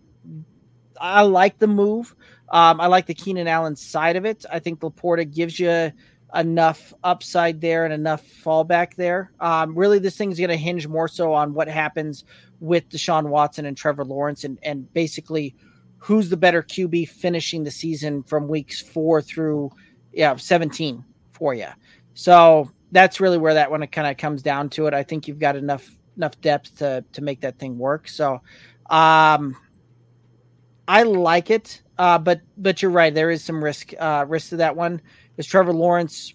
[1.01, 2.15] I like the move.
[2.49, 4.45] Um, I like the Keenan Allen side of it.
[4.51, 5.91] I think Laporta gives you
[6.35, 9.31] enough upside there and enough fallback there.
[9.39, 12.23] Um, really, this thing's going to hinge more so on what happens
[12.59, 15.55] with Deshaun Watson and Trevor Lawrence, and and basically
[15.97, 19.71] who's the better QB finishing the season from weeks four through
[20.13, 21.03] yeah 17
[21.33, 21.67] for you.
[22.13, 24.93] So that's really where that one kind of comes down to it.
[24.93, 28.07] I think you've got enough enough depth to to make that thing work.
[28.07, 28.41] So
[28.89, 29.55] um
[30.87, 31.81] I like it.
[31.97, 33.13] Uh, but but you're right.
[33.13, 35.01] There is some risk uh, risk to that one
[35.31, 36.33] because Trevor Lawrence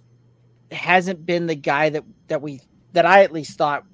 [0.70, 2.60] hasn't been the guy that that we
[2.92, 3.84] that I at least thought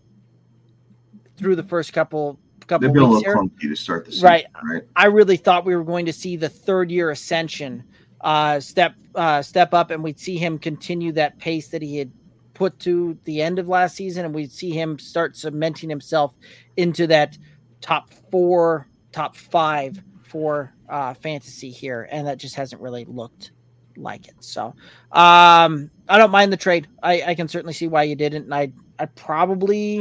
[1.37, 3.35] through the first couple couple They've weeks here.
[3.35, 4.47] to start the season, right.
[4.65, 4.83] right.
[4.95, 7.85] I really thought we were going to see the third year ascension
[8.21, 12.13] uh, step uh, step up, and we'd see him continue that pace that he had
[12.55, 16.35] put to the end of last season, and we'd see him start cementing himself
[16.77, 17.37] into that
[17.81, 23.53] top four, top five for uh, fantasy here, and that just hasn't really looked
[23.97, 24.35] like it.
[24.41, 24.75] So
[25.13, 26.89] um, I don't mind the trade.
[27.03, 28.45] I, I can certainly see why you didn't.
[28.45, 30.01] And I I probably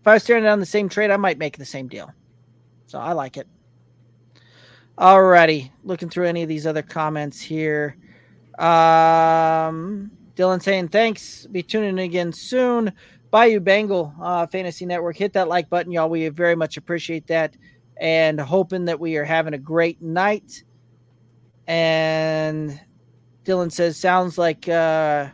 [0.00, 2.10] if I was staring down the same trade, I might make the same deal.
[2.86, 3.46] So I like it.
[4.98, 5.70] Alrighty.
[5.84, 7.96] Looking through any of these other comments here.
[8.58, 11.46] Um, Dylan saying thanks.
[11.46, 12.92] Be tuning in again soon.
[13.30, 15.16] Bayou Bengal uh, Fantasy Network.
[15.16, 16.10] Hit that like button, y'all.
[16.10, 17.56] We very much appreciate that,
[18.00, 20.64] and hoping that we are having a great night.
[21.66, 22.80] And
[23.44, 25.28] Dylan says, sounds like uh,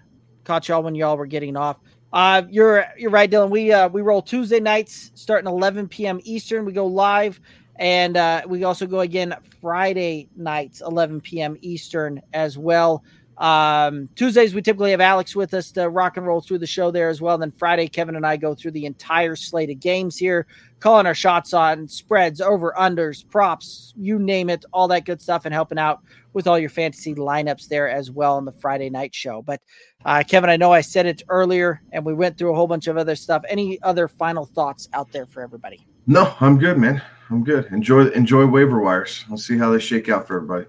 [0.44, 1.78] caught y'all when y'all were getting off.
[2.12, 3.50] Uh, you're you're right, Dylan.
[3.50, 6.20] We uh, we roll Tuesday nights starting 11 p.m.
[6.24, 6.64] Eastern.
[6.64, 7.40] We go live,
[7.76, 11.56] and uh, we also go again Friday nights 11 p.m.
[11.60, 13.04] Eastern as well.
[13.38, 16.90] Um, Tuesdays we typically have Alex with us to rock and roll through the show
[16.90, 17.36] there as well.
[17.36, 20.46] Then Friday, Kevin and I go through the entire slate of games here,
[20.80, 25.44] calling our shots on spreads, over unders, props, you name it, all that good stuff,
[25.44, 26.00] and helping out
[26.32, 29.42] with all your fantasy lineups there as well on the Friday night show.
[29.42, 29.60] But
[30.04, 32.86] uh, Kevin, I know I said it earlier, and we went through a whole bunch
[32.86, 33.42] of other stuff.
[33.48, 35.86] Any other final thoughts out there for everybody?
[36.06, 37.02] No, I'm good, man.
[37.30, 37.66] I'm good.
[37.72, 39.24] Enjoy enjoy waiver wires.
[39.28, 40.66] We'll see how they shake out for everybody.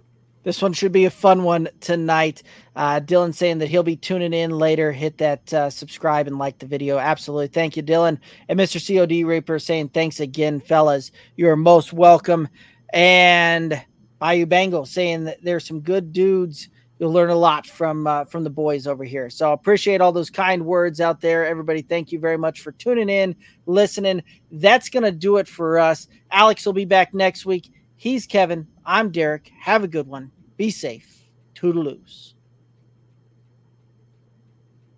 [0.48, 2.42] This one should be a fun one tonight.
[2.74, 4.94] Uh, Dylan saying that he'll be tuning in later.
[4.94, 6.98] Hit that uh, subscribe and like the video.
[7.00, 7.50] Absolutely.
[7.50, 8.18] Thank you, Dylan.
[8.48, 8.80] And Mr.
[8.80, 11.12] COD Reaper saying thanks again, fellas.
[11.36, 12.48] You're most welcome.
[12.94, 13.84] And
[14.20, 16.70] Bayou saying that there's some good dudes.
[16.98, 19.30] You'll learn a lot from uh, from the boys over here.
[19.30, 21.82] So I appreciate all those kind words out there, everybody.
[21.82, 24.24] Thank you very much for tuning in, listening.
[24.50, 26.08] That's gonna do it for us.
[26.32, 27.70] Alex will be back next week.
[27.98, 28.66] He's Kevin.
[28.86, 29.52] I'm Derek.
[29.60, 30.32] Have a good one.
[30.58, 31.30] Be safe.
[31.54, 32.37] Toodaloos.